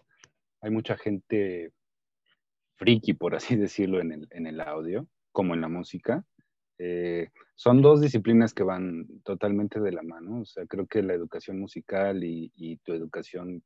hay 0.60 0.70
mucha 0.70 0.96
gente 0.96 1.72
friki, 2.76 3.14
por 3.14 3.34
así 3.34 3.56
decirlo, 3.56 4.00
en 4.00 4.12
el, 4.12 4.28
en 4.30 4.46
el 4.46 4.60
audio, 4.60 5.08
como 5.32 5.54
en 5.54 5.60
la 5.60 5.68
música. 5.68 6.24
Eh, 6.78 7.30
son 7.56 7.82
dos 7.82 8.00
disciplinas 8.00 8.54
que 8.54 8.62
van 8.62 9.06
totalmente 9.24 9.80
de 9.80 9.92
la 9.92 10.02
mano. 10.02 10.42
O 10.42 10.44
sea, 10.44 10.64
creo 10.66 10.86
que 10.86 11.02
la 11.02 11.14
educación 11.14 11.58
musical 11.58 12.22
y, 12.22 12.76
tu 12.84 12.92
educación 12.92 13.62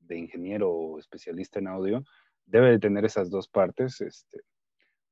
de 0.00 0.18
ingeniero 0.18 0.70
o 0.70 0.98
especialista 0.98 1.58
en 1.58 1.68
audio 1.68 2.04
debe 2.46 2.70
de 2.70 2.78
tener 2.78 3.04
esas 3.04 3.30
dos 3.30 3.46
partes, 3.48 4.00
este, 4.00 4.40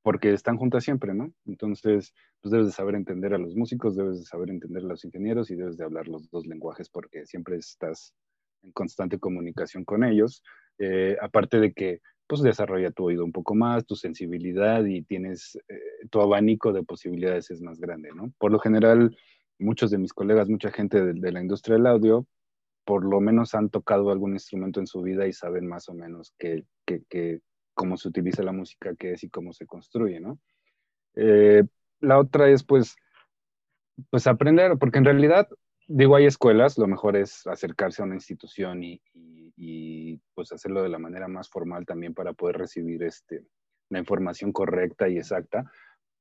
porque 0.02 0.32
están 0.32 0.56
juntas 0.56 0.84
siempre, 0.84 1.12
¿no? 1.12 1.30
Entonces, 1.44 2.14
pues 2.40 2.52
debes 2.52 2.68
de 2.68 2.72
saber 2.72 2.94
entender 2.94 3.34
a 3.34 3.38
los 3.38 3.54
músicos, 3.54 3.96
debes 3.96 4.20
de 4.20 4.24
saber 4.24 4.48
entender 4.48 4.82
a 4.84 4.86
los 4.86 5.04
ingenieros 5.04 5.50
y 5.50 5.56
debes 5.56 5.76
de 5.76 5.84
hablar 5.84 6.08
los 6.08 6.30
dos 6.30 6.46
lenguajes 6.46 6.88
porque 6.88 7.26
siempre 7.26 7.56
estás 7.56 8.14
en 8.62 8.72
constante 8.72 9.18
comunicación 9.18 9.84
con 9.84 10.04
ellos. 10.04 10.42
Eh, 10.78 11.16
aparte 11.20 11.58
de 11.60 11.72
que 11.72 12.00
pues 12.26 12.42
desarrolla 12.42 12.90
tu 12.90 13.04
oído 13.04 13.24
un 13.24 13.32
poco 13.32 13.54
más, 13.54 13.86
tu 13.86 13.94
sensibilidad 13.94 14.84
y 14.84 15.02
tienes, 15.02 15.56
eh, 15.68 15.80
tu 16.10 16.20
abanico 16.20 16.72
de 16.72 16.82
posibilidades 16.82 17.50
es 17.50 17.62
más 17.62 17.78
grande, 17.78 18.10
¿no? 18.14 18.32
Por 18.38 18.50
lo 18.50 18.58
general, 18.58 19.16
muchos 19.58 19.90
de 19.90 19.98
mis 19.98 20.12
colegas, 20.12 20.48
mucha 20.48 20.70
gente 20.70 21.02
de, 21.02 21.32
la 21.32 21.40
industria 21.40 21.76
del 21.76 21.86
audio, 21.86 22.26
por 22.84 23.04
lo 23.04 23.20
menos 23.20 23.54
han 23.54 23.70
tocado 23.70 24.10
algún 24.10 24.32
instrumento 24.32 24.80
en 24.80 24.86
su 24.86 25.02
vida 25.02 25.26
y 25.26 25.32
saben 25.32 25.66
más 25.66 25.88
o 25.88 25.94
menos 25.94 26.34
que, 26.38 26.64
cómo 27.74 27.96
se 27.96 28.08
utiliza 28.08 28.42
la 28.42 28.52
música, 28.52 28.94
qué 28.98 29.12
es 29.12 29.22
y 29.22 29.28
cómo 29.28 29.52
se 29.52 29.66
construye, 29.66 30.18
¿no? 30.18 30.38
Eh, 31.14 31.62
la 32.00 32.18
otra 32.18 32.48
es 32.48 32.64
pues, 32.64 32.96
pues 34.10 34.26
aprender, 34.26 34.78
porque 34.78 34.98
en 34.98 35.04
realidad 35.04 35.48
digo, 35.86 36.16
hay 36.16 36.26
escuelas, 36.26 36.78
lo 36.78 36.86
mejor 36.86 37.16
es 37.16 37.46
acercarse 37.46 38.02
a 38.02 38.04
una 38.04 38.14
institución 38.14 38.82
y, 38.82 39.00
pues 40.34 40.52
hacerlo 40.52 40.82
de 40.82 40.88
la 40.88 40.98
manera 40.98 41.28
más 41.28 41.48
formal 41.48 41.86
también 41.86 42.12
para 42.12 42.32
poder 42.34 42.58
recibir 42.58 43.02
este, 43.02 43.44
la 43.88 43.98
información 43.98 44.52
correcta 44.52 45.08
y 45.08 45.16
exacta, 45.16 45.70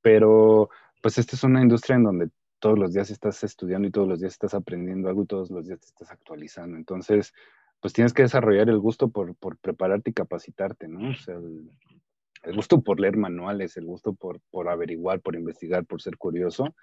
pero 0.01 0.69
pues 1.01 1.17
esta 1.17 1.35
es 1.35 1.43
una 1.43 1.61
industria 1.61 1.97
en 1.97 2.03
donde 2.03 2.29
todos 2.59 2.79
los 2.79 2.93
días 2.93 3.09
estás 3.09 3.43
estudiando 3.43 3.87
y 3.87 3.91
todos 3.91 4.07
los 4.07 4.19
días 4.19 4.33
estás 4.33 4.53
aprendiendo 4.53 5.09
algo 5.09 5.23
y 5.23 5.27
todos 5.27 5.51
los 5.51 5.67
días 5.67 5.79
te 5.81 5.87
estás 5.87 6.11
actualizando. 6.11 6.77
Entonces, 6.77 7.33
pues 7.81 7.93
tienes 7.93 8.13
que 8.13 8.23
desarrollar 8.23 8.69
el 8.69 8.79
gusto 8.79 9.09
por, 9.09 9.35
prepararte 9.61 10.11
y 10.11 10.13
capacitarte, 10.13 10.87
¿no? 10.87 11.09
O 11.09 11.15
sea, 11.15 11.35
el, 11.35 12.55
gusto 12.55 12.81
por 12.81 12.99
leer 12.99 13.17
manuales, 13.17 13.75
el 13.77 13.85
gusto 13.85 14.13
por, 14.13 14.39
por 14.49 14.69
averiguar, 14.69 15.19
por 15.19 15.35
investigar, 15.35 15.85
por 15.85 16.01
ser 16.01 16.17
curioso 16.17 16.73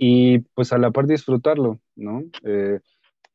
y 0.00 0.38
pues 0.54 0.72
a 0.72 0.78
la 0.78 0.92
par 0.92 1.08
disfrutarlo, 1.08 1.80
¿no? 1.96 2.22
Eh, 2.44 2.78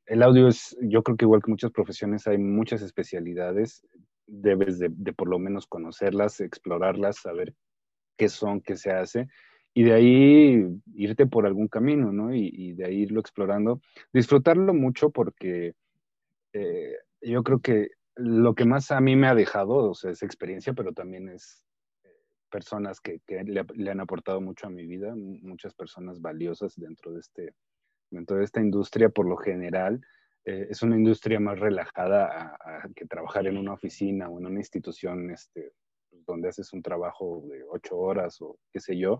el 0.05 0.23
audio 0.23 0.47
es, 0.47 0.77
yo 0.81 1.03
creo 1.03 1.17
que 1.17 1.25
igual 1.25 1.41
que 1.43 1.51
muchas 1.51 1.71
profesiones 1.71 2.25
hay 2.25 2.37
muchas 2.37 2.81
especialidades, 2.81 3.85
debes 4.25 4.79
de, 4.79 4.89
por 5.13 5.27
lo 5.27 5.39
menos 5.39 5.67
conocerlas, 5.67 6.39
explorarlas, 6.39 7.17
saber 7.17 7.53
qué 8.17 8.29
son, 8.29 8.61
qué 8.61 8.77
se 8.77 8.91
hace, 8.91 9.27
y 9.73 9.83
de 9.83 9.93
ahí 9.93 10.65
irte 10.95 11.25
por 11.25 11.45
algún 11.45 11.67
camino, 11.67 12.13
¿no? 12.13 12.33
Y, 12.33 12.73
de 12.75 12.85
ahí 12.85 13.01
irlo 13.01 13.19
explorando, 13.19 13.81
disfrutarlo 14.13 14.73
mucho 14.73 15.09
porque 15.09 15.73
eh, 16.53 16.95
yo 17.21 17.43
creo 17.43 17.59
que 17.59 17.89
lo 18.15 18.55
que 18.55 18.63
más 18.63 18.89
a 18.91 19.01
mí 19.01 19.17
me 19.17 19.27
ha 19.27 19.35
dejado, 19.35 19.89
o 19.89 19.95
sea, 19.95 20.11
es 20.11 20.23
experiencia, 20.23 20.71
pero 20.71 20.93
también 20.93 21.27
es 21.27 21.65
personas 22.53 23.01
que, 23.01 23.19
le, 23.27 23.89
han 23.89 23.99
aportado 23.99 24.39
mucho 24.39 24.67
a 24.67 24.69
mi 24.69 24.85
vida, 24.85 25.15
muchas 25.15 25.73
personas 25.73 26.21
valiosas 26.21 26.75
dentro 26.75 27.11
de, 27.11 27.19
este, 27.19 27.55
dentro 28.11 28.37
de 28.37 28.43
esta 28.43 28.61
industria 28.61 29.09
por 29.09 29.27
lo 29.27 29.37
general. 29.37 29.99
Eh, 30.45 30.67
es 30.69 30.83
una 30.83 30.95
industria 30.95 31.39
más 31.39 31.59
relajada 31.59 32.55
a, 32.61 32.87
que 32.95 33.07
trabajar 33.07 33.47
en 33.47 33.57
una 33.57 33.73
oficina 33.73 34.29
o 34.29 34.37
en 34.37 34.45
una 34.45 34.59
institución 34.59 35.31
este, 35.31 35.73
donde 36.27 36.49
haces 36.49 36.71
un 36.73 36.83
trabajo 36.83 37.43
de 37.49 37.63
ocho 37.63 37.97
horas 37.97 38.39
o 38.39 38.59
qué 38.71 38.79
sé 38.79 38.99
yo. 38.99 39.17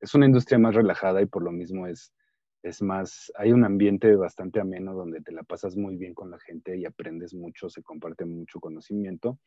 Es 0.00 0.14
una 0.14 0.24
industria 0.24 0.58
más 0.58 0.74
relajada 0.74 1.20
y 1.20 1.26
por 1.26 1.42
lo 1.42 1.52
mismo 1.52 1.86
es, 1.86 2.14
es 2.62 2.80
más, 2.80 3.30
hay 3.36 3.52
un 3.52 3.64
ambiente 3.64 4.16
bastante 4.16 4.58
ameno 4.58 4.94
donde 4.94 5.20
te 5.20 5.32
la 5.32 5.42
pasas 5.42 5.76
muy 5.76 5.96
bien 5.96 6.14
con 6.14 6.30
la 6.30 6.38
gente 6.40 6.78
y 6.78 6.86
aprendes 6.86 7.34
mucho, 7.34 7.68
se 7.68 7.82
comparte 7.82 8.24
mucho 8.24 8.58
conocimiento 8.58 9.38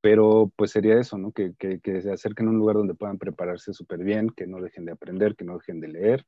pero 0.00 0.50
pues 0.56 0.70
sería 0.70 0.98
eso, 0.98 1.18
¿no? 1.18 1.32
Que, 1.32 1.54
se 1.58 2.12
acerquen 2.12 2.46
a 2.46 2.50
un 2.50 2.58
lugar 2.58 2.76
donde 2.76 2.94
puedan 2.94 3.18
prepararse 3.18 3.72
súper 3.72 4.02
bien, 4.02 4.30
que 4.30 4.46
no 4.46 4.60
dejen 4.60 4.84
de 4.86 4.92
aprender, 4.92 5.36
que 5.36 5.44
no 5.44 5.58
dejen 5.58 5.80
de 5.80 5.88
leer, 5.88 6.26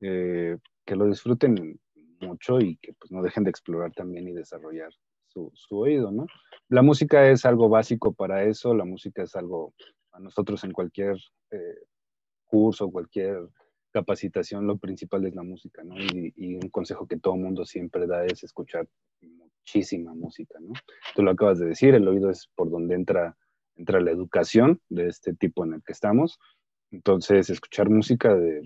eh, 0.00 0.58
que 0.84 0.96
lo 0.96 1.06
disfruten 1.06 1.80
mucho 2.20 2.60
y 2.60 2.76
que 2.76 2.92
pues 2.92 3.10
no 3.10 3.22
dejen 3.22 3.44
de 3.44 3.50
explorar 3.50 3.92
también 3.92 4.28
y 4.28 4.32
desarrollar 4.32 4.92
su, 5.28 5.52
oído, 5.70 6.10
¿no? 6.10 6.26
La 6.68 6.82
música 6.82 7.28
es 7.28 7.44
algo 7.44 7.68
básico 7.68 8.12
para 8.12 8.44
eso, 8.44 8.74
la 8.74 8.84
música 8.84 9.22
es 9.22 9.34
algo 9.36 9.74
a 10.12 10.20
nosotros 10.20 10.62
en 10.64 10.72
cualquier 10.72 11.16
eh, 11.50 11.78
curso, 12.46 12.90
cualquier 12.90 13.48
capacitación, 13.92 14.66
lo 14.66 14.76
principal 14.76 15.24
es 15.26 15.34
la 15.34 15.42
música, 15.42 15.82
¿no? 15.82 15.96
Y, 15.98 16.32
y 16.36 16.54
un 16.56 16.68
consejo 16.70 17.06
que 17.06 17.18
todo 17.18 17.36
mundo 17.36 17.64
siempre 17.64 18.06
da 18.06 18.24
es 18.24 18.44
escuchar 18.44 18.88
muchísima 19.60 20.14
música, 20.14 20.58
¿no? 20.60 20.72
Tú 21.14 21.22
lo 21.22 21.30
acabas 21.30 21.58
de 21.58 21.66
decir, 21.66 21.94
el 21.94 22.08
oído 22.08 22.30
es 22.30 22.48
por 22.54 22.70
donde 22.70 22.94
entra, 22.94 23.36
entra 23.76 24.00
la 24.00 24.10
educación 24.10 24.80
de 24.88 25.08
este 25.08 25.34
tipo 25.34 25.64
en 25.64 25.74
el 25.74 25.82
que 25.82 25.92
estamos. 25.92 26.38
Entonces, 26.90 27.50
escuchar 27.50 27.88
música 27.88 28.34
de, 28.34 28.62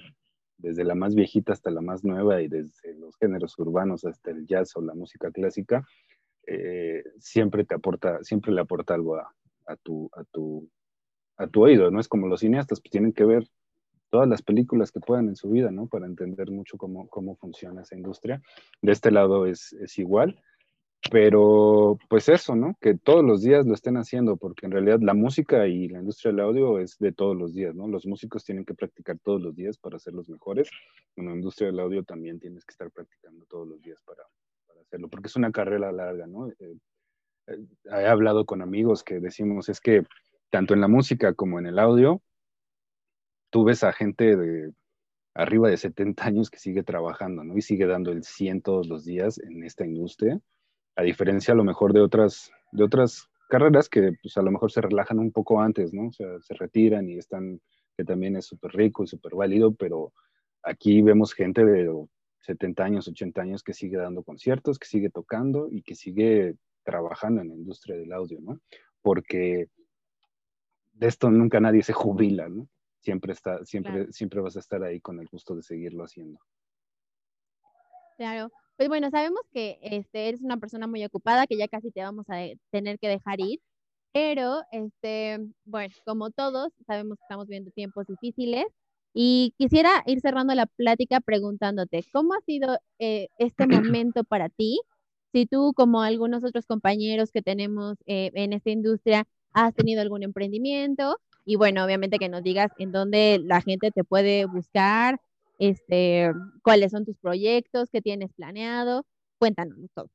desde 0.56 0.84
la 0.84 0.94
más 0.94 1.14
viejita 1.14 1.52
hasta 1.52 1.70
la 1.70 1.80
más 1.80 2.04
nueva 2.04 2.40
y 2.40 2.48
desde 2.48 2.94
los 2.94 3.16
géneros 3.16 3.58
urbanos 3.58 4.04
hasta 4.04 4.30
el 4.30 4.46
jazz 4.46 4.76
o 4.76 4.80
la 4.80 4.94
música 4.94 5.30
clásica, 5.30 5.86
eh, 6.46 7.02
siempre 7.18 7.64
te 7.64 7.74
aporta, 7.74 8.22
siempre 8.22 8.52
le 8.52 8.60
aporta 8.60 8.94
algo 8.94 9.16
a, 9.16 9.76
tu, 9.82 10.10
a, 10.14 10.24
tu, 10.24 10.68
a 11.36 11.46
tu 11.46 11.64
oído, 11.64 11.90
¿no? 11.90 12.00
Es 12.00 12.08
como 12.08 12.28
los 12.28 12.40
cineastas, 12.40 12.80
pues 12.80 12.90
tienen 12.90 13.12
que 13.12 13.24
ver 13.24 13.46
todas 14.10 14.28
las 14.28 14.42
películas 14.42 14.92
que 14.92 15.00
puedan 15.00 15.28
en 15.28 15.36
su 15.36 15.50
vida, 15.50 15.70
¿no? 15.70 15.86
Para 15.86 16.06
entender 16.06 16.50
mucho 16.50 16.76
cómo, 16.76 17.08
cómo 17.08 17.34
funciona 17.36 17.82
esa 17.82 17.96
industria. 17.96 18.40
De 18.80 18.92
este 18.92 19.10
lado 19.10 19.46
es, 19.46 19.72
es 19.74 19.98
igual. 19.98 20.40
Pero 21.10 21.98
pues 22.08 22.28
eso, 22.28 22.56
¿no? 22.56 22.76
Que 22.80 22.94
todos 22.94 23.22
los 23.22 23.42
días 23.42 23.66
lo 23.66 23.74
estén 23.74 23.96
haciendo, 23.96 24.36
porque 24.36 24.66
en 24.66 24.72
realidad 24.72 25.00
la 25.00 25.14
música 25.14 25.66
y 25.66 25.88
la 25.88 26.00
industria 26.00 26.32
del 26.32 26.40
audio 26.40 26.78
es 26.78 26.98
de 26.98 27.12
todos 27.12 27.36
los 27.36 27.54
días, 27.54 27.74
¿no? 27.74 27.86
Los 27.88 28.06
músicos 28.06 28.44
tienen 28.44 28.64
que 28.64 28.74
practicar 28.74 29.18
todos 29.18 29.42
los 29.42 29.54
días 29.54 29.76
para 29.76 29.98
ser 29.98 30.14
los 30.14 30.28
mejores. 30.28 30.70
En 31.16 31.26
la 31.26 31.34
industria 31.34 31.68
del 31.68 31.80
audio 31.80 32.04
también 32.04 32.40
tienes 32.40 32.64
que 32.64 32.72
estar 32.72 32.90
practicando 32.90 33.44
todos 33.46 33.68
los 33.68 33.82
días 33.82 34.00
para, 34.04 34.22
hacerlo, 34.80 35.08
porque 35.08 35.28
es 35.28 35.36
una 35.36 35.52
carrera 35.52 35.92
larga, 35.92 36.26
¿no? 36.26 36.48
Eh, 36.48 36.78
eh, 37.48 37.58
he 37.84 38.06
hablado 38.06 38.46
con 38.46 38.62
amigos 38.62 39.04
que 39.04 39.20
decimos, 39.20 39.68
es 39.68 39.80
que 39.80 40.04
tanto 40.50 40.72
en 40.72 40.80
la 40.80 40.88
música 40.88 41.34
como 41.34 41.58
en 41.58 41.66
el 41.66 41.78
audio, 41.78 42.22
tú 43.50 43.64
ves 43.64 43.84
a 43.84 43.92
gente 43.92 44.36
de 44.36 44.72
arriba 45.34 45.68
de 45.68 45.76
70 45.76 46.24
años 46.24 46.50
que 46.50 46.58
sigue 46.58 46.82
trabajando, 46.82 47.44
¿no? 47.44 47.56
Y 47.56 47.62
sigue 47.62 47.86
dando 47.86 48.10
el 48.10 48.24
100 48.24 48.62
todos 48.62 48.88
los 48.88 49.04
días 49.04 49.38
en 49.38 49.64
esta 49.64 49.84
industria 49.84 50.40
a 50.96 51.02
diferencia 51.02 51.52
a 51.52 51.56
lo 51.56 51.64
mejor 51.64 51.92
de 51.92 52.00
otras, 52.00 52.50
de 52.72 52.84
otras 52.84 53.28
carreras 53.48 53.88
que 53.88 54.12
pues 54.22 54.36
a 54.36 54.42
lo 54.42 54.50
mejor 54.50 54.70
se 54.72 54.80
relajan 54.80 55.18
un 55.18 55.32
poco 55.32 55.60
antes, 55.60 55.92
¿no? 55.92 56.08
O 56.08 56.12
sea, 56.12 56.40
se 56.40 56.54
retiran 56.54 57.08
y 57.08 57.18
están, 57.18 57.60
que 57.96 58.04
también 58.04 58.36
es 58.36 58.46
súper 58.46 58.72
rico 58.72 59.04
y 59.04 59.06
súper 59.06 59.34
válido, 59.34 59.74
pero 59.74 60.12
aquí 60.62 61.02
vemos 61.02 61.32
gente 61.32 61.64
de 61.64 61.90
70 62.40 62.84
años, 62.84 63.08
80 63.08 63.40
años 63.40 63.62
que 63.62 63.72
sigue 63.72 63.96
dando 63.96 64.22
conciertos, 64.22 64.78
que 64.78 64.86
sigue 64.86 65.10
tocando 65.10 65.68
y 65.70 65.82
que 65.82 65.94
sigue 65.94 66.56
trabajando 66.84 67.40
en 67.40 67.48
la 67.48 67.54
industria 67.54 67.96
del 67.96 68.12
audio, 68.12 68.40
¿no? 68.40 68.60
Porque 69.02 69.68
de 70.92 71.06
esto 71.06 71.30
nunca 71.30 71.60
nadie 71.60 71.82
se 71.82 71.92
jubila, 71.92 72.48
¿no? 72.48 72.68
Siempre, 73.00 73.32
está, 73.32 73.64
siempre, 73.64 74.10
siempre 74.12 74.40
vas 74.40 74.56
a 74.56 74.60
estar 74.60 74.82
ahí 74.82 75.00
con 75.00 75.20
el 75.20 75.26
gusto 75.26 75.54
de 75.54 75.62
seguirlo 75.62 76.04
haciendo. 76.04 76.38
Claro. 78.16 78.50
Pues 78.76 78.88
bueno, 78.88 79.08
sabemos 79.10 79.40
que 79.52 79.78
este, 79.82 80.28
eres 80.28 80.42
una 80.42 80.56
persona 80.56 80.86
muy 80.88 81.04
ocupada, 81.04 81.46
que 81.46 81.56
ya 81.56 81.68
casi 81.68 81.90
te 81.92 82.02
vamos 82.02 82.26
a 82.28 82.38
tener 82.70 82.98
que 82.98 83.08
dejar 83.08 83.40
ir, 83.40 83.60
pero 84.12 84.62
este, 84.72 85.38
bueno, 85.64 85.94
como 86.06 86.30
todos, 86.30 86.72
sabemos 86.86 87.18
que 87.18 87.24
estamos 87.24 87.46
viviendo 87.48 87.70
tiempos 87.72 88.06
difíciles 88.06 88.66
y 89.14 89.54
quisiera 89.58 90.02
ir 90.06 90.20
cerrando 90.20 90.54
la 90.54 90.66
plática 90.66 91.20
preguntándote, 91.20 92.04
¿cómo 92.12 92.34
ha 92.34 92.40
sido 92.42 92.78
eh, 92.98 93.28
este 93.38 93.66
momento 93.68 94.24
para 94.24 94.48
ti? 94.48 94.80
Si 95.32 95.46
tú, 95.46 95.72
como 95.76 96.02
algunos 96.02 96.44
otros 96.44 96.66
compañeros 96.66 97.30
que 97.32 97.42
tenemos 97.42 97.98
eh, 98.06 98.30
en 98.34 98.52
esta 98.52 98.70
industria, 98.70 99.26
has 99.52 99.74
tenido 99.74 100.02
algún 100.02 100.22
emprendimiento 100.24 101.18
y 101.44 101.56
bueno, 101.56 101.84
obviamente 101.84 102.18
que 102.18 102.28
nos 102.28 102.42
digas 102.42 102.72
en 102.78 102.92
dónde 102.92 103.40
la 103.44 103.60
gente 103.60 103.90
te 103.92 104.04
puede 104.04 104.46
buscar, 104.46 105.20
este, 105.58 106.32
cuáles 106.62 106.92
son 106.92 107.04
tus 107.04 107.16
proyectos, 107.18 107.90
qué 107.90 108.00
tienes 108.00 108.32
planeado. 108.32 109.04
Cuéntanos 109.38 109.78
todo. 109.94 110.08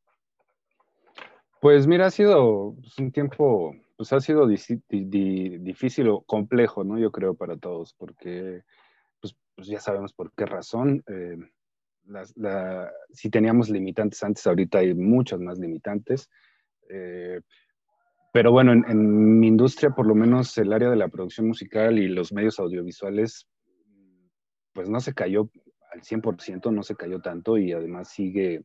Pues 1.62 1.88
mira, 1.88 2.08
ha 2.08 2.12
sido 2.12 2.76
pues, 2.80 2.98
un 3.00 3.12
tiempo, 3.12 3.76
pues 3.98 4.14
ha 4.14 4.22
sido 4.22 4.48
difícil 4.48 6.08
o 6.08 6.22
complejo, 6.22 6.84
¿no? 6.84 6.98
Yo 6.98 7.12
creo 7.12 7.36
para 7.36 7.58
todos, 7.58 7.94
porque 7.94 8.64
pues, 9.20 9.36
pues 9.56 9.68
ya 9.68 9.80
sabemos 9.80 10.14
por 10.14 10.32
qué 10.34 10.46
razón. 10.46 11.04
Eh, 11.08 11.38
si 13.12 13.30
teníamos 13.30 13.70
limitantes 13.70 14.24
antes, 14.24 14.48
ahorita 14.48 14.80
hay 14.80 14.94
muchas 14.94 15.40
más 15.40 15.60
limitantes. 15.60 16.30
Eh, 16.90 17.42
pero 18.32 18.52
bueno, 18.52 18.74
en, 18.74 19.40
mi 19.40 19.48
industria, 19.48 19.90
por 19.92 20.06
lo 20.06 20.16
menos 20.16 20.58
el 20.58 20.72
área 20.72 20.90
de 20.90 20.96
la 20.96 21.08
producción 21.08 21.48
musical 21.48 21.98
y 21.98 22.08
los 22.08 22.32
medios 22.32 22.60
audiovisuales, 22.60 23.48
pues 24.80 24.88
no 24.88 25.02
se 25.02 25.14
cayó 25.14 25.50
al 25.92 26.04
100%, 26.04 26.72
no 26.72 26.84
se 26.84 26.96
cayó 26.96 27.20
tanto 27.20 27.58
y 27.58 27.74
además 27.74 28.08
sigue, 28.08 28.64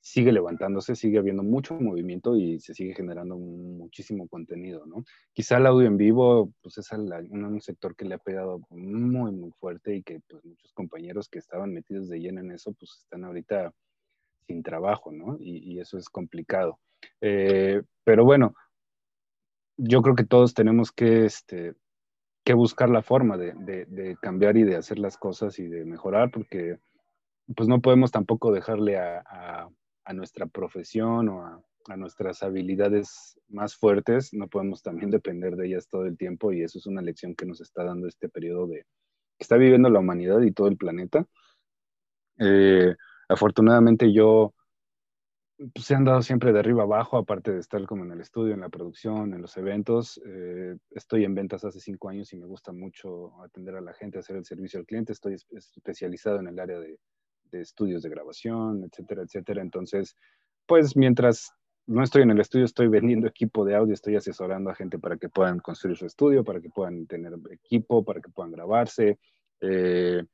sigue 0.00 0.32
levantándose, 0.32 0.96
sigue 0.96 1.18
habiendo 1.18 1.42
mucho 1.42 1.74
movimiento 1.74 2.34
y 2.34 2.60
se 2.60 2.72
sigue 2.72 2.94
generando 2.94 3.36
muchísimo 3.36 4.26
contenido, 4.26 4.86
¿no? 4.86 5.04
Quizá 5.34 5.58
el 5.58 5.66
audio 5.66 5.86
en 5.86 5.98
vivo, 5.98 6.50
pues 6.62 6.78
es 6.78 6.90
un, 6.92 7.60
sector 7.60 7.94
que 7.94 8.06
le 8.06 8.14
ha 8.14 8.18
pegado 8.18 8.62
muy, 8.70 9.32
muy 9.32 9.50
fuerte 9.50 9.96
y 9.96 10.02
que 10.02 10.18
pues 10.26 10.42
muchos 10.46 10.72
compañeros 10.72 11.28
que 11.28 11.40
estaban 11.40 11.74
metidos 11.74 12.08
de 12.08 12.20
lleno 12.20 12.40
en 12.40 12.50
eso, 12.50 12.72
pues 12.72 13.00
están 13.02 13.24
ahorita 13.24 13.70
sin 14.46 14.62
trabajo, 14.62 15.12
¿no? 15.12 15.36
Y, 15.38 15.78
eso 15.78 15.98
es 15.98 16.08
complicado. 16.08 16.78
Eh, 17.20 17.82
pero 18.02 18.24
bueno, 18.24 18.54
yo 19.76 20.00
creo 20.00 20.14
que 20.14 20.24
todos 20.24 20.54
tenemos 20.54 20.90
que, 20.90 21.26
este, 21.26 21.74
que 22.44 22.52
buscar 22.52 22.90
la 22.90 23.02
forma 23.02 23.38
de, 23.38 24.16
cambiar 24.20 24.56
y 24.56 24.64
de 24.64 24.76
hacer 24.76 24.98
las 24.98 25.16
cosas 25.16 25.58
y 25.58 25.66
de 25.66 25.84
mejorar, 25.84 26.30
porque 26.30 26.78
pues 27.56 27.68
no 27.68 27.80
podemos 27.80 28.10
tampoco 28.10 28.52
dejarle 28.52 28.98
a, 28.98 29.68
nuestra 30.12 30.46
profesión 30.46 31.28
o 31.30 31.44
a, 31.44 31.96
nuestras 31.96 32.42
habilidades 32.42 33.38
más 33.48 33.76
fuertes, 33.76 34.32
no 34.32 34.48
podemos 34.48 34.82
también 34.82 35.10
depender 35.10 35.56
de 35.56 35.66
ellas 35.66 35.88
todo 35.88 36.04
el 36.06 36.16
tiempo 36.16 36.52
y 36.52 36.62
eso 36.62 36.78
es 36.78 36.86
una 36.86 37.02
lección 37.02 37.34
que 37.34 37.46
nos 37.46 37.60
está 37.60 37.84
dando 37.84 38.06
este 38.06 38.28
periodo 38.28 38.66
de 38.66 38.86
que 39.36 39.42
está 39.42 39.56
viviendo 39.56 39.90
la 39.90 39.98
humanidad 39.98 40.40
y 40.42 40.52
todo 40.52 40.68
el 40.68 40.76
planeta. 40.76 41.26
Eh, 42.38 42.94
afortunadamente 43.28 44.12
yo 44.12 44.53
pues, 45.56 45.86
se 45.86 45.94
han 45.94 46.04
dado 46.04 46.22
siempre 46.22 46.52
de 46.52 46.58
arriba 46.58 46.82
abajo, 46.82 47.16
aparte 47.16 47.52
de 47.52 47.60
estar 47.60 47.84
como 47.86 48.04
en 48.04 48.12
el 48.12 48.20
estudio, 48.20 48.54
en 48.54 48.60
la 48.60 48.68
producción, 48.68 49.34
en 49.34 49.42
los 49.42 49.56
eventos. 49.56 50.20
Eh, 50.26 50.76
estoy 50.90 51.24
en 51.24 51.34
ventas 51.34 51.64
hace 51.64 51.80
cinco 51.80 52.08
años 52.08 52.32
y 52.32 52.36
me 52.36 52.46
gusta 52.46 52.72
mucho 52.72 53.40
atender 53.42 53.76
a 53.76 53.80
la 53.80 53.94
gente, 53.94 54.18
hacer 54.18 54.36
el 54.36 54.44
servicio 54.44 54.80
al 54.80 54.86
cliente. 54.86 55.12
Estoy 55.12 55.36
especializado 55.52 56.40
en 56.40 56.48
el 56.48 56.58
área 56.58 56.78
de, 56.78 56.98
estudios 57.52 58.02
de 58.02 58.08
grabación, 58.08 58.82
etcétera, 58.82 59.22
etcétera. 59.22 59.62
Entonces, 59.62 60.16
pues 60.66 60.96
mientras 60.96 61.52
no 61.86 62.02
estoy 62.02 62.22
en 62.22 62.30
el 62.32 62.40
estudio, 62.40 62.64
estoy 62.64 62.88
vendiendo 62.88 63.28
equipo 63.28 63.64
de 63.64 63.76
audio, 63.76 63.94
estoy 63.94 64.16
asesorando 64.16 64.70
a 64.70 64.74
gente 64.74 64.98
para 64.98 65.16
que 65.18 65.28
puedan 65.28 65.60
construir 65.60 65.96
su 65.96 66.04
estudio, 66.04 66.42
para 66.42 66.60
que 66.60 66.68
puedan 66.68 67.06
tener 67.06 67.32
equipo, 67.52 68.04
para 68.04 68.20
que 68.20 68.30
puedan 68.30 68.50
grabarse. 68.50 69.20
Eh, 69.60 70.24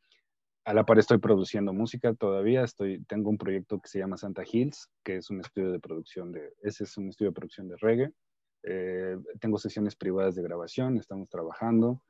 a 0.71 0.75
la 0.75 0.85
par 0.85 1.01
estoy 1.01 1.19
produciendo 1.19 1.73
música 1.73 2.15
todavía, 2.15 2.63
estoy, 2.63 3.03
tengo 3.07 3.29
un 3.29 3.39
proyecto 3.39 3.81
que 3.81 3.89
se 3.89 3.99
llama 3.99 4.17
Santa 4.17 4.45
Hills, 4.51 4.89
que 5.03 5.17
es 5.17 5.29
un 5.29 5.41
estudio 5.41 5.73
de 5.73 5.81
producción 5.81 6.31
de, 6.31 6.53
ese 6.63 6.85
es 6.85 6.97
un 6.97 7.09
estudio 7.09 7.33
de 7.33 7.35
producción 7.35 7.67
de 7.67 7.77
reggae. 7.77 8.13
Eh, 8.63 9.17
tengo 9.41 9.59
sesiones 9.59 9.97
privadas 9.97 10.37
de 10.37 10.43
grabación, 10.43 10.97
estamos 10.97 11.29
trabajando. 11.29 12.01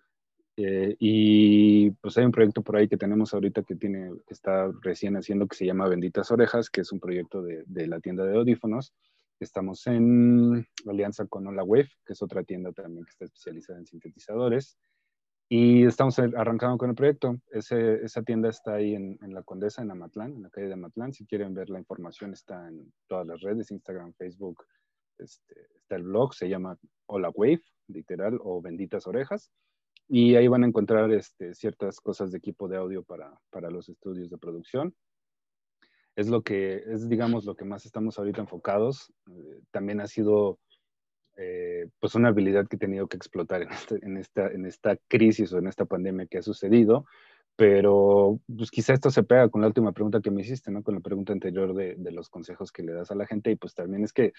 Eh, 0.58 0.94
y 0.98 1.90
pues 2.02 2.18
hay 2.18 2.26
un 2.26 2.32
proyecto 2.32 2.60
por 2.60 2.76
ahí 2.76 2.86
que 2.86 2.98
tenemos 2.98 3.32
ahorita 3.32 3.62
que 3.62 3.76
tiene, 3.76 4.10
que 4.26 4.34
está 4.34 4.70
recién 4.82 5.16
haciendo 5.16 5.46
que 5.46 5.56
se 5.56 5.64
llama 5.64 5.88
Benditas 5.88 6.30
Orejas, 6.30 6.68
que 6.68 6.82
es 6.82 6.92
un 6.92 7.00
proyecto 7.00 7.40
de, 7.40 7.64
de 7.66 7.86
la 7.86 7.98
tienda 8.00 8.26
de 8.26 8.36
audífonos. 8.36 8.92
Estamos 9.38 9.86
en 9.86 10.66
alianza 10.86 11.24
con 11.24 11.46
Hola 11.46 11.64
Wave, 11.64 11.88
que 12.04 12.12
es 12.12 12.20
otra 12.20 12.44
tienda 12.44 12.72
también 12.72 13.06
que 13.06 13.10
está 13.10 13.24
especializada 13.24 13.78
en 13.78 13.86
sintetizadores. 13.86 14.76
Y 15.52 15.84
estamos 15.84 16.16
arrancando 16.20 16.78
con 16.78 16.90
el 16.90 16.94
proyecto. 16.94 17.40
Ese, 17.50 18.04
esa 18.04 18.22
tienda 18.22 18.48
está 18.48 18.74
ahí 18.74 18.94
en, 18.94 19.18
en, 19.20 19.34
la 19.34 19.42
Condesa, 19.42 19.82
en 19.82 19.90
Amatlán, 19.90 20.36
en 20.36 20.42
la 20.44 20.50
calle 20.50 20.68
de 20.68 20.74
Amatlán. 20.74 21.12
Si 21.12 21.26
quieren 21.26 21.54
ver 21.54 21.70
la 21.70 21.80
información, 21.80 22.32
está 22.32 22.68
en 22.68 22.92
todas 23.08 23.26
las 23.26 23.40
redes, 23.40 23.72
Instagram, 23.72 24.12
Facebook. 24.12 24.64
Este, 25.18 25.66
está 25.74 25.96
el 25.96 26.04
blog, 26.04 26.34
se 26.34 26.48
llama 26.48 26.78
Hola 27.06 27.30
Wave, 27.34 27.64
literal, 27.88 28.38
o 28.44 28.62
Benditas 28.62 29.08
Orejas. 29.08 29.50
Y 30.06 30.36
ahí 30.36 30.46
van 30.46 30.62
a 30.62 30.68
encontrar 30.68 31.10
este, 31.10 31.52
ciertas 31.54 31.98
cosas 31.98 32.30
de 32.30 32.38
equipo 32.38 32.68
de 32.68 32.76
audio 32.76 33.02
para, 33.02 33.36
para 33.50 33.70
los 33.70 33.88
estudios 33.88 34.30
de 34.30 34.38
producción. 34.38 34.94
Es 36.14 36.28
lo 36.28 36.42
que, 36.42 36.84
es 36.86 37.08
digamos, 37.08 37.44
lo 37.44 37.56
que 37.56 37.64
más 37.64 37.84
estamos 37.86 38.20
ahorita 38.20 38.40
enfocados. 38.40 39.12
Eh, 39.28 39.62
también 39.72 40.00
ha 40.00 40.06
sido 40.06 40.60
eh, 41.40 41.88
pues 41.98 42.14
una 42.14 42.28
habilidad 42.28 42.68
que 42.68 42.76
he 42.76 42.78
tenido 42.78 43.08
que 43.08 43.16
explotar 43.16 43.62
este, 43.62 43.98
en, 44.02 44.18
esta, 44.18 44.48
en 44.48 44.66
esta 44.66 44.96
crisis 45.08 45.52
o 45.52 45.58
en 45.58 45.68
esta 45.68 45.86
pandemia 45.86 46.26
que 46.26 46.38
ha 46.38 46.42
sucedido, 46.42 47.06
pero 47.56 48.40
pues 48.54 48.70
quizá 48.70 48.92
esto 48.92 49.10
se 49.10 49.22
pega 49.22 49.48
con 49.48 49.62
la 49.62 49.68
última 49.68 49.92
pregunta 49.92 50.20
que 50.20 50.30
me 50.30 50.42
hiciste, 50.42 50.70
¿no? 50.70 50.82
Con 50.82 50.94
la 50.94 51.00
pregunta 51.00 51.32
anterior 51.32 51.74
de, 51.74 51.94
de 51.96 52.12
los 52.12 52.28
consejos 52.28 52.72
que 52.72 52.82
le 52.82 52.92
das 52.92 53.10
a 53.10 53.14
la 53.14 53.26
gente 53.26 53.50
y 53.50 53.56
pues 53.56 53.74
también 53.74 54.04
es 54.04 54.12
que 54.12 54.32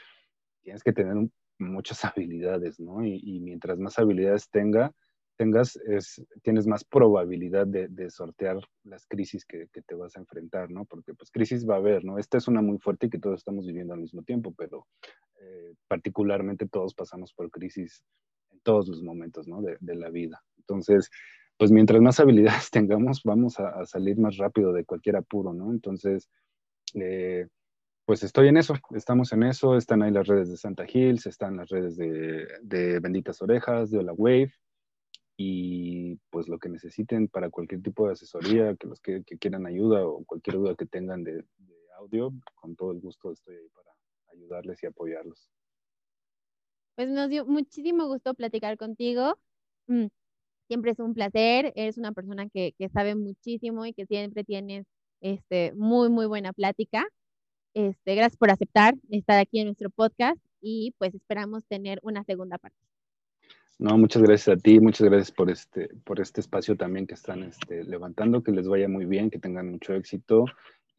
tienes 0.61 0.83
que 0.83 0.93
tener 0.93 1.15
muchas 1.57 2.03
habilidades, 2.05 2.79
¿no? 2.79 3.03
Y, 3.03 3.19
y, 3.23 3.39
mientras 3.39 3.79
más 3.79 3.97
habilidades 3.99 4.49
tenga, 4.49 4.93
tengas, 5.41 5.75
es, 5.87 6.23
tienes 6.43 6.67
más 6.67 6.83
probabilidad 6.83 7.65
de, 7.65 8.09
sortear 8.11 8.59
las 8.83 9.07
crisis 9.07 9.43
que, 9.43 9.67
te 9.73 9.95
vas 9.95 10.15
a 10.15 10.19
enfrentar, 10.19 10.69
¿no? 10.69 10.85
Porque 10.85 11.15
pues 11.15 11.31
crisis 11.31 11.67
va 11.67 11.73
a 11.73 11.77
haber, 11.77 12.05
¿no? 12.05 12.19
Esta 12.19 12.37
es 12.37 12.47
una 12.47 12.61
muy 12.61 12.77
fuerte 12.77 13.09
que 13.09 13.17
todos 13.17 13.39
estamos 13.39 13.65
viviendo 13.65 13.95
al 13.95 14.01
mismo 14.01 14.21
tiempo, 14.21 14.53
pero 14.55 14.85
eh, 15.41 15.73
particularmente 15.87 16.67
todos 16.67 16.93
pasamos 16.93 17.33
por 17.33 17.49
crisis 17.49 18.03
en 18.51 18.59
todos 18.59 18.87
los 18.87 19.01
momentos, 19.01 19.47
¿no? 19.47 19.63
De, 19.63 19.95
la 19.95 20.11
vida. 20.11 20.43
Entonces, 20.59 21.09
pues 21.57 21.71
mientras 21.71 21.99
más 22.01 22.19
habilidades 22.19 22.69
tengamos, 22.71 23.23
vamos 23.23 23.59
a, 23.59 23.83
salir 23.87 24.19
más 24.19 24.37
rápido 24.37 24.71
de 24.73 24.85
cualquier 24.85 25.15
apuro, 25.15 25.53
¿no? 25.53 25.71
Entonces, 25.71 26.29
eh, 26.93 27.47
pues 28.05 28.21
estoy 28.21 28.49
en 28.49 28.57
eso, 28.57 28.75
estamos 28.93 29.33
en 29.33 29.41
eso, 29.41 29.75
están 29.75 30.03
ahí 30.03 30.11
las 30.11 30.27
redes 30.27 30.51
de 30.51 30.57
Santa 30.57 30.85
Hills, 30.87 31.25
están 31.25 31.57
las 31.57 31.69
redes 31.69 31.97
de, 31.97 32.99
Benditas 32.99 33.41
Orejas, 33.41 33.89
de 33.89 33.97
Hola 33.97 34.13
Wave, 34.13 34.53
y 35.43 36.19
pues 36.29 36.47
lo 36.47 36.59
que 36.59 36.69
necesiten 36.69 37.27
para 37.27 37.49
cualquier 37.49 37.81
tipo 37.81 38.05
de 38.05 38.13
asesoría, 38.13 38.75
que 38.75 38.87
los 38.87 38.99
que, 39.01 39.23
quieran 39.23 39.65
ayuda 39.65 40.05
o 40.05 40.23
cualquier 40.25 40.57
duda 40.57 40.75
que 40.75 40.85
tengan 40.85 41.23
de, 41.23 41.43
audio, 41.97 42.31
con 42.55 42.75
todo 42.75 42.91
el 42.91 42.99
gusto 42.99 43.31
estoy 43.31 43.55
ahí 43.55 43.69
para 43.69 43.91
ayudarles 44.33 44.81
y 44.81 44.87
apoyarlos. 44.87 45.49
Pues 46.95 47.09
nos 47.09 47.29
dio 47.29 47.45
muchísimo 47.45 48.07
gusto 48.07 48.33
platicar 48.33 48.77
contigo. 48.77 49.37
Mm, 49.87 50.07
siempre 50.67 50.91
es 50.91 50.99
un 50.99 51.13
placer, 51.13 51.73
eres 51.75 51.97
una 51.97 52.11
persona 52.11 52.49
que, 52.49 52.73
que 52.77 52.89
sabe 52.89 53.15
muchísimo 53.15 53.85
y 53.85 53.93
que 53.93 54.05
siempre 54.05 54.43
tienes 54.43 54.85
este, 55.21 55.73
muy, 55.73 56.09
muy 56.09 56.25
buena 56.25 56.53
plática. 56.53 57.07
Este, 57.73 58.15
gracias 58.15 58.37
por 58.37 58.51
aceptar 58.51 58.95
estar 59.09 59.39
aquí 59.39 59.59
en 59.59 59.67
nuestro 59.67 59.89
podcast 59.89 60.39
y 60.59 60.93
pues 60.97 61.15
esperamos 61.15 61.63
tener 61.67 61.99
una 62.03 62.23
segunda 62.23 62.57
parte. 62.57 62.90
No, 63.81 63.97
muchas 63.97 64.21
gracias 64.21 64.55
a 64.55 64.61
ti, 64.61 64.79
muchas 64.79 65.09
gracias 65.09 65.31
por 65.31 65.49
este, 65.49 65.89
por 66.05 66.19
este 66.19 66.39
espacio 66.39 66.77
también 66.77 67.07
que 67.07 67.15
están 67.15 67.41
este, 67.41 67.83
levantando, 67.83 68.43
que 68.43 68.51
les 68.51 68.67
vaya 68.67 68.87
muy 68.87 69.05
bien, 69.05 69.31
que 69.31 69.39
tengan 69.39 69.71
mucho 69.71 69.95
éxito 69.95 70.45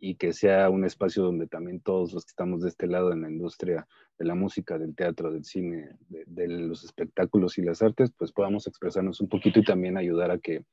y 0.00 0.16
que 0.16 0.32
sea 0.32 0.68
un 0.68 0.84
espacio 0.84 1.22
donde 1.22 1.46
también 1.46 1.80
todos 1.80 2.12
los 2.12 2.24
que 2.24 2.30
estamos 2.30 2.60
de 2.62 2.70
este 2.70 2.88
lado 2.88 3.12
en 3.12 3.22
la 3.22 3.30
industria 3.30 3.86
de 4.18 4.24
la 4.24 4.34
música, 4.34 4.78
del 4.78 4.96
teatro, 4.96 5.30
del 5.30 5.44
cine, 5.44 5.96
de, 6.08 6.48
los 6.48 6.82
espectáculos 6.82 7.56
y 7.56 7.62
las 7.62 7.82
artes, 7.82 8.10
pues 8.18 8.32
podamos 8.32 8.66
expresarnos 8.66 9.20
un 9.20 9.28
poquito 9.28 9.60
y 9.60 9.64
también 9.64 9.96
ayudar 9.96 10.32
a 10.32 10.38
que, 10.38 10.64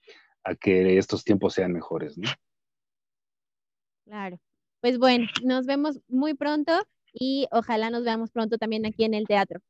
a 0.44 0.56
que 0.56 0.98
estos 0.98 1.24
tiempos 1.24 1.54
sean 1.54 1.74
mejores, 1.74 2.18
¿no? 2.18 2.28
Claro. 4.06 4.40
Pues 4.82 4.98
bueno, 4.98 5.28
nos 5.44 5.68
vemos 5.68 6.00
muy 6.08 6.34
pronto 6.34 6.72
y 7.14 7.46
ojalá 7.52 7.92
nos 7.92 8.04
veamos 8.04 8.32
pronto 8.32 8.58
también 8.58 8.88
aquí 8.88 9.04
en 9.04 9.14
el 9.14 9.28
teatro. 9.28 9.62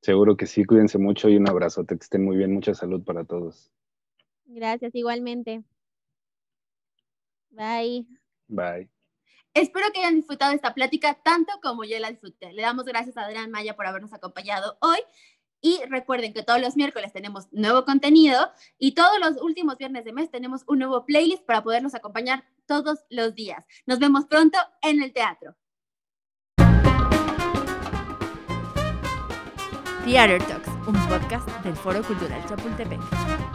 Seguro 0.00 0.36
que 0.36 0.46
sí, 0.46 0.64
cuídense 0.64 0.98
mucho 0.98 1.28
y 1.28 1.36
un 1.36 1.48
abrazo, 1.48 1.84
que 1.84 1.94
estén 1.94 2.24
muy 2.24 2.36
bien, 2.36 2.52
mucha 2.52 2.74
salud 2.74 3.02
para 3.02 3.24
todos. 3.24 3.72
Gracias, 4.44 4.94
igualmente. 4.94 5.64
Bye. 7.50 8.06
Bye. 8.48 8.88
Espero 9.54 9.86
que 9.92 10.00
hayan 10.00 10.16
disfrutado 10.16 10.52
esta 10.52 10.74
plática 10.74 11.14
tanto 11.14 11.52
como 11.62 11.84
yo 11.84 11.98
la 11.98 12.10
disfruté. 12.10 12.52
Le 12.52 12.62
damos 12.62 12.84
gracias 12.84 13.16
a 13.16 13.22
Adrián 13.22 13.50
Maya 13.50 13.74
por 13.74 13.86
habernos 13.86 14.12
acompañado 14.12 14.76
hoy. 14.80 14.98
Y 15.62 15.80
recuerden 15.88 16.34
que 16.34 16.42
todos 16.42 16.60
los 16.60 16.76
miércoles 16.76 17.12
tenemos 17.12 17.50
nuevo 17.52 17.84
contenido 17.86 18.52
y 18.78 18.92
todos 18.92 19.18
los 19.18 19.42
últimos 19.42 19.78
viernes 19.78 20.04
de 20.04 20.12
mes 20.12 20.30
tenemos 20.30 20.62
un 20.68 20.80
nuevo 20.80 21.06
playlist 21.06 21.44
para 21.44 21.64
podernos 21.64 21.94
acompañar 21.94 22.44
todos 22.66 23.06
los 23.08 23.34
días. 23.34 23.64
Nos 23.86 23.98
vemos 23.98 24.26
pronto 24.26 24.58
en 24.82 25.02
el 25.02 25.14
teatro. 25.14 25.56
Theater 30.06 30.40
Talks, 30.46 30.68
un 30.86 30.94
podcast 31.08 31.48
del 31.64 31.74
Foro 31.74 32.00
Cultural 32.00 32.40
Chapultepec. 32.46 33.45